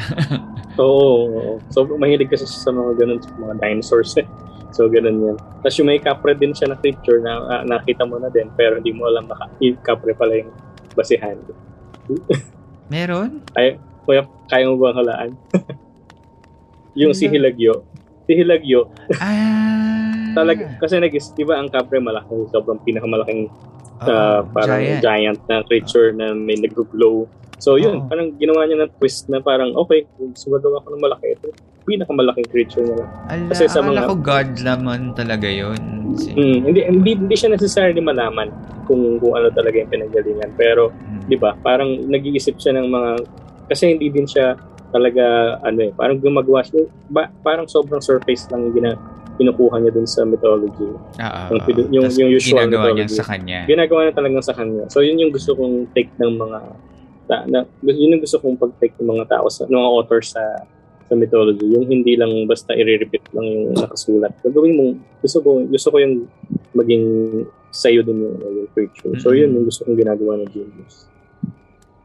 Oo. 0.82 1.58
So 1.70 1.86
mahilig 1.94 2.30
kasi 2.30 2.46
siya 2.46 2.60
sa 2.60 2.72
mga 2.72 2.90
ganun 2.96 3.18
sa 3.18 3.30
mga 3.34 3.54
dinosaurs 3.58 4.14
eh. 4.18 4.26
So 4.70 4.86
ganun 4.86 5.22
yan. 5.24 5.36
Tapos 5.60 5.74
yung 5.78 5.88
may 5.88 5.98
kapre 5.98 6.34
din 6.34 6.50
siya 6.50 6.66
na 6.68 6.76
creature 6.76 7.18
na 7.18 7.32
ah, 7.44 7.62
nakita 7.62 8.02
mo 8.02 8.18
na 8.18 8.26
din 8.28 8.50
pero 8.54 8.78
hindi 8.78 8.90
mo 8.90 9.06
alam 9.06 9.26
na 9.26 9.34
kapre 9.80 10.14
pala 10.14 10.34
yung 10.36 10.50
basihan. 10.94 11.38
Meron? 12.92 13.42
Kaya 13.50 13.78
kaya 14.46 14.64
mo 14.68 14.76
ba 14.76 14.92
halaan? 14.92 15.34
yung 17.00 17.10
si 17.10 17.26
Hilagyo. 17.26 17.82
Si 18.24 18.32
Hilagyo, 18.32 18.88
Ah. 19.18 19.73
Talaga, 20.34 20.62
kasi 20.76 20.94
nag 20.98 21.12
di 21.12 21.44
ba 21.44 21.54
ang 21.56 21.68
kapre 21.68 21.98
malaki, 21.98 22.34
sobrang 22.50 22.82
pinakamalaking 22.82 23.48
Oo, 23.94 24.10
uh, 24.10 24.42
parang 24.50 24.82
giant. 24.82 25.00
giant. 25.00 25.38
na 25.46 25.62
creature 25.62 26.10
na 26.10 26.34
may 26.34 26.58
nag-glow. 26.58 27.24
So 27.56 27.78
yun, 27.78 28.02
Oo. 28.02 28.06
parang 28.10 28.34
ginawa 28.36 28.66
niya 28.66 28.84
ng 28.84 28.92
twist 28.98 29.30
na 29.30 29.38
parang 29.38 29.72
okay, 29.72 30.04
kung 30.18 30.34
sumagawa 30.34 30.82
ko 30.82 30.92
ng 30.92 31.02
malaki, 31.02 31.26
ito 31.32 31.48
pinakamalaking 31.84 32.48
creature 32.48 32.84
na 32.84 32.94
lang. 32.96 33.10
Ala, 33.28 33.44
kasi 33.52 33.64
sa 33.68 33.84
mga- 33.84 34.08
ko 34.08 34.16
God 34.16 34.50
naman 34.60 35.12
talaga 35.12 35.46
yun. 35.46 35.76
Si- 36.16 36.32
Mm, 36.32 36.58
hindi, 36.64 36.80
hindi 36.80 37.10
hindi 37.14 37.36
siya 37.36 37.52
necessarily 37.52 38.00
malaman 38.00 38.48
kung 38.84 39.20
kung 39.20 39.36
ano 39.36 39.52
talaga 39.52 39.76
yung 39.78 39.92
pinanggalingan. 39.92 40.50
Pero 40.56 40.90
Mm. 40.90 41.28
'di 41.28 41.36
ba, 41.36 41.52
parang 41.54 41.88
nag-iisip 42.08 42.56
siya 42.56 42.72
ng 42.74 42.88
mga 42.88 43.10
kasi 43.68 43.92
hindi 43.92 44.08
din 44.08 44.24
siya 44.24 44.56
talaga 44.94 45.24
ano 45.60 45.78
eh, 45.82 45.90
parang 45.90 46.22
gumagawa 46.22 46.62
siya 46.62 46.86
ba, 47.10 47.26
parang 47.42 47.66
sobrang 47.66 47.98
surface 47.98 48.46
lang 48.54 48.70
yung 48.70 48.74
gina, 48.78 48.90
kinukuha 49.34 49.82
niya 49.82 49.90
dun 49.90 50.06
sa 50.06 50.22
mythology. 50.22 50.86
Ah, 51.18 51.50
Yung 51.50 51.58
ah, 51.58 51.66
pido- 51.66 51.90
ah. 51.90 51.90
yung- 51.90 52.06
yung 52.06 52.30
usual 52.30 52.70
ginagawa 52.70 52.94
niya 52.94 53.10
mythology. 53.10 53.18
sa 53.18 53.24
kanya. 53.26 53.58
Ginagawa 53.66 54.00
niya 54.06 54.14
talagang 54.14 54.44
sa 54.46 54.54
kanya. 54.54 54.84
So 54.86 55.02
yun 55.02 55.18
yung 55.18 55.34
gusto 55.34 55.58
kong 55.58 55.90
take 55.90 56.14
ng 56.22 56.38
mga 56.38 56.58
ta, 57.26 57.42
na, 57.50 57.66
yun 57.82 58.14
yung 58.14 58.22
gusto 58.22 58.38
kong 58.38 58.54
pag-take 58.54 58.94
ng 59.02 59.08
mga 59.10 59.24
tao 59.26 59.50
sa 59.50 59.66
ng 59.66 59.74
mga 59.74 59.90
authors 59.90 60.30
sa 60.30 60.44
sa 61.04 61.12
mythology. 61.12 61.66
Yung 61.66 61.84
hindi 61.84 62.14
lang 62.14 62.30
basta 62.46 62.72
i-repeat 62.72 63.34
lang 63.34 63.44
yung 63.44 63.64
nakasulat. 63.74 64.32
Gagawin 64.40 64.72
mo, 64.72 64.84
gusto 65.20 65.42
ko, 65.42 65.60
gusto 65.66 65.88
ko 65.92 65.96
yung 66.00 66.14
maging 66.72 67.04
sa'yo 67.74 68.06
din 68.06 68.22
yung, 68.22 68.36
yung 68.38 68.68
creature. 68.70 69.12
So 69.18 69.34
yun 69.34 69.50
yung 69.52 69.66
gusto 69.66 69.82
kong 69.82 69.98
ginagawa 69.98 70.38
ng 70.40 70.50
genius. 70.54 71.10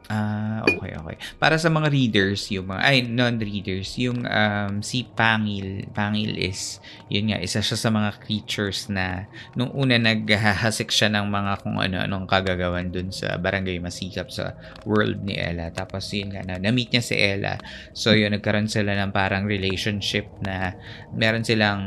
Ah, 0.09 0.65
okay, 0.65 0.97
okay. 0.97 1.21
Para 1.37 1.61
sa 1.61 1.69
mga 1.69 1.93
readers, 1.93 2.49
yung 2.49 2.73
mga, 2.73 2.81
ay, 2.81 3.05
non-readers, 3.05 3.93
yung 4.01 4.25
um, 4.25 4.81
si 4.81 5.05
Pangil, 5.05 5.85
Pangil 5.93 6.33
is, 6.33 6.81
yun 7.13 7.29
nga, 7.29 7.37
isa 7.37 7.61
siya 7.61 7.77
sa 7.77 7.93
mga 7.93 8.17
creatures 8.17 8.89
na, 8.89 9.29
nung 9.53 9.69
una 9.69 10.01
naghahasik 10.01 10.89
siya 10.89 11.13
ng 11.13 11.29
mga 11.29 11.61
kung 11.61 11.77
ano-anong 11.77 12.25
kagagawan 12.25 12.89
dun 12.89 13.13
sa 13.13 13.37
Barangay 13.37 13.77
Masikap 13.77 14.33
sa 14.33 14.57
world 14.81 15.21
ni 15.21 15.37
Ella. 15.37 15.69
Tapos 15.69 16.09
yun 16.09 16.33
nga, 16.33 16.41
na, 16.41 16.57
na-meet 16.57 16.89
niya 16.89 17.05
si 17.05 17.13
Ella. 17.13 17.61
So 17.93 18.17
yun, 18.17 18.33
nagkaroon 18.33 18.65
sila 18.65 18.97
ng 18.97 19.13
parang 19.13 19.45
relationship 19.45 20.25
na 20.41 20.73
meron 21.13 21.45
silang, 21.45 21.81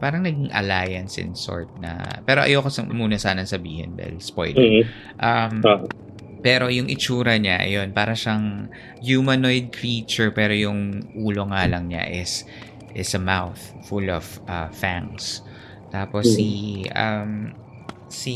parang 0.00 0.24
naging 0.24 0.48
alliance 0.48 1.20
in 1.20 1.36
sort 1.36 1.68
na, 1.76 2.24
pero 2.24 2.40
ayoko 2.40 2.72
sa, 2.72 2.88
muna 2.88 3.20
sana 3.20 3.44
sabihin 3.44 4.00
dahil 4.00 4.16
spoiler. 4.16 4.64
Mm. 4.64 4.84
Um, 5.20 5.54
Ah. 5.60 6.05
Pero 6.42 6.68
yung 6.68 6.86
itsura 6.88 7.36
niya, 7.40 7.60
ayun, 7.62 7.90
para 7.92 8.12
siyang 8.14 8.68
humanoid 9.00 9.72
creature 9.72 10.30
pero 10.30 10.52
yung 10.52 11.04
ulo 11.16 11.48
nga 11.50 11.66
lang 11.66 11.88
niya 11.90 12.06
is 12.06 12.44
is 12.96 13.12
a 13.12 13.20
mouth 13.20 13.58
full 13.84 14.08
of 14.08 14.24
uh, 14.48 14.68
fangs. 14.72 15.44
Tapos 15.92 16.26
si 16.28 16.82
um 16.92 17.52
si 18.06 18.34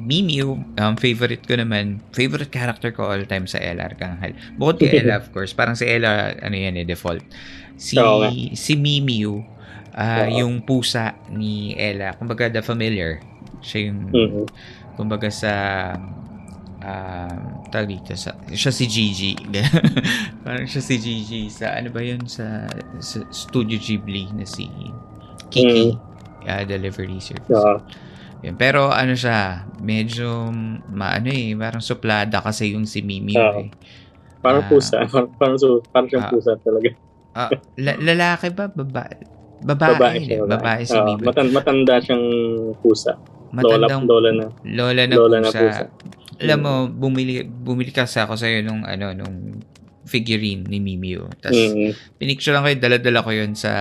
Mimiu, 0.00 0.56
um, 0.58 0.94
favorite 0.96 1.44
ko 1.44 1.60
naman, 1.60 2.00
favorite 2.16 2.48
character 2.50 2.88
ko 2.90 3.04
all 3.12 3.22
time 3.28 3.44
sa 3.44 3.60
Ella 3.60 3.86
Arcangel. 3.92 4.32
Bukod 4.56 4.80
kay 4.80 5.04
Ella, 5.04 5.20
of 5.20 5.28
course, 5.30 5.52
parang 5.52 5.76
si 5.76 5.84
Ella, 5.84 6.32
ano 6.40 6.56
yan 6.56 6.80
eh, 6.80 6.88
default. 6.88 7.22
Si, 7.76 8.00
Oo 8.00 8.24
nga. 8.24 8.32
si 8.32 8.72
Mimiu, 8.74 9.44
ah, 9.92 10.24
Oo. 10.24 10.40
yung 10.42 10.64
pusa 10.64 11.14
ni 11.30 11.76
Ella, 11.76 12.16
kumbaga 12.16 12.48
the 12.48 12.64
familiar. 12.64 13.20
Siya 13.60 13.92
yung, 13.92 14.08
Mm. 14.10 14.44
kumbaga 14.96 15.28
sa 15.28 15.52
um, 16.84 17.38
tawag 17.68 17.88
dito 17.90 18.12
sa 18.12 18.36
siya 18.46 18.70
si 18.70 18.84
Gigi 18.84 19.32
parang 20.44 20.64
siya 20.64 20.78
si 20.78 20.94
Gigi 20.96 21.48
sa 21.48 21.72
ano 21.72 21.88
ba 21.88 22.00
yun 22.00 22.22
sa, 22.24 22.68
sa 22.98 23.24
Studio 23.28 23.76
Ghibli 23.76 24.28
na 24.30 24.44
si 24.44 24.68
Kiki 25.48 25.96
uh, 26.44 26.62
Delivery 26.62 27.18
Service 27.18 27.50
Ah. 27.50 27.80
Yun. 28.40 28.54
pero 28.54 28.92
ano 28.92 29.16
siya 29.16 29.64
medyo 29.80 30.52
maano 30.86 31.28
eh 31.28 31.52
parang 31.54 31.80
suplada 31.80 32.38
kasi 32.38 32.72
yung 32.72 32.84
si 32.84 33.00
Mimi 33.00 33.32
Oo. 33.32 33.60
eh. 33.60 33.72
Parang 34.38 34.60
Ah. 34.60 34.68
pusa. 34.68 35.00
Parang, 35.08 35.28
parang, 35.34 35.56
so, 35.56 35.80
parang 35.88 36.04
siyang 36.06 36.28
Ah. 36.28 36.30
pusa 36.30 36.52
talaga. 36.60 36.90
Ah, 37.32 37.48
la- 37.74 37.96
lalaki 37.98 38.52
ba 38.52 38.68
babae 38.68 39.16
babae 39.58 39.64
Babae 39.64 39.96
babae, 39.96 40.18
siya. 40.20 40.38
babae 40.44 40.82
si 40.84 40.92
Ah, 40.92 41.04
Mimi 41.08 41.24
matan- 41.24 41.48
matanda 41.50 41.96
siyang 41.98 42.24
pusa. 42.78 43.16
Lola, 43.54 43.88
matandang 43.88 44.04
lola 44.04 44.30
na. 44.30 44.46
lola 44.66 45.02
na 45.02 45.14
Lola 45.14 45.36
na 45.40 45.48
pusa. 45.48 45.84
Alam 46.42 46.58
mo, 46.60 46.72
bumili, 46.88 47.42
bumili 47.46 47.94
kasi 47.94 48.18
ako 48.18 48.34
sa'yo 48.34 48.62
nung, 48.66 48.82
ano, 48.82 49.14
nung 49.14 49.62
figurine 50.04 50.66
ni 50.68 50.78
Mimio. 50.82 51.30
Tapos, 51.40 51.72
Mm. 51.72 51.92
pinicture 52.20 52.52
lang 52.52 52.62
ko 52.62 52.68
yun, 52.74 52.80
dala-dala 52.82 53.20
ko 53.24 53.30
yun 53.32 53.52
sa... 53.56 53.72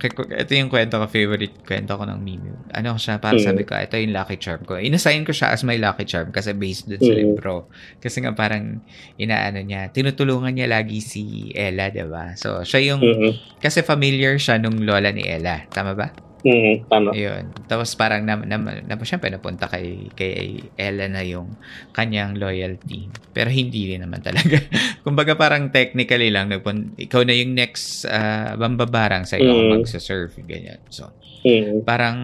Ito 0.00 0.56
yung 0.56 0.72
kwento 0.72 0.96
ko, 0.96 1.04
favorite 1.12 1.60
kwento 1.60 1.92
ko 1.92 2.08
ng 2.08 2.24
Mimio. 2.24 2.56
Ano 2.72 2.96
siya, 2.96 3.20
para 3.20 3.36
Mm. 3.36 3.44
sabi 3.44 3.62
ko, 3.68 3.76
ito 3.76 4.00
yung 4.00 4.16
lucky 4.16 4.40
charm 4.40 4.64
ko. 4.64 4.80
Inassign 4.80 5.28
ko 5.28 5.36
siya 5.36 5.52
as 5.52 5.60
my 5.60 5.76
lucky 5.76 6.08
charm 6.08 6.32
kasi 6.32 6.56
based 6.56 6.88
dun 6.88 6.96
sa 7.04 7.12
Mm. 7.12 7.20
libro. 7.20 7.68
Kasi 8.00 8.24
nga 8.24 8.32
parang, 8.32 8.80
inaano 9.20 9.60
niya, 9.60 9.92
tinutulungan 9.92 10.56
niya 10.56 10.72
lagi 10.72 11.04
si 11.04 11.52
Ella, 11.52 11.92
ba 12.08 12.32
So, 12.40 12.64
siya 12.64 12.96
yung, 12.96 13.04
Mm. 13.04 13.60
kasi 13.60 13.84
familiar 13.84 14.40
siya 14.40 14.56
nung 14.56 14.80
lola 14.80 15.12
ni 15.12 15.20
Ella. 15.20 15.68
Tama 15.68 15.92
ba? 15.92 16.08
Mm. 16.40 16.88
Tama. 16.88 17.12
Ayun. 17.12 17.52
Tapos 17.68 17.92
parang 17.94 18.24
na, 18.24 18.40
na, 18.40 18.56
na, 18.56 18.94
syempre 19.04 19.28
napunta 19.28 19.68
kay, 19.68 20.08
kay 20.16 20.64
Ella 20.76 21.06
na 21.08 21.20
yung 21.20 21.52
kanyang 21.92 22.40
loyalty. 22.40 23.12
Pero 23.36 23.52
hindi 23.52 23.92
rin 23.92 24.04
naman 24.04 24.24
talaga. 24.24 24.56
Kumbaga 25.04 25.36
parang 25.36 25.68
technically 25.68 26.32
lang, 26.32 26.48
nagpun, 26.48 26.96
ikaw 26.96 27.24
na 27.24 27.36
yung 27.36 27.52
next 27.52 28.08
uh, 28.08 28.56
bambabarang 28.56 29.28
sa 29.28 29.36
iyo 29.36 29.52
Mm. 29.52 29.84
magsaserve. 29.84 30.32
Ganyan. 30.48 30.80
So, 30.88 31.12
Mm. 31.44 31.84
parang 31.84 32.18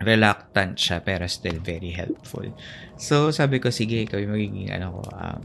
reluctant 0.00 0.80
siya 0.80 1.04
pero 1.04 1.28
still 1.28 1.60
very 1.60 1.92
helpful. 1.92 2.48
So, 2.96 3.28
sabi 3.32 3.60
ko, 3.60 3.68
sige, 3.68 4.04
ikaw 4.08 4.16
yung 4.16 4.32
magiging 4.32 4.72
ano 4.72 5.00
ko, 5.00 5.02
um, 5.12 5.40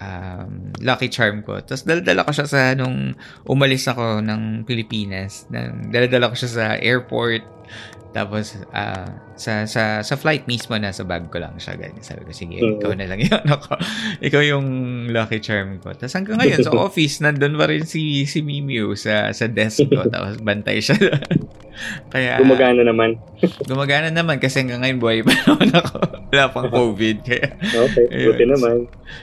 um, 0.00 0.72
lucky 0.80 1.08
charm 1.08 1.42
ko. 1.42 1.60
Tapos 1.60 1.84
daladala 1.84 2.24
ko 2.26 2.30
siya 2.32 2.46
sa 2.48 2.60
nung 2.76 3.16
umalis 3.48 3.88
ako 3.88 4.20
ng 4.22 4.64
Pilipinas. 4.68 5.48
Daladala 5.92 6.32
ko 6.32 6.34
siya 6.36 6.50
sa 6.50 6.64
airport. 6.78 7.44
Tapos 8.12 8.56
ah, 8.72 9.25
sa 9.36 9.64
sa 9.64 10.00
sa 10.00 10.14
flight 10.14 10.44
mismo 10.44 10.74
na 10.74 10.90
sa 10.90 11.04
bag 11.04 11.28
ko 11.28 11.36
lang 11.36 11.54
siya 11.56 11.76
ganyan. 11.76 12.00
Sabi 12.00 12.24
ko 12.24 12.32
sige, 12.32 12.56
Mm. 12.56 12.76
ikaw 12.76 12.90
na 12.92 13.04
lang 13.04 13.20
yung 13.20 13.36
ano 13.42 13.54
ko. 13.56 13.72
ikaw 14.18 14.42
yung 14.42 14.66
lucky 15.08 15.38
charm 15.38 15.78
ko. 15.78 15.92
Tapos 15.92 16.12
hanggang 16.12 16.36
ngayon 16.36 16.60
sa 16.60 16.72
office 16.82 17.20
nandun 17.20 17.54
pa 17.54 17.66
rin 17.66 17.84
si 17.84 18.24
si 18.24 18.40
Mimiu 18.40 18.92
sa 18.92 19.30
sa 19.30 19.44
desk 19.46 19.86
ko. 19.86 20.02
Tapos 20.08 20.40
bantay 20.40 20.80
siya. 20.80 20.96
Kaya, 22.08 22.40
Gumagana 22.40 22.80
naman. 22.82 23.20
gumagana 23.62 24.08
naman 24.08 24.40
kasi 24.40 24.64
hanggang 24.64 24.80
ngayon 24.80 24.96
buhay 24.96 25.20
pa 25.20 25.36
naman 25.44 25.68
ako. 25.70 25.96
Wala 26.26 26.44
pang 26.48 26.72
COVID. 26.72 27.16
Kaya, 27.20 27.52
Okay, 27.60 28.04
Ayun. 28.08 28.26
buti 28.26 28.44
naman. 28.48 28.76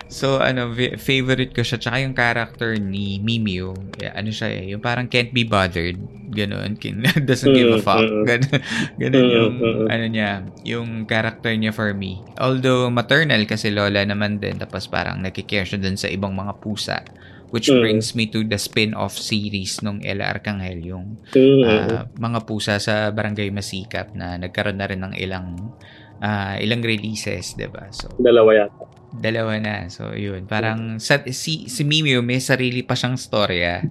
So, 0.06 0.38
ano, 0.38 0.70
favorite 0.96 1.50
ko 1.50 1.66
siya. 1.66 1.82
Tsaka 1.82 1.98
yung 2.00 2.14
character 2.14 2.78
ni 2.78 3.18
Mimio, 3.18 3.74
yeah, 3.98 4.14
ano 4.14 4.30
siya 4.30 4.54
eh, 4.54 4.70
yung 4.70 4.80
parang 4.80 5.10
can't 5.10 5.34
be 5.34 5.42
bothered. 5.42 5.98
Ganon. 6.30 6.78
Kin- 6.78 7.02
Doesn't 7.26 7.52
give 7.52 7.74
a 7.74 7.82
Mm, 7.82 7.82
fuck. 7.82 8.02
mm, 8.02 8.22
mm. 8.22 9.02
Mm, 9.02 9.14
yung, 9.28 9.52
mm. 9.56 9.86
Ano 10.04 10.12
niya, 10.12 10.44
yung 10.68 11.08
character 11.08 11.56
niya 11.56 11.72
for 11.72 11.96
me. 11.96 12.20
Although, 12.36 12.92
maternal 12.92 13.48
kasi 13.48 13.72
lola 13.72 14.04
naman 14.04 14.44
din. 14.44 14.60
Tapos 14.60 14.92
parang 14.92 15.24
nakikare 15.24 15.64
siya 15.64 15.80
dun 15.80 15.96
sa 15.96 16.12
ibang 16.12 16.36
mga 16.36 16.60
pusa. 16.60 17.00
Which 17.56 17.72
Mm. 17.72 17.80
brings 17.80 18.12
me 18.18 18.28
to 18.28 18.44
the 18.44 18.60
spin-off 18.60 19.16
series 19.16 19.80
nung 19.80 20.04
Ella 20.04 20.28
Arcangel, 20.28 20.84
yung 20.84 21.22
Mm, 21.32 21.64
ah, 21.64 22.04
mga 22.12 22.40
pusa 22.44 22.76
sa 22.84 23.14
Barangay 23.16 23.48
Masikap 23.54 24.12
na 24.12 24.36
nagkaroon 24.36 24.76
na 24.76 24.90
rin 24.90 25.00
ng 25.00 25.16
ilang 25.16 25.72
ah, 26.20 26.58
ilang 26.58 26.82
releases, 26.82 27.54
'di 27.54 27.70
ba? 27.70 27.88
So, 27.94 28.10
Dalawa 28.18 28.52
yata. 28.58 28.84
Dalawa 29.14 29.54
na. 29.62 29.86
So, 29.94 30.18
yun. 30.18 30.50
Parang 30.50 30.98
sa, 30.98 31.22
si, 31.30 31.70
si 31.70 31.82
Mimio 31.86 32.26
may 32.26 32.42
sarili 32.42 32.82
pa 32.82 32.98
siyang 32.98 33.14
storya 33.14 33.86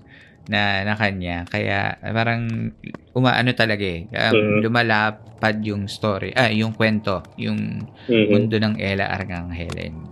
na, 0.46 0.82
na 0.82 0.94
kanya. 0.94 1.46
Kaya 1.46 1.94
parang 2.02 2.72
umaano 3.12 3.50
talaga 3.52 3.82
eh. 3.82 4.08
Um, 4.10 4.32
Mm. 4.32 4.58
Lumalapad 4.64 5.56
yung 5.62 5.86
story. 5.86 6.32
Ah, 6.32 6.48
yung 6.48 6.72
kwento. 6.72 7.22
Yung 7.36 7.86
Mhm. 8.06 8.26
mundo 8.28 8.56
ng 8.56 8.74
Ella 8.76 9.06
Arcangel. 9.08 9.74
And 9.76 10.10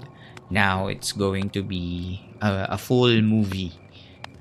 now 0.49 0.87
it's 0.87 1.11
going 1.11 1.51
to 1.51 1.63
be 1.63 2.19
a, 2.39 2.71
a 2.71 2.79
full 2.79 3.23
movie 3.23 3.71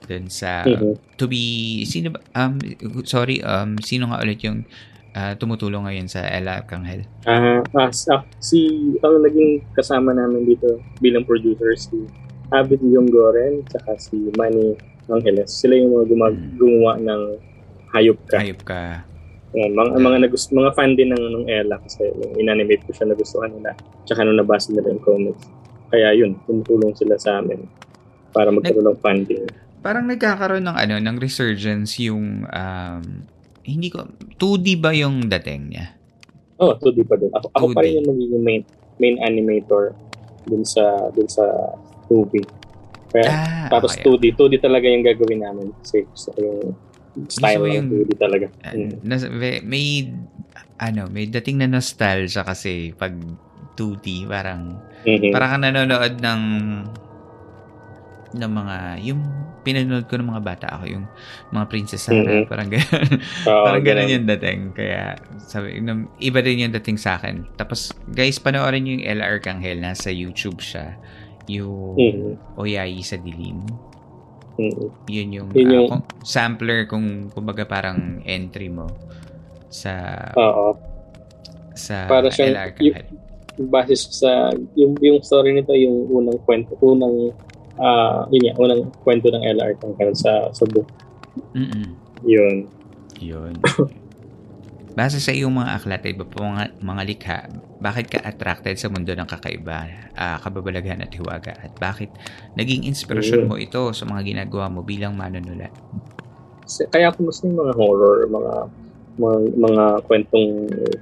dun 0.02 0.26
sa 0.26 0.66
Mhm. 0.66 0.98
to 1.16 1.30
be 1.30 1.44
sino 1.86 2.10
ba 2.10 2.18
um 2.34 2.58
sorry 3.06 3.46
um 3.46 3.78
sino 3.78 4.10
nga 4.10 4.18
ulit 4.18 4.42
yung 4.42 4.66
ah, 5.14 5.38
tumutulong 5.38 5.86
ngayon 5.86 6.10
sa 6.10 6.26
Ella 6.26 6.58
Arcangel 6.58 7.06
Ah, 7.26 7.62
ah, 7.76 7.92
sa- 7.94 8.26
si 8.42 8.66
ang 8.98 9.22
naging 9.22 9.62
kasama 9.70 10.10
namin 10.10 10.50
dito 10.50 10.66
bilang 10.98 11.22
producer 11.22 11.78
si 11.78 11.94
Abid 12.50 12.82
Yonggoren 12.82 13.62
tsaka 13.70 14.02
si 14.02 14.18
Manny 14.34 14.74
Angeles. 15.12 15.50
Sila 15.52 15.74
yung 15.74 15.92
mga 15.92 16.06
gumag- 16.08 16.38
Mm. 16.38 16.56
gumawa 16.56 16.92
ng 16.98 17.22
Hayop 17.90 18.20
Ka. 18.26 18.38
hayop 18.38 18.62
ka 18.62 19.02
Yan, 19.52 19.74
mga, 19.74 19.98
mga, 19.98 20.18
nagus- 20.22 20.54
mga 20.54 20.72
fan 20.72 20.94
din 20.94 21.10
ng, 21.10 21.24
ng 21.34 21.46
Ella 21.48 21.78
kasi 21.80 22.06
nung 22.14 22.38
inanimate 22.38 22.86
ko 22.86 22.94
siya 22.94 23.10
nagustuhan 23.10 23.50
nila. 23.50 23.74
Tsaka 24.04 24.22
nung 24.22 24.38
nabasa 24.38 24.70
nila 24.70 24.94
yung 24.94 25.02
comics. 25.02 25.50
Kaya 25.90 26.14
yun, 26.14 26.38
tumutulong 26.46 26.94
sila 26.94 27.18
sa 27.18 27.42
amin 27.42 27.66
para 28.30 28.50
magkaroon 28.50 28.86
ng 28.88 29.00
funding. 29.00 29.46
parang 29.80 30.06
nagkakaroon 30.06 30.62
ng 30.62 30.78
ano 30.78 30.96
ng 31.00 31.18
resurgence 31.18 31.98
yung 31.98 32.46
um, 32.46 33.04
hindi 33.64 33.88
ko 33.88 34.06
2D 34.36 34.76
ba 34.76 34.92
yung 34.92 35.26
dating 35.26 35.72
niya 35.72 35.96
Oh, 36.60 36.76
2D 36.76 37.08
pa 37.08 37.16
din. 37.16 37.32
Ako, 37.32 37.48
ako 37.50 37.66
pa 37.72 37.80
2D. 37.80 37.86
rin 37.88 37.94
yung 37.96 38.08
magiging 38.12 38.44
main, 38.44 38.62
main 38.98 39.18
animator 39.18 39.96
dun 40.44 40.62
sa 40.62 40.84
dun 41.10 41.26
sa 41.26 41.48
movie. 42.06 42.44
Kaya, 43.10 43.26
ah 43.28 43.68
tapos 43.68 43.94
okay. 43.94 44.06
2D, 44.06 44.26
2D 44.34 44.54
talaga 44.60 44.86
yung 44.86 45.02
gagawin 45.02 45.42
namin 45.42 45.68
kasi 45.78 46.06
gusto 46.06 46.30
ko 46.32 46.40
yung 46.40 46.60
style 47.26 47.58
Gusto 47.60 47.74
yung- 47.74 47.90
2D 47.90 48.12
talaga. 48.16 48.48
Ah, 48.62 48.74
Mm. 48.74 48.92
nas- 49.02 49.32
may, 49.66 50.14
ano 50.78 51.02
may 51.08 51.26
dating 51.26 51.60
na 51.60 51.68
nostalgia 51.68 52.42
kasi 52.42 52.94
pag 52.94 53.12
2D 53.76 54.24
parang 54.26 54.78
Mhm. 55.04 55.32
parang 55.32 55.50
ka 55.50 55.58
nanonood 55.60 56.16
ng 56.16 56.42
ng 58.30 58.52
mga 58.54 58.78
yung 59.04 59.22
pinanood 59.60 60.06
ko 60.06 60.16
ng 60.16 60.30
mga 60.30 60.44
bata 60.46 60.68
ako 60.70 60.84
yung 60.88 61.06
mga 61.50 61.66
Princess 61.66 62.06
Sarah 62.06 62.24
Mhm. 62.24 62.46
parang 62.46 62.70
ganun 62.70 62.86
Oo, 63.50 63.64
parang 63.66 63.84
ganun. 63.84 64.08
yung 64.08 64.26
dating 64.30 64.62
kaya 64.72 65.18
sabi 65.42 65.82
iba 66.20 66.40
din 66.40 66.64
yung 66.64 66.74
dating 66.74 66.96
sa 66.96 67.18
akin 67.18 67.50
tapos 67.56 67.90
guys 68.08 68.38
panoorin 68.38 68.86
yung 68.86 69.02
Ella 69.02 69.26
Arcangel 69.26 69.82
nasa 69.82 70.08
YouTube 70.08 70.62
siya 70.62 70.96
yung 71.50 71.98
Mhm. 71.98 72.32
Oyayi 72.56 73.02
sa 73.02 73.18
Dilim 73.18 73.66
Mhm. 74.56 74.86
yun 75.08 75.30
yung, 75.34 75.50
Yun 75.52 75.66
ah, 75.66 75.74
yung- 75.74 75.90
kung- 75.90 76.06
sampler 76.22 76.86
kung 76.86 77.06
kumbaga 77.28 77.64
parang 77.64 78.22
entry 78.22 78.68
mo 78.68 78.86
sa 79.68 79.94
Oo. 80.34 80.78
sa 81.74 82.06
Para 82.06 82.28
siyang- 82.28 82.54
Ella 82.54 82.62
Arcangel 82.68 83.06
base 83.60 83.92
sa 84.10 84.48
yung 84.74 84.96
yung 84.98 85.20
story 85.20 85.52
nito 85.52 85.72
yung 85.72 86.08
unang 86.08 86.40
kwento 86.40 86.80
unang 86.80 87.36
ah 87.76 88.24
yun 88.30 88.46
nga, 88.46 88.56
unang 88.58 88.82
kwento 89.00 89.28
ng 89.28 89.44
LR 89.44 89.76
tungkol 89.76 90.12
sa 90.14 90.48
sa 90.50 90.64
book 90.66 90.88
Mm-mm. 91.52 91.92
yun 92.24 92.68
Yun. 93.20 93.52
Base 94.98 95.22
sa 95.22 95.32
iyong 95.32 95.54
mga 95.54 95.80
aklat, 95.80 96.02
iba 96.10 96.26
pa 96.26 96.38
mga, 96.42 96.64
mga 96.82 97.04
likha, 97.06 97.38
bakit 97.78 98.10
ka 98.10 98.20
attracted 98.26 98.76
sa 98.76 98.90
mundo 98.90 99.14
ng 99.14 99.30
kakaiba, 99.30 99.86
ah, 100.18 100.38
kababalaghan 100.42 101.06
at 101.06 101.14
hiwaga? 101.14 101.54
At 101.62 101.78
bakit 101.78 102.10
naging 102.58 102.90
inspirasyon 102.90 103.48
mo 103.48 103.56
ito 103.56 103.94
sa 103.94 104.04
mga 104.10 104.22
ginagawa 104.26 104.68
mo 104.68 104.82
bilang 104.82 105.14
manunulat? 105.14 105.72
Kaya 106.94 107.10
ako 107.10 107.26
yung 107.26 107.58
mga 107.58 107.74
horror 107.74 108.18
mga 108.30 108.54
mga, 109.20 109.38
mga 109.60 109.86
kwentong 110.08 110.52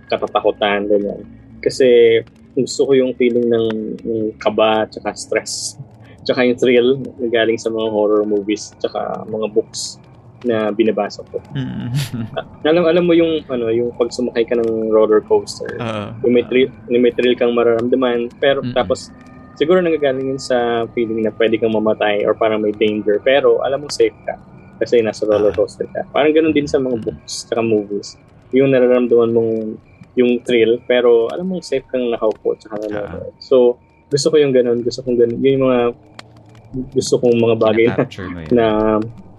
katatakutan 0.10 0.90
ganyan 0.90 1.22
kasi 1.62 2.20
gusto 2.58 2.90
ko 2.90 2.92
yung 2.98 3.14
feeling 3.14 3.46
ng, 3.46 3.70
ng 4.02 4.22
kaba 4.42 4.90
tsaka 4.90 5.14
stress 5.14 5.78
tsaka 6.26 6.44
yung 6.44 6.58
thrill 6.58 6.90
galing 7.30 7.62
sa 7.62 7.70
mga 7.70 7.88
horror 7.94 8.26
movies 8.26 8.74
tsaka 8.82 9.28
mga 9.30 9.48
books 9.54 10.02
na 10.44 10.70
binabasa 10.70 11.26
ko 11.26 11.42
Mm. 11.52 11.90
alam 12.62 12.84
alam 12.86 13.04
mo 13.04 13.14
yung 13.14 13.42
ano 13.48 13.70
yung 13.70 13.90
pag 13.94 14.10
sumakay 14.10 14.44
ka 14.44 14.54
ng 14.54 14.90
roller 14.90 15.22
coaster 15.22 15.66
Oo. 15.74 16.06
yung 16.22 16.34
may 16.34 16.46
thrill, 16.46 16.70
yung 16.88 17.02
may 17.02 17.10
thrill 17.10 17.34
kang 17.34 17.52
mararamdaman 17.52 18.30
pero 18.36 18.62
Mm-mm. 18.62 18.72
tapos 18.72 19.10
siguro 19.56 19.82
nanggagaling 19.82 20.30
yun 20.30 20.38
sa 20.38 20.86
feeling 20.92 21.22
na 21.22 21.34
pwede 21.34 21.58
kang 21.58 21.72
mamatay 21.72 22.22
or 22.22 22.34
parang 22.34 22.60
may 22.60 22.70
danger 22.72 23.18
pero 23.20 23.58
alam 23.62 23.82
mo 23.82 23.90
safe 23.90 24.14
ka 24.22 24.38
kasi 24.78 25.02
nasa 25.02 25.26
roller 25.26 25.50
Ah. 25.50 25.58
coaster 25.58 25.90
ka 25.90 26.06
parang 26.08 26.30
ganun 26.30 26.54
din 26.54 26.66
sa 26.66 26.78
mga 26.78 27.02
books 27.02 27.50
tsaka 27.50 27.60
movies 27.60 28.14
yung 28.54 28.70
nararamdaman 28.70 29.34
mong 29.34 29.52
yung 30.14 30.38
thrill 30.42 30.78
pero 30.84 31.26
alam 31.28 31.46
mo 31.46 31.58
safe 31.60 31.86
kang 31.88 32.06
nakaupo 32.08 32.54
tsaka 32.56 32.78
nanonood 32.84 33.34
so 33.38 33.82
gusto 34.08 34.30
ko 34.30 34.38
yung 34.38 34.54
ganun 34.54 34.80
gusto 34.80 35.02
kong 35.02 35.18
ganun 35.18 35.42
yun 35.42 35.58
yung 35.58 35.66
mga 35.66 35.82
gusto 36.94 37.18
kong 37.18 37.36
mga 37.36 37.56
bagay 37.58 37.86
na 37.88 37.96
na 38.52 38.66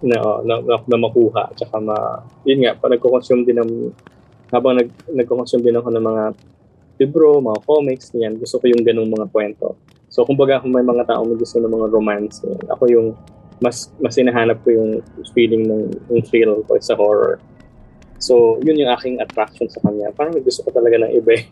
na, 0.02 0.16
oh, 0.22 0.40
na, 0.46 0.62
na, 0.62 0.76
na 0.78 0.98
makuha 0.98 1.50
tsaka 1.58 1.82
ma 1.82 2.22
yun 2.46 2.62
nga 2.62 2.78
pa 2.78 2.86
nagko-consume 2.86 3.42
din 3.42 3.58
ng 3.58 3.72
habang 4.54 4.78
nag 4.78 4.88
nagko-consume 5.10 5.64
din 5.64 5.76
ako 5.76 5.88
ng 5.92 6.04
mga 6.04 6.24
libro, 6.98 7.38
mga 7.38 7.62
comics, 7.62 8.10
yan. 8.10 8.34
Gusto 8.36 8.58
ko 8.58 8.66
yung 8.66 8.82
ganung 8.82 9.08
mga 9.08 9.30
kwento. 9.30 9.78
So 10.10 10.26
kumbaga 10.26 10.58
kung 10.58 10.74
may 10.74 10.82
mga 10.82 11.06
tao 11.06 11.22
may 11.22 11.38
gusto 11.38 11.62
ng 11.62 11.70
mga 11.70 11.86
romance, 11.94 12.42
yan, 12.42 12.58
ako 12.70 12.84
yung 12.90 13.08
mas 13.58 13.90
mas 13.98 14.14
hinahanap 14.14 14.62
ko 14.62 14.70
yung 14.70 14.90
feeling 15.34 15.66
ng 15.66 15.82
yung 16.10 16.22
thrill 16.26 16.62
ko 16.66 16.78
sa 16.78 16.94
horror. 16.94 17.42
So, 18.18 18.58
yun 18.66 18.82
yung 18.82 18.90
aking 18.90 19.22
attraction 19.22 19.70
sa 19.70 19.78
kanya. 19.86 20.10
Parang 20.12 20.34
gusto 20.38 20.66
ko 20.66 20.70
talaga 20.74 20.98
ng 21.06 21.12
iba 21.14 21.38
eh. 21.38 21.44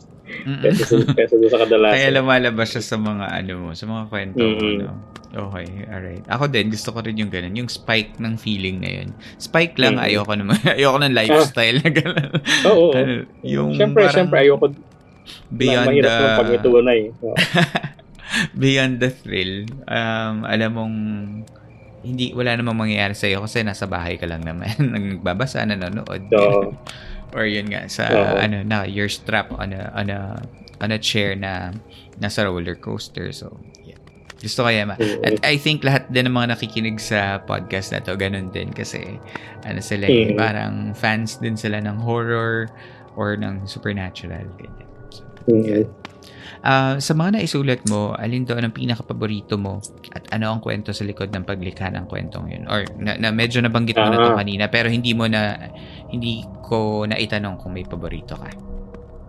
Kesa, 0.66 0.82
sa- 0.82 1.14
kesa 1.14 1.38
doon 1.38 1.52
sa 1.54 1.60
kadalasan. 1.62 1.94
Kaya 1.94 2.08
lumalabas 2.10 2.68
siya 2.74 2.82
sa 2.82 2.96
mga 2.98 3.26
ano 3.30 3.52
mo, 3.62 3.68
sa 3.72 3.86
mga 3.86 4.02
kwento 4.10 4.42
mo, 4.42 4.58
Mm-mm. 4.58 4.78
no? 4.82 4.94
Okay, 5.36 5.68
alright. 5.92 6.24
Ako 6.26 6.48
din, 6.48 6.72
gusto 6.72 6.90
ko 6.90 7.04
rin 7.04 7.14
yung 7.20 7.28
ganun. 7.30 7.54
Yung 7.54 7.70
spike 7.70 8.16
ng 8.18 8.34
feeling 8.40 8.80
na 8.80 8.90
yun. 9.02 9.08
Spike 9.36 9.76
lang, 9.76 10.00
Mm-mm. 10.00 10.06
ayoko 10.10 10.32
naman. 10.34 10.58
ayoko 10.78 10.98
ng 10.98 11.14
lifestyle 11.14 11.78
na 11.78 11.90
gano'n. 11.92 12.30
Oo. 12.66 12.86
Ano, 12.96 13.12
yung 13.44 13.70
Siyempre, 13.76 14.02
parang 14.08 14.14
siyempre, 14.16 14.38
ayoko 14.42 14.66
beyond 15.50 15.86
mahirap 15.90 16.10
the, 16.10 16.16
naman 16.18 16.38
pag 16.38 16.48
may 16.50 16.60
tunay. 16.62 17.00
Oo. 17.22 17.36
beyond 18.62 18.94
the 18.98 19.10
thrill, 19.12 19.54
um, 19.86 20.42
alam 20.42 20.70
mong 20.74 20.96
hindi 22.06 22.30
wala 22.30 22.54
namang 22.54 22.86
mangyayari 22.86 23.18
sa 23.18 23.26
iyo 23.26 23.42
kasi 23.42 23.66
nasa 23.66 23.90
bahay 23.90 24.14
ka 24.14 24.30
lang 24.30 24.46
naman. 24.46 24.70
Nagbabasa 24.94 25.66
nanonood. 25.66 26.30
So, 26.30 26.70
or 27.36 27.42
yun 27.44 27.66
nga 27.66 27.90
sa 27.90 28.06
Oo. 28.06 28.38
ano 28.38 28.62
na 28.62 28.86
you're 28.86 29.10
strapped 29.10 29.50
on 29.52 29.74
a 29.74 29.90
on 29.92 30.06
a 30.08 30.38
on 30.78 30.94
a 30.94 30.98
chair 31.02 31.34
na 31.34 31.74
nasa 32.22 32.46
roller 32.46 32.78
coaster. 32.78 33.34
So 33.34 33.58
yeah. 33.82 33.98
gusto 34.38 34.62
ko 34.62 34.70
yan 34.70 34.94
ma- 34.94 35.00
at 35.26 35.42
I 35.42 35.58
think 35.58 35.82
lahat 35.82 36.06
din 36.08 36.30
ng 36.30 36.34
mga 36.36 36.54
nakikinig 36.54 37.02
sa 37.02 37.42
podcast 37.42 37.90
na 37.90 38.00
to 38.00 38.14
ganun 38.14 38.54
din 38.54 38.70
kasi 38.70 39.18
ano 39.66 39.82
sila 39.82 40.06
eh, 40.06 40.30
Mm. 40.32 40.38
parang 40.38 40.74
fans 40.94 41.42
din 41.42 41.58
sila 41.58 41.82
ng 41.82 41.98
horror 41.98 42.70
or 43.18 43.34
ng 43.34 43.66
supernatural 43.66 44.46
ganyan. 44.56 44.88
So, 45.10 45.22
mm, 45.50 45.82
Ah, 46.66 46.98
sa 46.98 47.14
mga 47.14 47.38
naisulat 47.38 47.86
mo, 47.86 48.10
alin 48.18 48.42
doon 48.42 48.66
ang 48.66 48.74
pinaka-paborito 48.74 49.54
mo 49.54 49.78
at 50.10 50.26
ano 50.34 50.50
ang 50.50 50.58
kwento 50.58 50.90
sa 50.90 51.06
likod 51.06 51.30
ng 51.30 51.46
paglikha 51.46 51.94
ng 51.94 52.10
kwentong 52.10 52.50
yun? 52.50 52.66
Or 52.66 52.82
na, 52.98 53.14
na 53.14 53.30
medyo 53.30 53.62
nabanggit 53.62 53.94
mo 53.94 54.10
na 54.10 54.18
to 54.18 54.34
Ah. 54.34 54.38
kanina 54.42 54.66
pero 54.66 54.90
hindi 54.90 55.14
mo 55.14 55.30
na 55.30 55.54
hindi 56.10 56.42
ko 56.66 57.06
naitanong 57.06 57.62
kung 57.62 57.70
may 57.70 57.86
paborito 57.86 58.34
ka. 58.34 58.50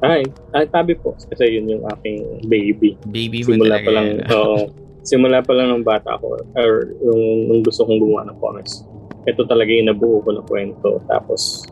Ay, 0.02 0.26
ay, 0.58 0.66
tabi 0.74 0.98
po. 0.98 1.14
Kasi 1.14 1.62
yun 1.62 1.78
yung 1.78 1.86
aking 1.94 2.50
baby. 2.50 2.98
Baby 3.06 3.46
mo 3.46 3.54
Simula 3.54 3.86
pa 3.86 3.92
lang, 3.94 4.08
oo. 4.34 4.58
Simula 5.06 5.38
pa 5.46 5.54
lang 5.54 5.70
ng 5.78 5.86
bata 5.86 6.18
ako, 6.18 6.42
or 6.58 6.72
nung, 7.06 7.24
nung 7.54 7.62
gusto 7.62 7.86
kong 7.86 8.02
gumawa 8.02 8.26
ng 8.34 8.38
comics. 8.42 8.82
Ito 9.30 9.46
talaga 9.46 9.70
yung 9.70 9.94
nabuo 9.94 10.26
ko 10.26 10.34
na 10.34 10.42
kwento. 10.42 11.02
Tapos, 11.06 11.70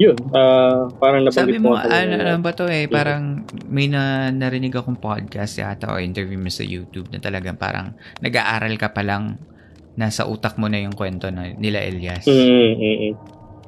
yun, 0.00 0.16
uh, 0.32 0.88
parang 0.96 1.28
nabanggit 1.28 1.60
Sabi 1.60 1.60
mo, 1.60 1.76
ano, 1.76 2.14
ano 2.16 2.40
ba 2.40 2.56
to 2.56 2.64
eh, 2.72 2.88
parang 2.88 3.44
may 3.68 3.84
na, 3.84 4.32
narinig 4.32 4.72
akong 4.72 4.96
podcast 4.96 5.60
yata 5.60 5.92
o 5.92 6.00
interview 6.00 6.40
mo 6.40 6.48
sa 6.48 6.64
YouTube 6.64 7.12
na 7.12 7.20
talagang 7.20 7.60
parang 7.60 7.92
nag-aaral 8.24 8.72
ka 8.80 8.96
pa 8.96 9.04
lang 9.04 9.36
nasa 10.00 10.24
utak 10.24 10.56
mo 10.56 10.72
na 10.72 10.80
yung 10.80 10.96
kwento 10.96 11.28
na, 11.28 11.52
nila 11.52 11.84
Elias. 11.84 12.24
Mm, 12.24 12.32
mm, 12.32 12.80
mm. 12.80 13.14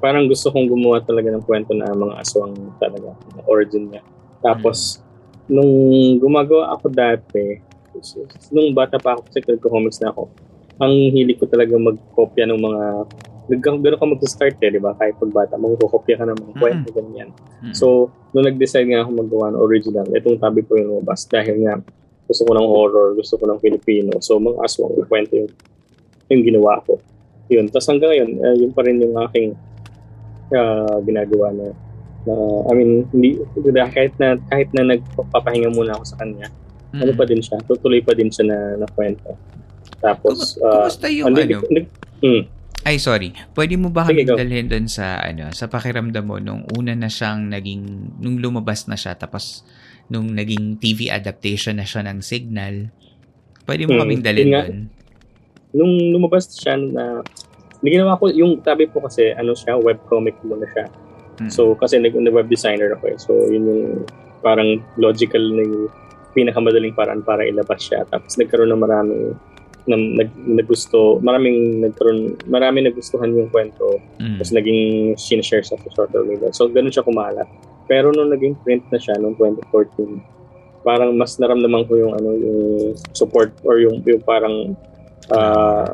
Parang 0.00 0.24
gusto 0.24 0.48
kong 0.48 0.72
gumawa 0.72 1.04
talaga 1.04 1.28
ng 1.28 1.44
kwento 1.44 1.76
na 1.76 1.92
mga 1.92 2.24
aswang 2.24 2.56
talaga, 2.80 3.12
ng 3.36 3.44
origin 3.44 3.92
niya. 3.92 4.02
Tapos, 4.40 5.04
nung 5.52 6.16
gumagawa 6.16 6.72
ako 6.72 6.88
dati, 6.88 7.60
nung 8.48 8.72
bata 8.72 8.96
pa 8.96 9.20
ako 9.20 9.28
kasi 9.28 9.44
nagko-comics 9.44 10.00
na 10.00 10.16
ako, 10.16 10.32
ang 10.80 11.12
hilig 11.12 11.36
ko 11.36 11.44
talaga 11.44 11.76
magkopya 11.76 12.48
ng 12.48 12.56
mga 12.56 12.84
Gano'n 13.58 13.98
ka 14.00 14.06
mag-start 14.06 14.56
eh, 14.62 14.70
di 14.72 14.80
ba? 14.80 14.96
Kahit 14.96 15.18
pag 15.20 15.32
bata, 15.32 15.54
magkukopya 15.60 16.16
ka 16.20 16.24
ng 16.24 16.38
mga 16.38 16.54
kwento, 16.56 16.88
ganyan. 16.94 17.28
Mm. 17.60 17.74
So, 17.74 18.08
nung 18.32 18.46
nag-decide 18.48 18.88
nga 18.88 19.04
ako 19.04 19.10
magawa 19.26 19.52
ng 19.52 19.60
original, 19.60 20.06
itong 20.08 20.40
tabi 20.40 20.64
ko 20.64 20.78
yung 20.78 20.88
lumabas 20.96 21.28
dahil 21.28 21.60
nga 21.66 21.76
gusto 22.24 22.42
ko 22.48 22.52
ng 22.56 22.68
horror, 22.68 23.08
gusto 23.18 23.34
ko 23.36 23.44
ng 23.50 23.60
Filipino. 23.60 24.16
So, 24.24 24.40
mga 24.40 24.56
aswang 24.62 24.96
kwento 25.04 25.36
yung, 25.36 25.50
yung 26.32 26.42
ginawa 26.48 26.80
ko. 26.86 26.96
Yun. 27.52 27.68
Tapos 27.68 27.90
hanggang 27.92 28.14
ngayon, 28.16 28.30
uh, 28.40 28.56
yun 28.56 28.72
pa 28.72 28.80
rin 28.86 28.96
yung 29.02 29.14
aking 29.28 29.52
uh, 30.54 30.96
ginagawa 31.04 31.52
na 31.52 31.66
na 32.22 32.34
I 32.70 32.72
mean 32.78 33.02
hindi 33.10 33.34
kahit 33.74 34.14
na 34.22 34.38
kahit 34.46 34.70
na 34.70 34.94
nagpapahinga 34.94 35.74
muna 35.74 35.98
ako 35.98 36.04
sa 36.06 36.18
kanya 36.22 36.46
Mm. 36.92 37.08
ano 37.08 37.12
pa 37.16 37.24
din 37.24 37.40
siya 37.40 37.56
tutuloy 37.64 38.04
pa 38.04 38.12
din 38.12 38.28
siya 38.28 38.52
na 38.52 38.84
na 38.84 38.86
kwento 38.92 39.32
tapos 39.96 40.60
Kumu- 40.60 40.68
uh, 40.68 40.72
kumusta 40.84 41.08
yung 41.08 41.32
hindi- 41.32 41.56
ano? 41.56 41.64
hindi- 41.64 41.88
mm, 42.20 42.42
Ay, 42.82 42.98
sorry. 42.98 43.30
Pwede 43.54 43.78
mo 43.78 43.94
ba 43.94 44.02
kami 44.10 44.26
dalhin 44.26 44.66
doon 44.66 44.90
sa, 44.90 45.22
ano, 45.22 45.54
sa 45.54 45.70
pakiramdam 45.70 46.26
mo 46.26 46.42
nung 46.42 46.66
una 46.74 46.98
na 46.98 47.06
siyang 47.06 47.46
naging, 47.46 48.18
nung 48.18 48.42
lumabas 48.42 48.90
na 48.90 48.98
siya, 48.98 49.14
tapos 49.14 49.62
nung 50.10 50.34
naging 50.34 50.82
TV 50.82 51.06
adaptation 51.06 51.78
na 51.78 51.86
siya 51.86 52.02
ng 52.02 52.18
Signal, 52.18 52.90
pwede 53.70 53.86
mo 53.86 53.94
Hmm, 53.94 54.02
kaming 54.02 54.22
dalhin 54.26 54.50
doon? 54.50 54.78
nung 55.72 55.94
lumabas 56.12 56.52
siya 56.52 56.76
na 56.76 57.24
ginawa 57.80 58.20
ko 58.20 58.28
yung 58.28 58.60
tabi 58.60 58.84
po 58.86 59.00
kasi 59.02 59.32
ano 59.32 59.56
siya 59.56 59.80
webcomic 59.80 60.36
muna 60.44 60.68
siya 60.70 60.86
Mm. 61.40 61.48
so 61.48 61.72
kasi 61.80 61.96
nag, 61.96 62.12
web 62.12 62.44
designer 62.44 62.92
ako 62.92 63.04
eh 63.08 63.16
so 63.16 63.32
yun 63.48 63.64
yung 63.64 63.82
parang 64.44 64.84
logical 65.00 65.40
na 65.40 65.64
yung 65.64 65.88
pinakamadaling 66.36 66.92
paraan 66.92 67.24
para 67.24 67.40
ilabas 67.48 67.88
siya 67.88 68.04
tapos 68.12 68.36
nagkaroon 68.36 68.68
ng 68.68 68.82
maraming 68.84 69.32
na, 69.84 69.96
nag, 69.98 70.30
nagusto 70.46 71.18
maraming 71.20 71.82
nagkaroon 71.82 72.38
maraming 72.46 72.86
nagustuhan 72.86 73.32
yung 73.32 73.50
kwento 73.50 73.98
Mm. 74.22 74.38
tapos 74.38 74.52
naging 74.54 74.80
sinishare 75.18 75.64
siya 75.66 75.74
sa 75.74 75.90
social 75.90 76.22
media 76.22 76.48
so 76.54 76.70
ganun 76.70 76.94
siya 76.94 77.02
kumalat 77.02 77.48
pero 77.90 78.14
nung 78.14 78.30
naging 78.30 78.54
print 78.62 78.86
na 78.94 78.98
siya 78.98 79.18
noong 79.18 79.34
2014 79.34 80.22
parang 80.82 81.14
mas 81.14 81.38
naramdaman 81.38 81.86
ko 81.86 81.94
yung 81.94 82.12
ano 82.14 82.30
yung 82.34 82.60
support 83.14 83.50
or 83.62 83.78
yung 83.78 84.02
yung 84.02 84.22
parang 84.22 84.74
ah 85.30 85.90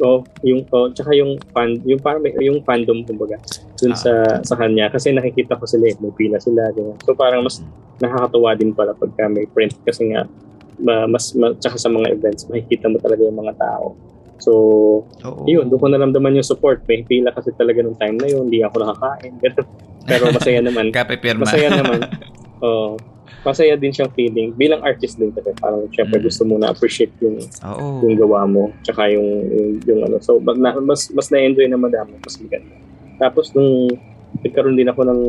oh, 0.00 0.24
yung 0.40 0.64
oh, 0.72 0.88
tsaka 0.92 1.12
yung 1.12 1.36
fan 1.52 1.76
yung 1.84 2.00
parang 2.00 2.24
yung 2.40 2.64
fandom 2.64 3.04
kumbaga 3.04 3.36
dun 3.76 3.92
Ah. 3.92 4.00
sa 4.00 4.12
sa 4.40 4.54
kanya 4.56 4.88
kasi 4.88 5.12
nakikita 5.12 5.60
ko 5.60 5.68
sila 5.68 5.92
eh, 5.92 5.96
may 6.00 6.12
pila 6.14 6.40
sila 6.40 6.72
ganyan. 6.72 6.96
So 7.04 7.12
parang 7.12 7.44
mas 7.44 7.60
nakakatuwa 8.00 8.56
din 8.56 8.72
pala 8.72 8.96
pagka 8.96 9.28
may 9.28 9.44
print 9.44 9.76
kasi 9.84 10.08
nga 10.08 10.24
ma, 10.78 11.04
mas 11.04 11.34
ma, 11.34 11.52
tsaka 11.52 11.76
sa 11.76 11.88
mga 11.88 12.12
events 12.12 12.46
makikita 12.46 12.86
mo 12.86 12.98
talaga 12.98 13.22
yung 13.22 13.36
mga 13.36 13.54
tao. 13.56 13.94
So, 14.38 14.52
Oo. 15.24 15.46
yun, 15.46 15.70
doon 15.70 15.80
ko 15.80 15.86
naramdaman 15.88 16.34
yung 16.34 16.44
support. 16.44 16.82
May 16.84 17.00
pila 17.00 17.30
kasi 17.30 17.54
talaga 17.54 17.80
nung 17.80 17.96
time 17.96 18.18
na 18.18 18.28
yun, 18.28 18.50
hindi 18.50 18.60
ako 18.60 18.82
nakakain. 18.82 19.32
ganun. 19.38 19.66
Pero 20.10 20.28
masaya 20.28 20.60
naman. 20.60 20.92
Kape 20.96 21.16
pirma. 21.16 21.48
masaya 21.48 21.70
naman. 21.72 22.00
Oo. 22.64 22.98
masaya 23.40 23.76
din 23.76 23.92
siyang 23.92 24.12
feeling. 24.12 24.52
Bilang 24.52 24.80
artist 24.80 25.16
din 25.16 25.28
kasi 25.28 25.52
parang 25.56 25.84
syempre 25.90 26.16
Mm. 26.16 26.24
gusto 26.24 26.42
mo 26.44 26.56
na 26.56 26.72
appreciate 26.72 27.12
yung 27.20 27.36
Oo. 27.60 28.00
yung 28.00 28.16
gawa 28.16 28.44
mo 28.44 28.72
tsaka 28.80 29.12
yung 29.12 29.24
yung, 29.48 29.68
yung 29.84 30.00
ano 30.02 30.16
so 30.16 30.40
mas 30.40 30.56
na, 30.56 30.72
mas, 30.80 31.12
mas 31.12 31.28
na-enjoy 31.28 31.68
na 31.68 31.76
madami 31.76 32.16
mas 32.20 32.40
maganda 32.40 32.72
tapos 33.16 33.52
nung 33.52 33.92
nagkaroon 34.40 34.76
din 34.76 34.88
ako 34.88 35.00
ng 35.04 35.20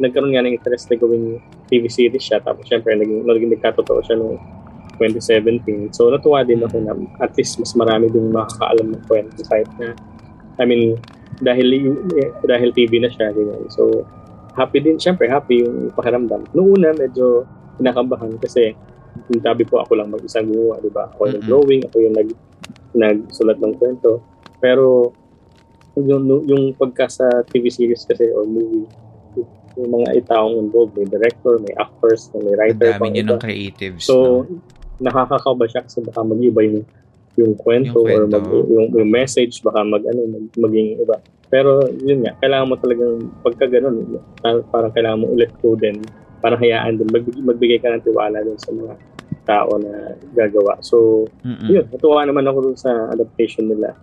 nagkaroon 0.00 0.32
nga 0.32 0.44
ng 0.44 0.56
interest 0.56 0.88
na 0.88 0.96
gawing 0.96 1.36
TV 1.68 1.88
series 1.88 2.24
siya 2.24 2.40
tapos 2.40 2.64
syempre 2.64 2.96
naging, 2.96 3.24
naging 3.24 3.52
nagkatotoo 3.52 4.00
siya 4.00 4.16
noong 4.16 4.40
2017 5.00 5.94
so 5.94 6.10
natuwa 6.10 6.42
din 6.42 6.60
ako 6.62 6.76
na 6.82 6.92
at 7.22 7.32
least 7.38 7.58
mas 7.62 7.72
marami 7.78 8.10
din 8.10 8.28
makakaalam 8.34 8.92
ng 8.92 9.04
kwento 9.06 9.40
kahit 9.46 9.70
na 9.78 9.94
I 10.58 10.64
mean 10.66 10.98
dahil 11.38 11.66
eh, 12.18 12.30
dahil 12.42 12.74
TV 12.74 12.98
na 12.98 13.10
siya 13.10 13.30
ganyan 13.30 13.70
so 13.70 14.02
happy 14.58 14.82
din 14.82 14.98
syempre 14.98 15.30
happy 15.30 15.62
yung 15.62 15.94
pakiramdam 15.94 16.50
noong 16.50 16.82
una 16.82 16.90
medyo 16.92 17.46
kinakabahan 17.78 18.34
kasi 18.42 18.74
yung 19.26 19.42
tabi 19.42 19.66
po 19.66 19.82
ako 19.82 19.98
lang 19.98 20.14
mag-isa 20.14 20.42
gumawa, 20.44 20.78
di 20.78 20.90
ba? 20.92 21.10
Ako 21.14 21.22
yung 21.26 21.44
drawing, 21.44 21.82
ako 21.90 21.96
yung 21.98 22.14
nag, 22.14 22.30
nagsulat 22.94 23.58
ng 23.58 23.74
kwento. 23.76 24.22
Pero 24.62 25.10
yung, 25.98 26.26
yung 26.46 26.74
pagka 26.78 27.10
sa 27.10 27.26
TV 27.46 27.66
series 27.70 28.06
kasi 28.06 28.30
or 28.30 28.46
movie, 28.46 28.86
yung 29.78 29.90
mga 29.94 30.22
itaong 30.22 30.58
involved, 30.58 30.94
may 30.94 31.06
director, 31.06 31.58
may 31.62 31.74
actors, 31.78 32.30
may 32.34 32.54
Ang 32.54 32.58
writer, 32.58 32.90
dami 32.94 33.00
pang 33.02 33.12
niyo 33.14 33.22
iba. 33.22 33.34
ng 33.34 33.42
creatives. 33.42 34.02
So, 34.06 34.46
no? 34.46 34.62
Nakakakaba 34.98 35.64
siya 35.70 35.82
kasi 35.86 36.02
baka 36.02 36.20
mag-iba 36.22 36.60
yung 36.66 36.82
yung 37.38 37.54
kwento, 37.54 38.02
Yung 38.02 38.10
or 38.10 38.26
kwento. 38.26 38.34
mag, 38.34 38.46
yung, 38.66 38.86
yung 38.98 39.10
message 39.14 39.62
baka 39.62 39.86
mag 39.86 40.02
ano 40.02 40.26
mag, 40.26 40.44
maging 40.58 40.98
iba. 40.98 41.16
Pero 41.48 41.86
yun 42.02 42.26
nga, 42.26 42.34
kailangan 42.44 42.68
mo 42.68 42.74
talagang 42.76 43.14
pagka 43.40 43.64
ganun, 43.70 44.20
parang, 44.68 44.92
kailangan 44.92 45.22
mo 45.22 45.26
ulit 45.32 45.48
go 45.64 45.72
din, 45.78 46.02
parang 46.44 46.60
hayaan 46.60 47.00
din, 47.00 47.08
magbigay, 47.08 47.40
magbigay 47.40 47.78
ka 47.80 47.88
ng 47.94 48.04
tiwala 48.04 48.42
din 48.44 48.58
sa 48.60 48.74
mga 48.74 48.94
tao 49.48 49.80
na 49.80 50.12
gagawa. 50.36 50.76
So, 50.84 51.24
Mm-mm. 51.40 51.72
yun, 51.72 51.88
natuwa 51.88 52.28
naman 52.28 52.44
ako 52.44 52.58
dun 52.68 52.76
sa 52.76 52.92
adaptation 53.08 53.64
nila 53.64 53.96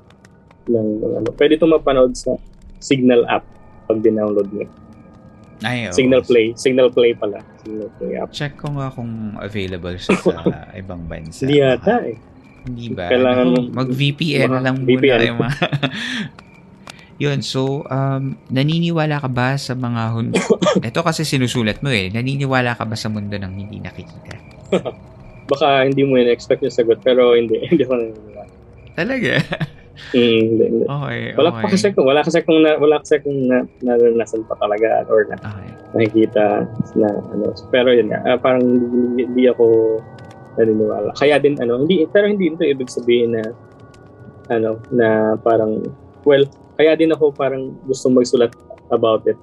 ng, 0.66 0.88
ano. 1.06 1.30
Pwede 1.38 1.62
ito 1.62 1.70
mapanood 1.70 2.18
sa 2.18 2.34
Signal 2.82 3.26
app 3.30 3.46
pag 3.86 4.02
dinownload 4.02 4.50
mo. 4.50 4.66
Ay, 5.62 5.88
oo. 5.88 5.94
Signal 5.94 6.22
Play, 6.22 6.52
Signal 6.54 6.90
Play 6.90 7.14
pala. 7.14 7.40
Signal 7.62 7.88
Play 7.96 8.12
app. 8.18 8.30
Check 8.30 8.58
ko 8.58 8.74
nga 8.74 8.92
kung 8.92 9.40
available 9.40 9.96
siya 9.96 10.16
sa 10.18 10.36
ibang 10.82 11.06
bansa. 11.06 11.48
Hindi 11.48 11.58
yata 11.60 12.04
eh. 12.04 12.18
Hindi 12.66 12.86
ba? 12.92 13.08
Kailangan 13.08 13.46
Ano, 13.46 13.60
mag-VPN 13.72 14.50
mga 14.50 14.62
lang 14.62 14.76
muna. 14.78 14.90
VPN. 14.90 15.20
Yung 15.24 15.40
mga... 15.40 15.58
Yun, 17.24 17.40
so, 17.40 17.88
um, 17.88 18.36
naniniwala 18.50 19.24
ka 19.24 19.30
ba 19.30 19.56
sa 19.56 19.72
mga... 19.72 20.02
Hun- 20.12 20.36
Ito 20.90 21.00
kasi 21.00 21.24
sinusulat 21.24 21.80
mo 21.80 21.88
eh. 21.88 22.12
Naniniwala 22.12 22.76
ka 22.76 22.84
ba 22.84 23.00
sa 23.00 23.08
mundo 23.08 23.40
ng 23.40 23.54
hindi 23.56 23.80
nakikita? 23.80 24.36
Baka 25.50 25.86
hindi 25.86 26.04
mo 26.04 26.18
yun 26.18 26.28
expect 26.28 26.60
yung 26.60 26.74
sagot, 26.74 27.00
pero 27.00 27.32
hindi. 27.32 27.62
Hindi 27.64 27.86
ko 27.86 27.96
naniniwala. 27.96 28.44
Talaga? 28.92 29.32
Mm. 30.12 30.84
Okay, 30.84 31.22
Wala 31.40 31.50
okay. 31.56 31.64
pa 31.64 31.68
kasi 31.72 31.88
kung 31.96 32.06
wala 32.06 32.20
kasi 32.20 32.40
kung 32.44 32.60
na, 32.60 32.76
wala 32.76 33.00
kasi 33.00 33.16
kung 33.24 33.38
na, 33.48 33.64
naranasan 33.80 34.44
pa 34.44 34.56
talaga 34.60 35.08
or 35.08 35.24
na 35.32 35.36
Okay. 35.40 35.70
nakikita 35.96 36.68
na 37.00 37.10
ano 37.32 37.56
pero 37.72 37.96
yun 37.96 38.12
nga 38.12 38.20
ah, 38.28 38.36
parang 38.36 38.64
hindi, 38.64 39.24
hindi 39.24 39.44
ako 39.48 39.98
naniniwala 40.60 41.16
kaya 41.16 41.40
din 41.40 41.56
ano 41.64 41.80
hindi 41.84 42.04
pero 42.12 42.28
hindi 42.28 42.52
ito 42.52 42.64
ibig 42.68 42.92
sabihin 42.92 43.40
na 43.40 43.44
ano 44.52 44.84
na 44.92 45.40
parang 45.40 45.80
well 46.28 46.44
kaya 46.76 46.96
din 47.00 47.16
ako 47.16 47.32
parang 47.32 47.72
gusto 47.88 48.12
magsulat 48.12 48.52
about 48.92 49.24
it 49.26 49.40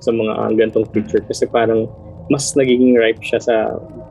sa 0.00 0.10
mga 0.10 0.32
uh, 0.34 0.50
gantong 0.56 0.88
feature 0.90 1.22
kasi 1.28 1.44
parang 1.46 1.84
mas 2.32 2.48
nagiging 2.56 2.96
ripe 2.96 3.20
siya 3.20 3.38
sa 3.44 3.56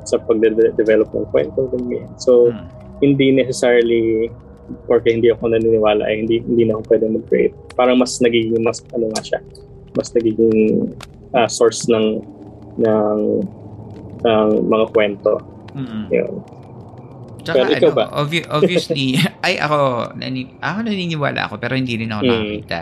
sa 0.06 0.18
pagde-develop 0.18 1.10
ng 1.14 1.26
kwento 1.34 1.66
ganyan. 1.74 2.06
so 2.22 2.54
Hmm. 2.54 2.70
hindi 3.02 3.34
necessarily 3.34 4.30
porque 4.86 5.12
hindi 5.12 5.28
ako 5.28 5.50
naniniwala 5.50 6.04
ay 6.04 6.24
hindi 6.24 6.40
hindi 6.40 6.64
na 6.66 6.76
ako 6.76 6.84
pwede 6.88 7.06
mag-create. 7.10 7.56
Parang 7.74 7.98
mas 7.98 8.18
nagiging 8.18 8.60
mas 8.60 8.80
ano 8.92 9.08
nga 9.12 9.22
siya. 9.22 9.40
Mas 9.94 10.10
nagiging 10.12 10.88
ah, 11.32 11.48
source 11.48 11.88
ng 11.88 12.20
ng 12.78 13.20
ng 14.22 14.48
mga 14.66 14.86
kwento. 14.92 15.34
Mm-mm. 15.74 16.04
Yun. 16.10 16.34
Tsaka 17.42 17.58
Pero 17.58 17.70
ikaw 17.74 17.90
ano, 17.90 17.98
ba? 17.98 18.06
obvi- 18.22 18.46
obviously, 18.48 19.18
ay 19.46 19.58
ako, 19.58 20.12
nani, 20.14 20.54
ako 20.62 20.78
naniniwala 20.86 21.50
ako 21.50 21.58
pero 21.58 21.74
hindi 21.74 21.98
rin 21.98 22.14
ako 22.14 22.22
Mm. 22.22 22.30
nakakita. 22.30 22.82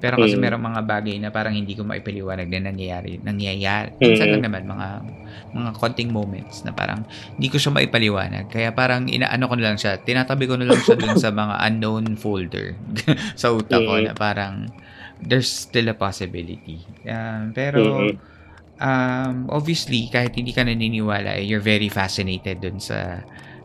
Pero 0.00 0.16
kasi 0.16 0.34
Mm. 0.34 0.42
merong 0.42 0.64
mga 0.64 0.80
bagay 0.82 1.16
na 1.20 1.28
parang 1.28 1.52
hindi 1.52 1.76
ko 1.76 1.84
maipaliwanag 1.84 2.48
na 2.48 2.72
nangyayari. 2.72 3.20
Nangyayari. 3.20 3.94
Minsan 4.00 4.26
Mm. 4.26 4.32
lang 4.34 4.42
naman, 4.48 4.62
mga 4.66 4.88
mga 5.50 5.70
konting 5.76 6.10
moments 6.10 6.62
na 6.64 6.72
parang 6.72 7.04
hindi 7.36 7.48
ko 7.52 7.60
siya 7.60 7.70
maipaliwanag. 7.70 8.48
Kaya 8.48 8.72
parang 8.72 9.06
inaano 9.06 9.44
ko 9.46 9.54
na 9.60 9.70
lang 9.70 9.78
siya, 9.78 10.00
tinatabi 10.00 10.48
ko 10.48 10.56
na 10.56 10.66
lang 10.66 10.80
siya 10.80 10.96
dun 10.96 11.14
sa 11.14 11.28
mga 11.42 11.54
unknown 11.68 12.16
folder 12.16 12.74
sa 13.40 13.52
utak 13.52 13.78
ko 13.78 13.94
Mm. 14.00 14.04
na 14.08 14.12
parang 14.16 14.54
there's 15.20 15.52
still 15.52 15.84
a 15.86 15.94
possibility. 15.94 16.80
Um, 17.04 17.52
pero 17.52 18.08
Mm-mm. 18.08 18.16
um, 18.80 19.34
obviously, 19.50 20.08
kahit 20.08 20.32
hindi 20.32 20.50
ka 20.50 20.64
naniniwala, 20.64 21.36
eh, 21.36 21.44
you're 21.44 21.60
very 21.60 21.92
fascinated 21.92 22.64
dun 22.64 22.80
sa 22.80 23.20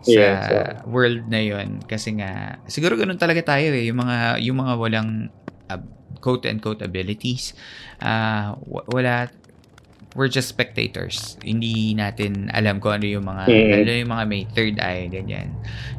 sa 0.05 0.11
yeah. 0.13 0.85
world 0.85 1.25
na 1.25 1.41
yon 1.41 1.81
kasi 1.89 2.13
nga 2.13 2.61
siguro 2.69 2.93
ganun 2.93 3.17
talaga 3.17 3.57
tayo 3.57 3.73
eh 3.73 3.89
yung 3.89 3.97
mga 3.97 4.37
yung 4.37 4.61
mga 4.61 4.73
walang 4.77 5.33
uh, 5.65 5.81
quote-unquote 6.21 6.81
abilities. 6.81 7.53
Uh, 8.01 8.55
wala, 8.65 9.29
we're 10.15 10.31
just 10.31 10.47
spectators. 10.47 11.35
Hindi 11.43 11.91
natin 11.91 12.47
alam 12.55 12.79
kung 12.79 13.03
ano 13.03 13.05
yung 13.05 13.27
mga, 13.27 13.43
mm-hmm. 13.51 13.71
lalo 13.75 13.89
yung 13.91 14.11
mga 14.15 14.23
may 14.25 14.41
third 14.55 14.75
eye, 14.79 15.11
ganyan. 15.11 15.51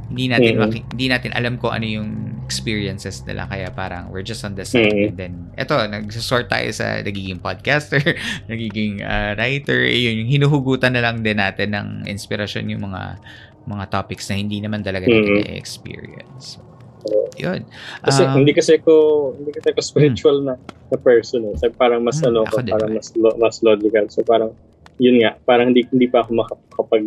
Hindi 0.09 0.33
natin, 0.33 0.53
mm-hmm. 0.57 0.73
maki, 0.73 0.79
hindi 0.97 1.07
natin 1.13 1.31
alam 1.37 1.61
kung 1.61 1.77
ano 1.77 1.85
yung 1.85 2.11
experiences 2.49 3.21
nila. 3.29 3.45
Kaya 3.45 3.69
parang 3.77 4.09
we're 4.09 4.25
just 4.25 4.41
on 4.43 4.57
the 4.57 4.65
side. 4.65 4.89
Mm-hmm. 4.89 5.09
And 5.13 5.17
then, 5.21 5.35
eto, 5.61 5.77
nagsasort 5.85 6.49
tayo 6.49 6.73
sa 6.73 7.05
nagiging 7.05 7.45
podcaster, 7.45 8.01
nagiging 8.51 9.05
uh, 9.05 9.37
writer. 9.37 9.85
Eh, 9.85 10.09
yun, 10.09 10.25
yung 10.25 10.31
hinuhugutan 10.33 10.97
na 10.97 11.05
lang 11.05 11.21
din 11.21 11.37
natin 11.37 11.77
ng 11.77 11.89
inspirasyon 12.09 12.73
yung 12.73 12.89
mga 12.89 13.21
mga 13.67 13.85
topics 13.93 14.31
na 14.33 14.41
hindi 14.41 14.65
naman 14.65 14.81
talaga 14.81 15.05
mm-hmm. 15.11 15.45
natin 15.45 16.65
experience 17.07 17.39
yun. 17.39 17.61
Kasi 18.03 18.23
um, 18.27 18.35
hindi 18.37 18.53
kasi 18.53 18.79
ko 18.83 18.95
hindi 19.39 19.51
kasi 19.55 19.73
ako 19.73 19.81
spiritual 19.83 20.37
hmm. 20.43 20.47
na, 20.51 20.55
na 20.93 20.99
person 20.99 21.47
eh. 21.51 21.55
So, 21.59 21.71
parang 21.73 22.03
mas 22.03 22.19
hmm, 22.21 22.29
ano 22.33 22.47
ko, 22.47 22.63
parang 22.63 22.93
mas 22.95 23.09
lo, 23.15 23.31
mas 23.39 23.63
logical. 23.63 24.07
So 24.11 24.27
parang 24.27 24.53
yun 24.97 25.21
nga, 25.21 25.37
parang 25.45 25.73
hindi 25.73 25.85
hindi 25.93 26.09
pa 26.09 26.25
ako 26.25 26.31
makapag 26.41 27.05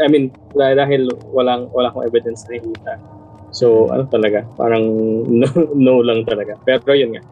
I 0.00 0.08
mean, 0.08 0.32
dahil 0.52 1.08
walang 1.32 1.72
wala 1.72 1.88
akong 1.88 2.04
evidence 2.04 2.44
na 2.46 2.60
nakikita. 2.60 2.94
So, 3.56 3.88
ano 3.88 4.04
talaga, 4.12 4.44
parang 4.58 4.84
no, 5.40 5.48
no 5.72 6.04
lang 6.04 6.28
talaga. 6.28 6.60
Pero 6.68 6.92
yun 6.92 7.16
nga, 7.16 7.22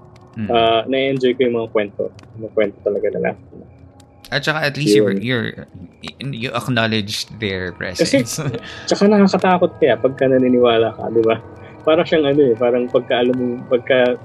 mm. 0.41 0.49
uh, 0.49 0.81
na-enjoy 0.89 1.37
ko 1.37 1.41
yung 1.45 1.57
mga 1.61 1.69
kwento. 1.75 2.09
Mga 2.41 2.51
kwento 2.57 2.77
talaga 2.81 3.07
nila. 3.13 3.31
At 4.33 4.41
saka 4.41 4.65
at 4.65 4.75
least 4.81 4.97
you're, 4.97 5.13
you're, 5.13 5.69
you 6.19 6.49
acknowledge 6.57 7.29
their 7.39 7.77
presence. 7.77 8.41
Kasi, 8.41 8.57
tsaka 8.89 9.05
nakakatakot 9.05 9.77
kaya 9.77 10.01
pagka 10.01 10.25
naniniwala 10.27 10.97
ka, 10.97 11.13
di 11.13 11.23
ba? 11.23 11.37
Parang 11.85 12.07
siyang 12.09 12.25
ano 12.27 12.41
eh, 12.41 12.55
parang 12.57 12.89
pagka 12.89 13.21
alam 13.21 13.37
mo, 13.37 13.47
pagka 13.69 14.17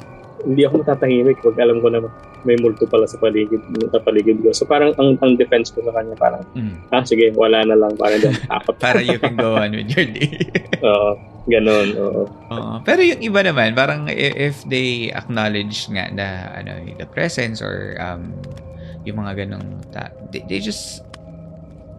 hindi 0.48 0.64
ako 0.64 0.84
matatahimik 0.84 1.38
pag 1.44 1.58
alam 1.60 1.84
ko 1.84 1.88
na 1.92 2.00
may 2.48 2.56
multo 2.64 2.88
pala 2.88 3.04
sa 3.04 3.20
paligid 3.20 3.60
sa 3.92 4.00
paligid 4.00 4.40
ko. 4.40 4.56
So 4.56 4.64
parang 4.64 4.96
ang, 4.96 5.20
ang 5.20 5.36
defense 5.36 5.76
ko 5.76 5.84
sa 5.84 5.92
kanya 5.92 6.16
parang 6.16 6.44
mm. 6.56 6.96
ah 6.96 7.04
sige, 7.04 7.36
wala 7.36 7.68
na 7.68 7.76
lang 7.76 8.00
para 8.00 8.16
diyan 8.16 8.36
takot. 8.48 8.76
para 8.86 9.04
you 9.04 9.20
can 9.20 9.36
go 9.36 9.60
on 9.60 9.76
with 9.76 9.92
your 9.92 10.08
day. 10.08 10.40
Oo, 10.88 11.20
ganun. 11.52 11.88
Oo. 12.00 12.24
Oo. 12.32 12.74
Pero 12.88 13.04
yung 13.04 13.20
iba 13.20 13.44
naman, 13.44 13.76
parang 13.76 14.08
if 14.08 14.64
they 14.72 15.12
acknowledge 15.12 15.92
nga 15.92 16.08
na 16.16 16.56
ano, 16.56 16.80
the 16.96 17.08
presence 17.12 17.60
or 17.60 18.00
um 18.00 18.32
yung 19.04 19.20
mga 19.20 19.48
ganong 19.48 19.84
ta- 19.92 20.16
they, 20.32 20.44
they 20.48 20.60
just 20.64 21.04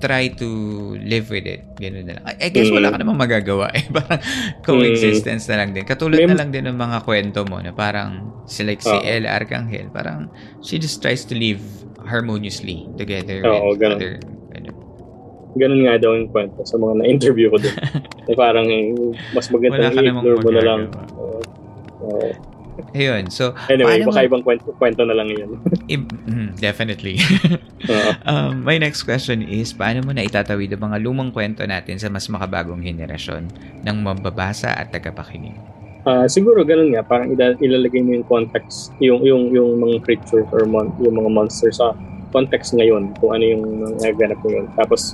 try 0.00 0.32
to 0.32 0.48
live 0.96 1.28
with 1.28 1.44
it. 1.44 1.62
Ganun 1.76 2.08
na 2.08 2.12
lang. 2.18 2.24
I, 2.24 2.34
I 2.40 2.48
guess 2.48 2.72
wala 2.72 2.88
ka 2.88 2.96
mm. 2.98 3.02
namang 3.04 3.20
magagawa 3.20 3.68
eh. 3.76 3.84
Parang 3.96 4.20
coexistence 4.64 5.46
na 5.52 5.62
lang 5.62 5.76
din. 5.76 5.84
Katulad 5.84 6.24
na 6.24 6.34
lang 6.34 6.50
din 6.50 6.66
ng 6.66 6.74
mga 6.80 7.04
kwento 7.04 7.44
mo 7.44 7.60
na 7.60 7.70
parang 7.76 8.42
si 8.48 8.64
like 8.64 8.80
si 8.80 8.90
uh, 8.90 9.04
El 9.04 9.28
Arcangel, 9.28 9.92
parang 9.92 10.32
she 10.64 10.80
just 10.80 10.98
tries 11.04 11.22
to 11.22 11.36
live 11.36 11.60
harmoniously 12.02 12.88
together 12.96 13.44
oh, 13.46 13.76
with 13.76 13.84
ganun. 13.84 14.00
other 14.00 14.12
ano. 14.56 14.70
Ganun 15.54 15.80
nga 15.86 15.94
daw 16.00 16.16
yung 16.16 16.32
kwento 16.32 16.64
sa 16.64 16.80
mga 16.80 17.04
na-interview 17.04 17.52
ko 17.52 17.60
din. 17.60 17.76
na 18.28 18.34
parang 18.34 18.66
mas 19.36 19.46
magandang 19.52 19.94
i-ignore 19.94 20.40
mo 20.40 20.50
na 20.50 20.62
lang. 20.64 20.80
Uh, 21.14 21.42
uh, 22.08 22.32
Ayun. 22.92 23.28
So, 23.28 23.52
anyway, 23.68 24.02
baka 24.04 24.22
mo, 24.22 24.28
ibang 24.28 24.42
kwento, 24.44 24.68
kwento 24.76 25.02
na 25.06 25.14
lang 25.16 25.28
yun. 25.30 25.58
mm, 26.30 26.58
definitely. 26.58 27.18
uh, 27.90 28.14
um, 28.30 28.64
my 28.64 28.76
next 28.76 29.04
question 29.04 29.42
is, 29.44 29.72
paano 29.72 30.04
mo 30.04 30.12
na 30.12 30.24
itatawid 30.24 30.72
ang 30.74 30.90
mga 30.90 30.96
lumang 31.02 31.30
kwento 31.30 31.64
natin 31.64 31.96
sa 31.96 32.08
mas 32.12 32.26
makabagong 32.28 32.82
henerasyon 32.84 33.48
ng 33.84 33.96
mambabasa 34.00 34.74
at 34.74 34.92
tagapakinig? 34.92 35.56
Uh, 36.08 36.24
siguro 36.24 36.64
ganun 36.64 36.96
nga, 36.96 37.04
parang 37.04 37.28
ilalagay 37.60 38.00
mo 38.00 38.16
yung 38.16 38.26
context, 38.26 38.92
yung, 39.04 39.20
yung, 39.20 39.52
yung 39.52 39.76
mga 39.84 40.00
creatures 40.08 40.48
or 40.48 40.64
mon, 40.64 40.88
yung 41.04 41.12
mga 41.12 41.28
monsters 41.28 41.76
sa 41.76 41.92
context 42.32 42.72
ngayon, 42.72 43.12
kung 43.20 43.36
ano 43.36 43.44
yung 43.44 43.64
nagaganap 44.00 44.40
ngayon. 44.40 44.66
Tapos, 44.80 45.12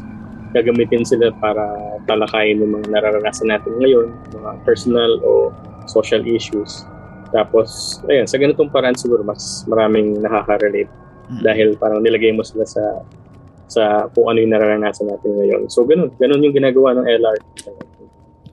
gagamitin 0.54 1.02
sila 1.02 1.34
para 1.42 1.66
talakayin 2.06 2.62
yung 2.62 2.78
mga 2.78 2.86
nararanasan 2.94 3.50
natin 3.50 3.74
ngayon, 3.82 4.14
mga 4.30 4.50
personal 4.62 5.18
o 5.26 5.50
social 5.90 6.22
issues 6.22 6.86
tapos, 7.30 8.00
ayun, 8.06 8.26
sa 8.28 8.36
ganitong 8.38 8.70
paraan 8.70 8.94
siguro 8.94 9.22
mas 9.26 9.66
maraming 9.66 10.22
nakaka-relate 10.22 10.90
mm-hmm. 10.90 11.42
dahil 11.42 11.68
parang 11.78 12.00
nilagay 12.02 12.30
mo 12.34 12.46
sila 12.46 12.64
sa 12.66 13.02
sa 13.66 14.06
kung 14.14 14.30
ano 14.30 14.38
yung 14.38 14.54
nararanasan 14.54 15.10
natin 15.10 15.30
ngayon. 15.34 15.62
So, 15.66 15.82
ganun. 15.82 16.14
Ganun 16.22 16.38
yung 16.38 16.54
ginagawa 16.54 16.94
ng 17.02 17.06
LR. 17.06 17.38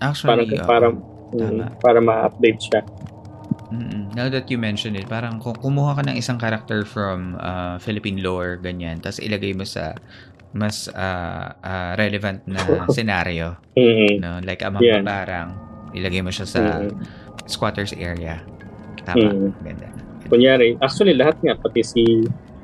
Actually, 0.01 0.57
parang, 0.65 0.97
uh, 0.97 1.37
para, 1.37 1.47
um, 1.53 1.57
para 1.77 1.99
ma-update 2.01 2.59
siya. 2.59 2.81
Mm-mm. 3.73 4.13
Now 4.13 4.29
that 4.29 4.49
you 4.53 4.61
mention 4.61 4.93
it, 4.93 5.09
parang 5.09 5.41
kung 5.41 5.57
kumuha 5.57 5.97
ka 5.97 6.01
ng 6.05 6.17
isang 6.17 6.37
character 6.37 6.85
from 6.85 7.37
uh, 7.41 7.81
Philippine 7.81 8.21
lore, 8.21 8.61
ganyan, 8.61 9.01
tapos 9.01 9.17
ilagay 9.17 9.57
mo 9.57 9.65
sa 9.65 9.97
mas 10.53 10.85
uh, 10.93 11.49
uh, 11.57 11.91
relevant 11.97 12.45
na 12.45 12.61
scenario. 12.95 13.57
Mm-hmm. 13.73 14.21
No? 14.21 14.37
Like 14.45 14.61
Amang 14.61 14.85
yeah. 14.85 15.01
Barang, 15.01 15.57
ilagay 15.97 16.21
mo 16.21 16.29
siya 16.29 16.45
sa 16.45 16.61
mm-hmm. 16.61 17.01
squatters 17.49 17.97
area. 17.97 18.45
Tama. 19.01 19.27
Mm. 19.33 19.49
Ganda. 19.65 19.87
Kunyari, 20.29 20.79
actually 20.79 21.17
lahat 21.17 21.35
nga, 21.43 21.53
pati 21.57 21.81
si 21.83 22.03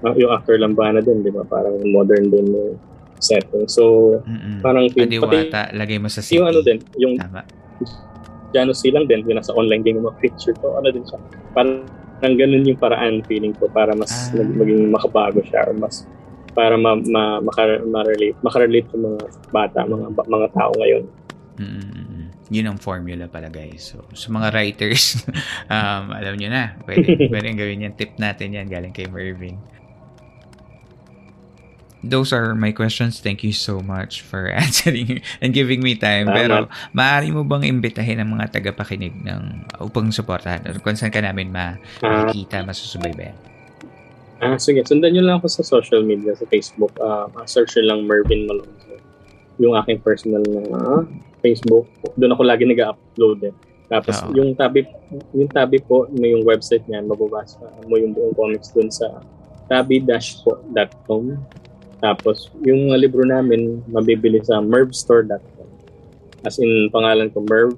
uh, 0.06 0.16
yung 0.16 0.32
actor 0.32 0.56
Lambana 0.56 1.04
din, 1.04 1.26
di 1.26 1.32
ba? 1.34 1.44
Parang 1.44 1.76
modern 1.90 2.32
din 2.32 2.46
yung 2.56 2.80
setting. 3.20 3.68
So, 3.68 4.16
Mm-mm. 4.24 4.64
parang 4.64 4.88
Adiwata, 4.88 5.70
pati, 5.70 5.76
lagay 5.76 5.98
mo 6.00 6.08
sa 6.08 6.24
city. 6.24 6.40
Yung 6.40 6.48
ano 6.48 6.60
din, 6.64 6.80
yung 6.96 7.20
Tama. 7.20 7.44
Jano 8.50 8.74
Silang 8.74 9.06
din, 9.06 9.22
yung 9.30 9.38
nasa 9.38 9.54
online 9.54 9.86
game 9.86 10.02
mga 10.02 10.18
picture 10.18 10.56
to, 10.58 10.74
ano 10.74 10.90
din 10.90 11.06
siya. 11.06 11.20
Parang 11.54 11.86
ang 12.20 12.36
ganun 12.36 12.68
yung 12.68 12.80
paraan 12.80 13.24
feeling 13.30 13.56
ko 13.56 13.72
para 13.72 13.96
mas 13.96 14.34
ah. 14.36 14.36
maging 14.36 14.92
makabago 14.92 15.40
siya 15.46 15.72
or 15.72 15.76
mas 15.78 16.04
para 16.52 16.76
ma, 16.76 16.98
ma, 16.98 17.40
maka, 17.40 17.80
ma-relate, 17.86 18.36
makarelate 18.44 18.90
sa 18.92 18.98
mga 19.00 19.20
bata, 19.54 19.80
mga 19.86 20.06
mga 20.28 20.48
tao 20.52 20.72
ngayon. 20.76 21.04
Mm-hmm 21.62 22.09
yun 22.50 22.66
ang 22.66 22.78
formula 22.82 23.30
pala 23.30 23.48
guys. 23.48 23.94
So, 23.94 24.02
sa 24.18 24.34
mga 24.34 24.50
writers, 24.52 25.22
um, 25.74 26.10
alam 26.12 26.36
nyo 26.36 26.50
na, 26.50 26.76
pwede, 26.84 27.16
pwede 27.34 27.54
gawin 27.54 27.86
yan. 27.86 27.94
Tip 27.94 28.18
natin 28.18 28.58
yan 28.58 28.66
galing 28.66 28.92
kay 28.94 29.06
Mervin. 29.06 29.62
Those 32.00 32.32
are 32.32 32.56
my 32.56 32.72
questions. 32.72 33.20
Thank 33.20 33.44
you 33.44 33.52
so 33.52 33.84
much 33.84 34.24
for 34.24 34.48
answering 34.66 35.22
and 35.44 35.54
giving 35.54 35.84
me 35.84 36.00
time. 36.00 36.32
Pero 36.32 36.72
maaari 36.96 37.30
mo 37.30 37.46
bang 37.46 37.70
imbitahin 37.70 38.24
ang 38.24 38.34
mga 38.34 38.56
tagapakinig 38.56 39.14
ng 39.20 39.68
upang 39.84 40.10
suportahan 40.10 40.64
or 40.66 40.80
kung 40.80 40.96
saan 40.96 41.12
ka 41.12 41.20
namin 41.20 41.52
makikita, 41.52 42.64
masusubaybayan? 42.66 43.36
Ah, 44.40 44.56
sige. 44.56 44.80
Sundan 44.88 45.12
nyo 45.12 45.28
lang 45.28 45.44
ako 45.44 45.52
sa 45.52 45.64
social 45.68 46.00
media, 46.00 46.32
sa 46.40 46.48
Facebook. 46.48 46.96
Uh, 46.96 47.28
search 47.44 47.76
lang 47.84 48.08
Mervin 48.08 48.48
Malonzo. 48.48 48.96
Yung 49.60 49.76
aking 49.76 50.00
personal 50.00 50.40
na 50.48 51.04
Facebook. 51.40 51.90
Doon 52.16 52.36
ako 52.36 52.42
lagi 52.46 52.64
nag-upload 52.68 53.40
eh. 53.50 53.56
Tapos 53.90 54.22
oh. 54.22 54.32
yung 54.38 54.54
tabi 54.54 54.86
yung 55.34 55.50
tabi 55.50 55.82
po, 55.82 56.06
may 56.14 56.38
yung 56.38 56.46
website 56.46 56.86
niya, 56.86 57.02
mababasa 57.02 57.58
mo 57.90 57.98
yung 57.98 58.14
buong 58.14 58.38
comics 58.38 58.70
doon 58.70 58.94
sa 58.94 59.26
tabi-po.com. 59.66 61.24
Tapos 62.00 62.54
yung 62.62 62.94
mga 62.94 62.98
libro 63.02 63.26
namin 63.26 63.82
mabibili 63.90 64.40
sa 64.46 64.62
mervstore.com. 64.62 65.68
As 66.46 66.62
in 66.62 66.88
pangalan 66.94 67.34
ko 67.34 67.44
Merv 67.44 67.76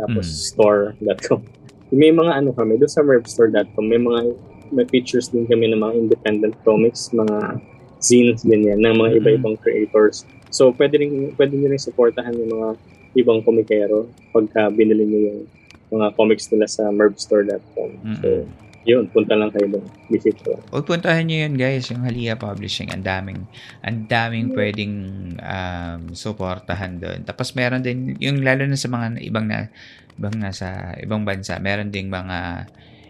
tapos 0.00 0.24
mm. 0.24 0.38
store.com. 0.54 1.40
May 1.90 2.14
mga 2.14 2.40
ano 2.40 2.54
kami 2.54 2.78
doon 2.78 2.88
sa 2.88 3.02
mervstore.com, 3.02 3.84
may 3.84 3.98
mga 3.98 4.20
may 4.70 4.86
features 4.86 5.28
din 5.34 5.50
kami 5.50 5.66
ng 5.74 5.82
mga 5.82 5.94
independent 5.98 6.54
comics, 6.62 7.10
mga 7.10 7.58
zines 8.00 8.40
ganyan 8.46 8.80
ng 8.80 8.96
mga 8.96 8.96
mm-hmm. 8.96 9.18
iba-ibang 9.20 9.56
creators 9.60 10.24
So, 10.50 10.74
pwede 10.74 11.00
rin, 11.00 11.32
pwede 11.38 11.54
nyo 11.56 11.68
rin 11.70 11.82
supportahan 11.82 12.34
yung 12.34 12.50
mga 12.50 12.68
ibang 13.18 13.42
komikero 13.42 14.06
pagka 14.30 14.70
binili 14.70 15.02
nyo 15.02 15.20
yung 15.30 15.40
mga 15.90 16.14
comics 16.14 16.46
nila 16.54 16.66
sa 16.70 16.90
mervstore.com. 16.94 17.90
Mm-hmm. 18.02 18.18
So, 18.22 18.28
yun, 18.88 19.12
punta 19.12 19.36
lang 19.36 19.52
kayo 19.52 19.76
doon. 19.76 19.86
Visit 20.08 20.40
ko. 20.40 20.56
Huwag 20.72 20.88
puntahan 20.88 21.28
nyo 21.28 21.44
yun, 21.44 21.54
guys. 21.60 21.92
Yung 21.92 22.00
Halia 22.00 22.40
Publishing, 22.40 22.88
ang 22.88 23.04
daming, 23.04 23.44
ang 23.84 24.08
daming 24.08 24.56
pwedeng 24.56 24.94
um, 25.36 26.00
supportahan 26.16 26.96
doon. 26.96 27.20
Tapos 27.28 27.52
meron 27.52 27.84
din, 27.84 28.16
yung 28.16 28.40
lalo 28.40 28.64
na 28.64 28.80
sa 28.80 28.88
mga 28.88 29.20
ibang 29.20 29.44
na, 29.44 29.68
ibang 30.16 30.36
nasa 30.40 30.96
ibang 31.00 31.28
bansa, 31.28 31.60
meron 31.60 31.92
ding 31.92 32.08
mga 32.08 32.68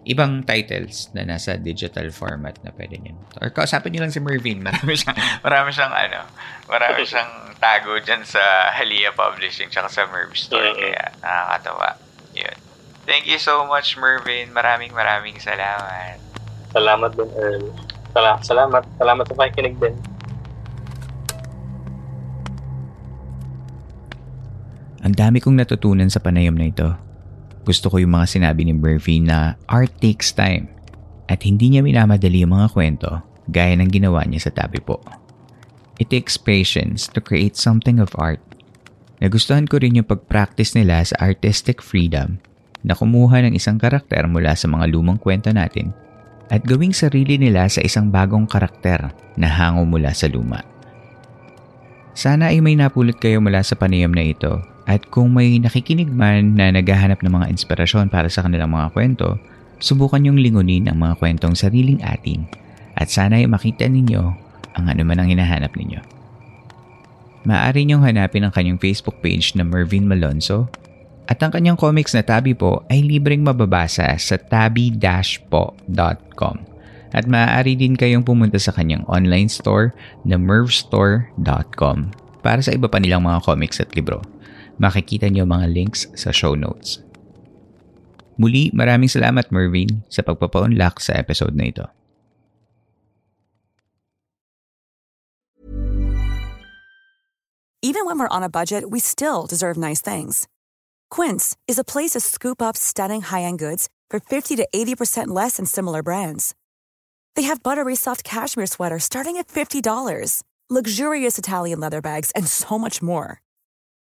ibang 0.09 0.41
titles 0.49 1.13
na 1.13 1.29
nasa 1.29 1.61
digital 1.61 2.09
format 2.09 2.57
na 2.65 2.73
pwede 2.73 2.97
nyo. 3.01 3.15
Or 3.41 3.53
kausapin 3.53 3.93
nyo 3.93 4.09
lang 4.09 4.15
si 4.15 4.21
Mervin. 4.21 4.65
Marami 4.67 4.97
siyang, 4.97 5.19
marami 5.45 5.69
siyang, 5.77 5.93
ano, 5.93 6.21
marami 6.69 7.03
siyang 7.05 7.33
tago 7.61 8.01
dyan 8.01 8.25
sa 8.25 8.73
Halia 8.73 9.13
Publishing 9.13 9.69
tsaka 9.69 9.93
sa 9.93 10.09
Merv 10.09 10.33
Store. 10.33 10.73
Mm-hmm. 10.73 10.81
Kaya 10.81 11.05
nakakatawa. 11.21 11.89
Yun. 12.33 12.57
Thank 13.05 13.29
you 13.29 13.37
so 13.37 13.69
much, 13.69 14.01
Mervin. 14.01 14.55
Maraming 14.57 14.97
maraming 14.97 15.37
salamat. 15.37 16.17
Salamat 16.73 17.11
din, 17.13 17.31
Earl. 17.37 17.65
Salamat. 18.17 18.41
Salamat, 18.47 18.83
salamat 18.97 19.25
sa 19.29 19.35
pakikinig 19.37 19.77
din. 19.77 19.95
Ang 25.01 25.15
dami 25.17 25.41
kong 25.41 25.57
natutunan 25.59 26.09
sa 26.13 26.21
panayam 26.21 26.55
na 26.55 26.69
ito. 26.69 27.10
Gusto 27.71 27.87
ko 27.87 28.03
yung 28.03 28.19
mga 28.19 28.27
sinabi 28.27 28.67
ni 28.67 28.75
Murphy 28.75 29.23
na 29.23 29.55
art 29.71 29.95
takes 30.03 30.35
time. 30.35 30.67
at 31.31 31.47
hindi 31.47 31.71
niya 31.71 31.87
minamadali 31.87 32.43
yung 32.43 32.59
mga 32.59 32.75
kwento 32.75 33.23
gaya 33.47 33.79
ng 33.79 33.87
ginawa 33.87 34.27
niya 34.27 34.51
sa 34.51 34.67
tabi 34.67 34.83
po. 34.83 34.99
It 36.03 36.11
takes 36.11 36.35
patience 36.35 37.07
to 37.07 37.23
create 37.23 37.55
something 37.55 38.03
of 38.03 38.11
art. 38.19 38.43
Nagustuhan 39.23 39.71
ko 39.71 39.79
rin 39.79 39.95
yung 39.95 40.11
pag-practice 40.11 40.75
nila 40.75 41.07
sa 41.07 41.15
artistic 41.23 41.79
freedom 41.87 42.43
na 42.83 42.99
kumuha 42.99 43.47
ng 43.47 43.55
isang 43.55 43.79
karakter 43.79 44.27
mula 44.27 44.59
sa 44.59 44.67
mga 44.67 44.91
lumang 44.91 45.23
kwento 45.23 45.55
natin 45.55 45.95
at 46.51 46.67
gawing 46.67 46.91
sarili 46.91 47.39
nila 47.39 47.71
sa 47.71 47.79
isang 47.87 48.11
bagong 48.11 48.51
karakter 48.51 49.15
na 49.39 49.47
hango 49.47 49.87
mula 49.87 50.11
sa 50.11 50.27
luma. 50.27 50.67
Sana 52.19 52.51
ay 52.51 52.59
may 52.59 52.75
napulot 52.75 53.23
kayo 53.23 53.39
mula 53.39 53.63
sa 53.63 53.79
panayam 53.79 54.11
na 54.11 54.27
ito 54.27 54.59
at 54.91 55.07
kung 55.07 55.31
may 55.31 55.63
nakikinig 55.63 56.11
man 56.11 56.59
na 56.59 56.75
naghahanap 56.75 57.23
ng 57.23 57.31
mga 57.31 57.47
inspirasyon 57.55 58.11
para 58.11 58.27
sa 58.27 58.43
kanilang 58.43 58.75
mga 58.75 58.91
kwento, 58.91 59.39
subukan 59.79 60.27
yung 60.27 60.43
lingunin 60.43 60.91
ang 60.91 60.99
mga 60.99 61.15
kwentong 61.23 61.55
sariling 61.55 62.03
atin 62.03 62.51
at 62.99 63.07
sana 63.07 63.39
ay 63.39 63.47
makita 63.47 63.87
ninyo 63.87 64.23
ang 64.75 64.85
anuman 64.91 65.23
ang 65.23 65.31
hinahanap 65.31 65.79
ninyo. 65.79 66.03
Maaari 67.47 67.87
niyong 67.87 68.03
hanapin 68.03 68.43
ang 68.43 68.51
kanyang 68.51 68.83
Facebook 68.83 69.23
page 69.23 69.55
na 69.55 69.63
Mervin 69.63 70.11
Malonzo 70.11 70.67
at 71.31 71.39
ang 71.39 71.55
kanyang 71.55 71.79
comics 71.79 72.11
na 72.11 72.27
tabi 72.27 72.59
po 72.59 72.83
ay 72.91 73.07
libreng 73.07 73.47
mababasa 73.47 74.11
sa 74.19 74.35
tabi-po.com. 74.35 75.47
At 77.11 77.27
maaari 77.31 77.79
din 77.79 77.95
kayong 77.95 78.27
pumunta 78.27 78.59
sa 78.59 78.75
kanyang 78.75 79.07
online 79.07 79.47
store 79.47 79.95
na 80.27 80.35
mervstore.com 80.35 82.11
para 82.43 82.59
sa 82.59 82.75
iba 82.75 82.91
pa 82.91 82.99
nilang 82.99 83.23
mga 83.23 83.47
comics 83.47 83.79
at 83.79 83.95
libro. 83.95 84.19
Makikita 84.81 85.29
niyo 85.29 85.45
mga 85.45 85.69
links 85.69 86.09
sa 86.17 86.33
show 86.33 86.57
notes. 86.57 87.05
Muli, 88.41 88.73
maraming 88.73 89.13
salamat 89.13 89.53
Mervin 89.53 90.01
sa 90.09 90.25
pagpapaunlak 90.25 90.97
sa 91.05 91.13
episode 91.21 91.53
na 91.53 91.69
ito. 91.69 91.85
Even 97.85 98.05
when 98.05 98.17
we're 98.17 98.33
on 98.33 98.45
a 98.45 98.49
budget, 98.49 98.89
we 98.89 99.01
still 99.01 99.45
deserve 99.45 99.77
nice 99.77 100.01
things. 100.01 100.49
Quince 101.11 101.57
is 101.67 101.77
a 101.77 101.85
place 101.85 102.13
to 102.13 102.21
scoop 102.21 102.61
up 102.61 102.77
stunning 102.77 103.21
high-end 103.21 103.59
goods 103.59 103.89
for 104.09 104.21
50 104.21 104.57
to 104.57 104.69
80% 104.73 105.29
less 105.29 105.57
than 105.57 105.67
similar 105.67 106.03
brands. 106.03 106.55
They 107.37 107.49
have 107.49 107.63
buttery 107.63 107.97
soft 107.97 108.23
cashmere 108.23 108.67
sweaters 108.67 109.05
starting 109.05 109.37
at 109.39 109.49
$50, 109.49 110.43
luxurious 110.69 111.39
Italian 111.39 111.81
leather 111.81 112.01
bags, 112.01 112.31
and 112.33 112.47
so 112.47 112.79
much 112.79 113.01
more. 113.01 113.41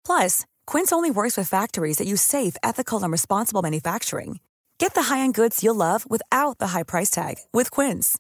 Plus, 0.05 0.45
Quince 0.71 0.95
only 0.95 1.11
works 1.11 1.35
with 1.35 1.51
factories 1.51 1.99
that 1.99 2.07
use 2.07 2.23
safe, 2.23 2.55
ethical, 2.63 3.03
and 3.03 3.11
responsible 3.11 3.59
manufacturing. 3.59 4.39
Get 4.79 4.95
the 4.95 5.11
high-end 5.11 5.35
goods 5.35 5.67
you'll 5.67 5.75
love 5.75 6.07
without 6.07 6.63
the 6.63 6.71
high 6.71 6.87
price 6.87 7.11
tag 7.11 7.43
with 7.51 7.75
Quince. 7.75 8.15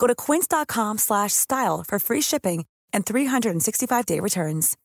Go 0.00 0.08
to 0.08 0.16
quince.com/style 0.16 1.84
for 1.84 1.98
free 2.00 2.24
shipping 2.24 2.64
and 2.96 3.04
365-day 3.04 4.24
returns. 4.24 4.80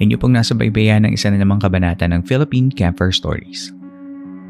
Inyo 0.00 0.16
pong 0.16 0.32
nasa 0.32 0.56
baybayan 0.56 1.04
ng 1.04 1.12
isa 1.12 1.28
na 1.28 1.44
namang 1.44 1.60
kabanata 1.60 2.08
ng 2.08 2.24
Philippine 2.24 2.72
Camper 2.72 3.12
Stories. 3.12 3.68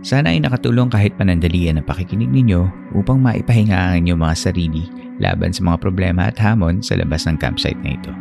Sana 0.03 0.31
ay 0.31 0.39
nakatulong 0.39 0.89
kahit 0.95 1.19
panandalian 1.19 1.83
ang 1.83 1.87
pakikinig 1.87 2.31
ninyo 2.31 2.95
upang 2.95 3.19
maipahinga 3.19 3.75
ang 3.75 4.07
inyong 4.07 4.21
mga 4.23 4.37
sarili 4.39 4.87
laban 5.19 5.51
sa 5.51 5.67
mga 5.67 5.83
problema 5.83 6.31
at 6.31 6.39
hamon 6.39 6.79
sa 6.79 6.95
labas 6.95 7.27
ng 7.27 7.35
campsite 7.37 7.79
na 7.83 7.99
ito. 7.99 8.15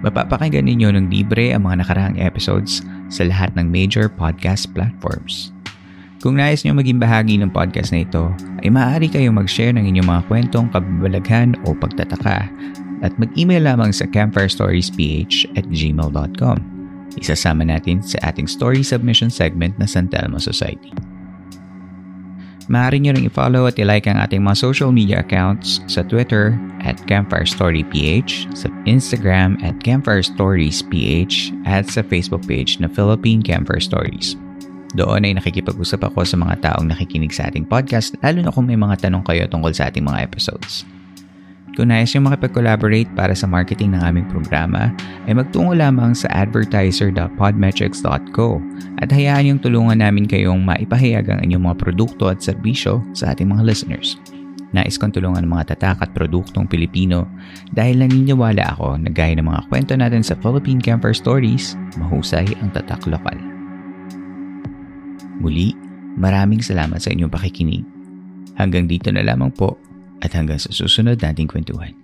Mapapakinggan 0.00 0.64
ninyo 0.64 0.94
ng 0.96 1.06
libre 1.12 1.52
ang 1.52 1.66
mga 1.66 1.84
nakarang 1.84 2.14
episodes 2.16 2.80
sa 3.12 3.26
lahat 3.26 3.52
ng 3.58 3.68
major 3.68 4.06
podcast 4.08 4.70
platforms. 4.72 5.52
Kung 6.22 6.36
nais 6.36 6.62
nyo 6.62 6.76
maging 6.76 7.00
bahagi 7.00 7.40
ng 7.40 7.50
podcast 7.50 7.90
na 7.90 8.04
ito, 8.04 8.30
ay 8.62 8.68
maaari 8.70 9.08
kayong 9.10 9.40
mag-share 9.40 9.72
ng 9.74 9.84
inyong 9.88 10.08
mga 10.08 10.22
kwentong 10.28 10.68
kababalaghan 10.70 11.56
o 11.66 11.74
pagtataka 11.74 12.48
at 13.00 13.12
mag-email 13.16 13.64
lamang 13.64 13.90
sa 13.90 14.04
campfirestoriesph 14.04 15.48
at 15.56 15.64
gmail.com. 15.72 16.79
Isasama 17.18 17.66
natin 17.66 18.04
sa 18.04 18.20
ating 18.30 18.46
story 18.46 18.86
submission 18.86 19.32
segment 19.32 19.74
na 19.80 19.88
San 19.88 20.06
Telmo 20.06 20.38
Society. 20.38 20.94
Maaari 22.70 23.02
nyo 23.02 23.18
rin 23.18 23.26
i-follow 23.26 23.66
at 23.66 23.82
i-like 23.82 24.06
ang 24.06 24.14
ating 24.22 24.46
mga 24.46 24.62
social 24.62 24.94
media 24.94 25.26
accounts 25.26 25.82
sa 25.90 26.06
Twitter 26.06 26.54
at 26.86 26.94
Campfire 27.10 27.42
Story 27.42 27.82
PH, 27.82 28.46
sa 28.54 28.70
Instagram 28.86 29.58
at 29.66 29.74
Campfire 29.82 30.22
Stories 30.22 30.78
PH, 30.86 31.50
at 31.66 31.90
sa 31.90 32.06
Facebook 32.06 32.46
page 32.46 32.78
na 32.78 32.86
Philippine 32.86 33.42
Campfire 33.42 33.82
Stories. 33.82 34.38
Doon 34.94 35.26
ay 35.26 35.34
nakikipag-usap 35.34 36.14
ako 36.14 36.22
sa 36.22 36.38
mga 36.38 36.62
taong 36.62 36.94
nakikinig 36.94 37.34
sa 37.34 37.50
ating 37.50 37.66
podcast 37.66 38.14
lalo 38.22 38.38
na 38.38 38.54
kung 38.54 38.70
may 38.70 38.78
mga 38.78 39.02
tanong 39.02 39.26
kayo 39.26 39.50
tungkol 39.50 39.74
sa 39.74 39.90
ating 39.90 40.06
mga 40.06 40.22
episodes. 40.22 40.86
Kung 41.80 41.88
nais 41.88 42.12
nyo 42.12 42.28
makipag-collaborate 42.28 43.08
para 43.16 43.32
sa 43.32 43.48
marketing 43.48 43.96
ng 43.96 44.04
aming 44.04 44.28
programa, 44.28 44.92
ay 45.24 45.32
magtungo 45.32 45.72
lamang 45.72 46.12
sa 46.12 46.28
advertiser.podmetrics.co 46.28 48.60
at 49.00 49.08
hayaan 49.08 49.48
yung 49.48 49.56
tulungan 49.64 50.04
namin 50.04 50.28
kayong 50.28 50.60
maipahayag 50.60 51.32
ang 51.32 51.40
inyong 51.40 51.72
mga 51.72 51.80
produkto 51.80 52.28
at 52.28 52.44
serbisyo 52.44 53.00
sa 53.16 53.32
ating 53.32 53.48
mga 53.48 53.64
listeners. 53.64 54.20
Nais 54.76 55.00
kong 55.00 55.16
tulungan 55.16 55.48
ang 55.48 55.56
mga 55.56 55.72
tatak 55.72 56.04
at 56.04 56.12
produktong 56.12 56.68
Pilipino 56.68 57.24
dahil 57.72 58.04
naniniwala 58.04 58.76
ako 58.76 59.00
na 59.00 59.08
gaya 59.08 59.40
ng 59.40 59.48
mga 59.48 59.72
kwento 59.72 59.96
natin 59.96 60.20
sa 60.20 60.36
Philippine 60.36 60.84
Camper 60.84 61.16
Stories, 61.16 61.80
mahusay 61.96 62.44
ang 62.60 62.76
tatak 62.76 63.08
lokal. 63.08 63.40
Muli, 65.40 65.72
maraming 66.20 66.60
salamat 66.60 67.00
sa 67.00 67.08
inyong 67.08 67.32
pakikinig. 67.32 67.88
Hanggang 68.60 68.84
dito 68.84 69.08
na 69.08 69.24
lamang 69.24 69.48
po 69.56 69.79
at 70.20 70.36
hanggang 70.36 70.60
sa 70.60 70.72
susunod 70.72 71.20
nating 71.20 71.48
kwentuhan. 71.48 71.96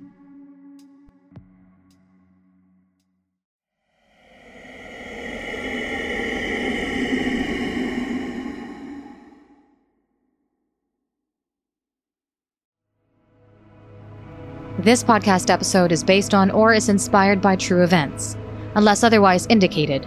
This 14.86 15.02
podcast 15.02 15.51
episode 15.51 15.90
is 15.90 16.05
based 16.05 16.32
on 16.32 16.52
or 16.52 16.72
is 16.72 16.88
inspired 16.88 17.43
by 17.43 17.56
true 17.56 17.82
events. 17.82 18.36
Unless 18.76 19.02
otherwise 19.02 19.47
indicated, 19.51 20.06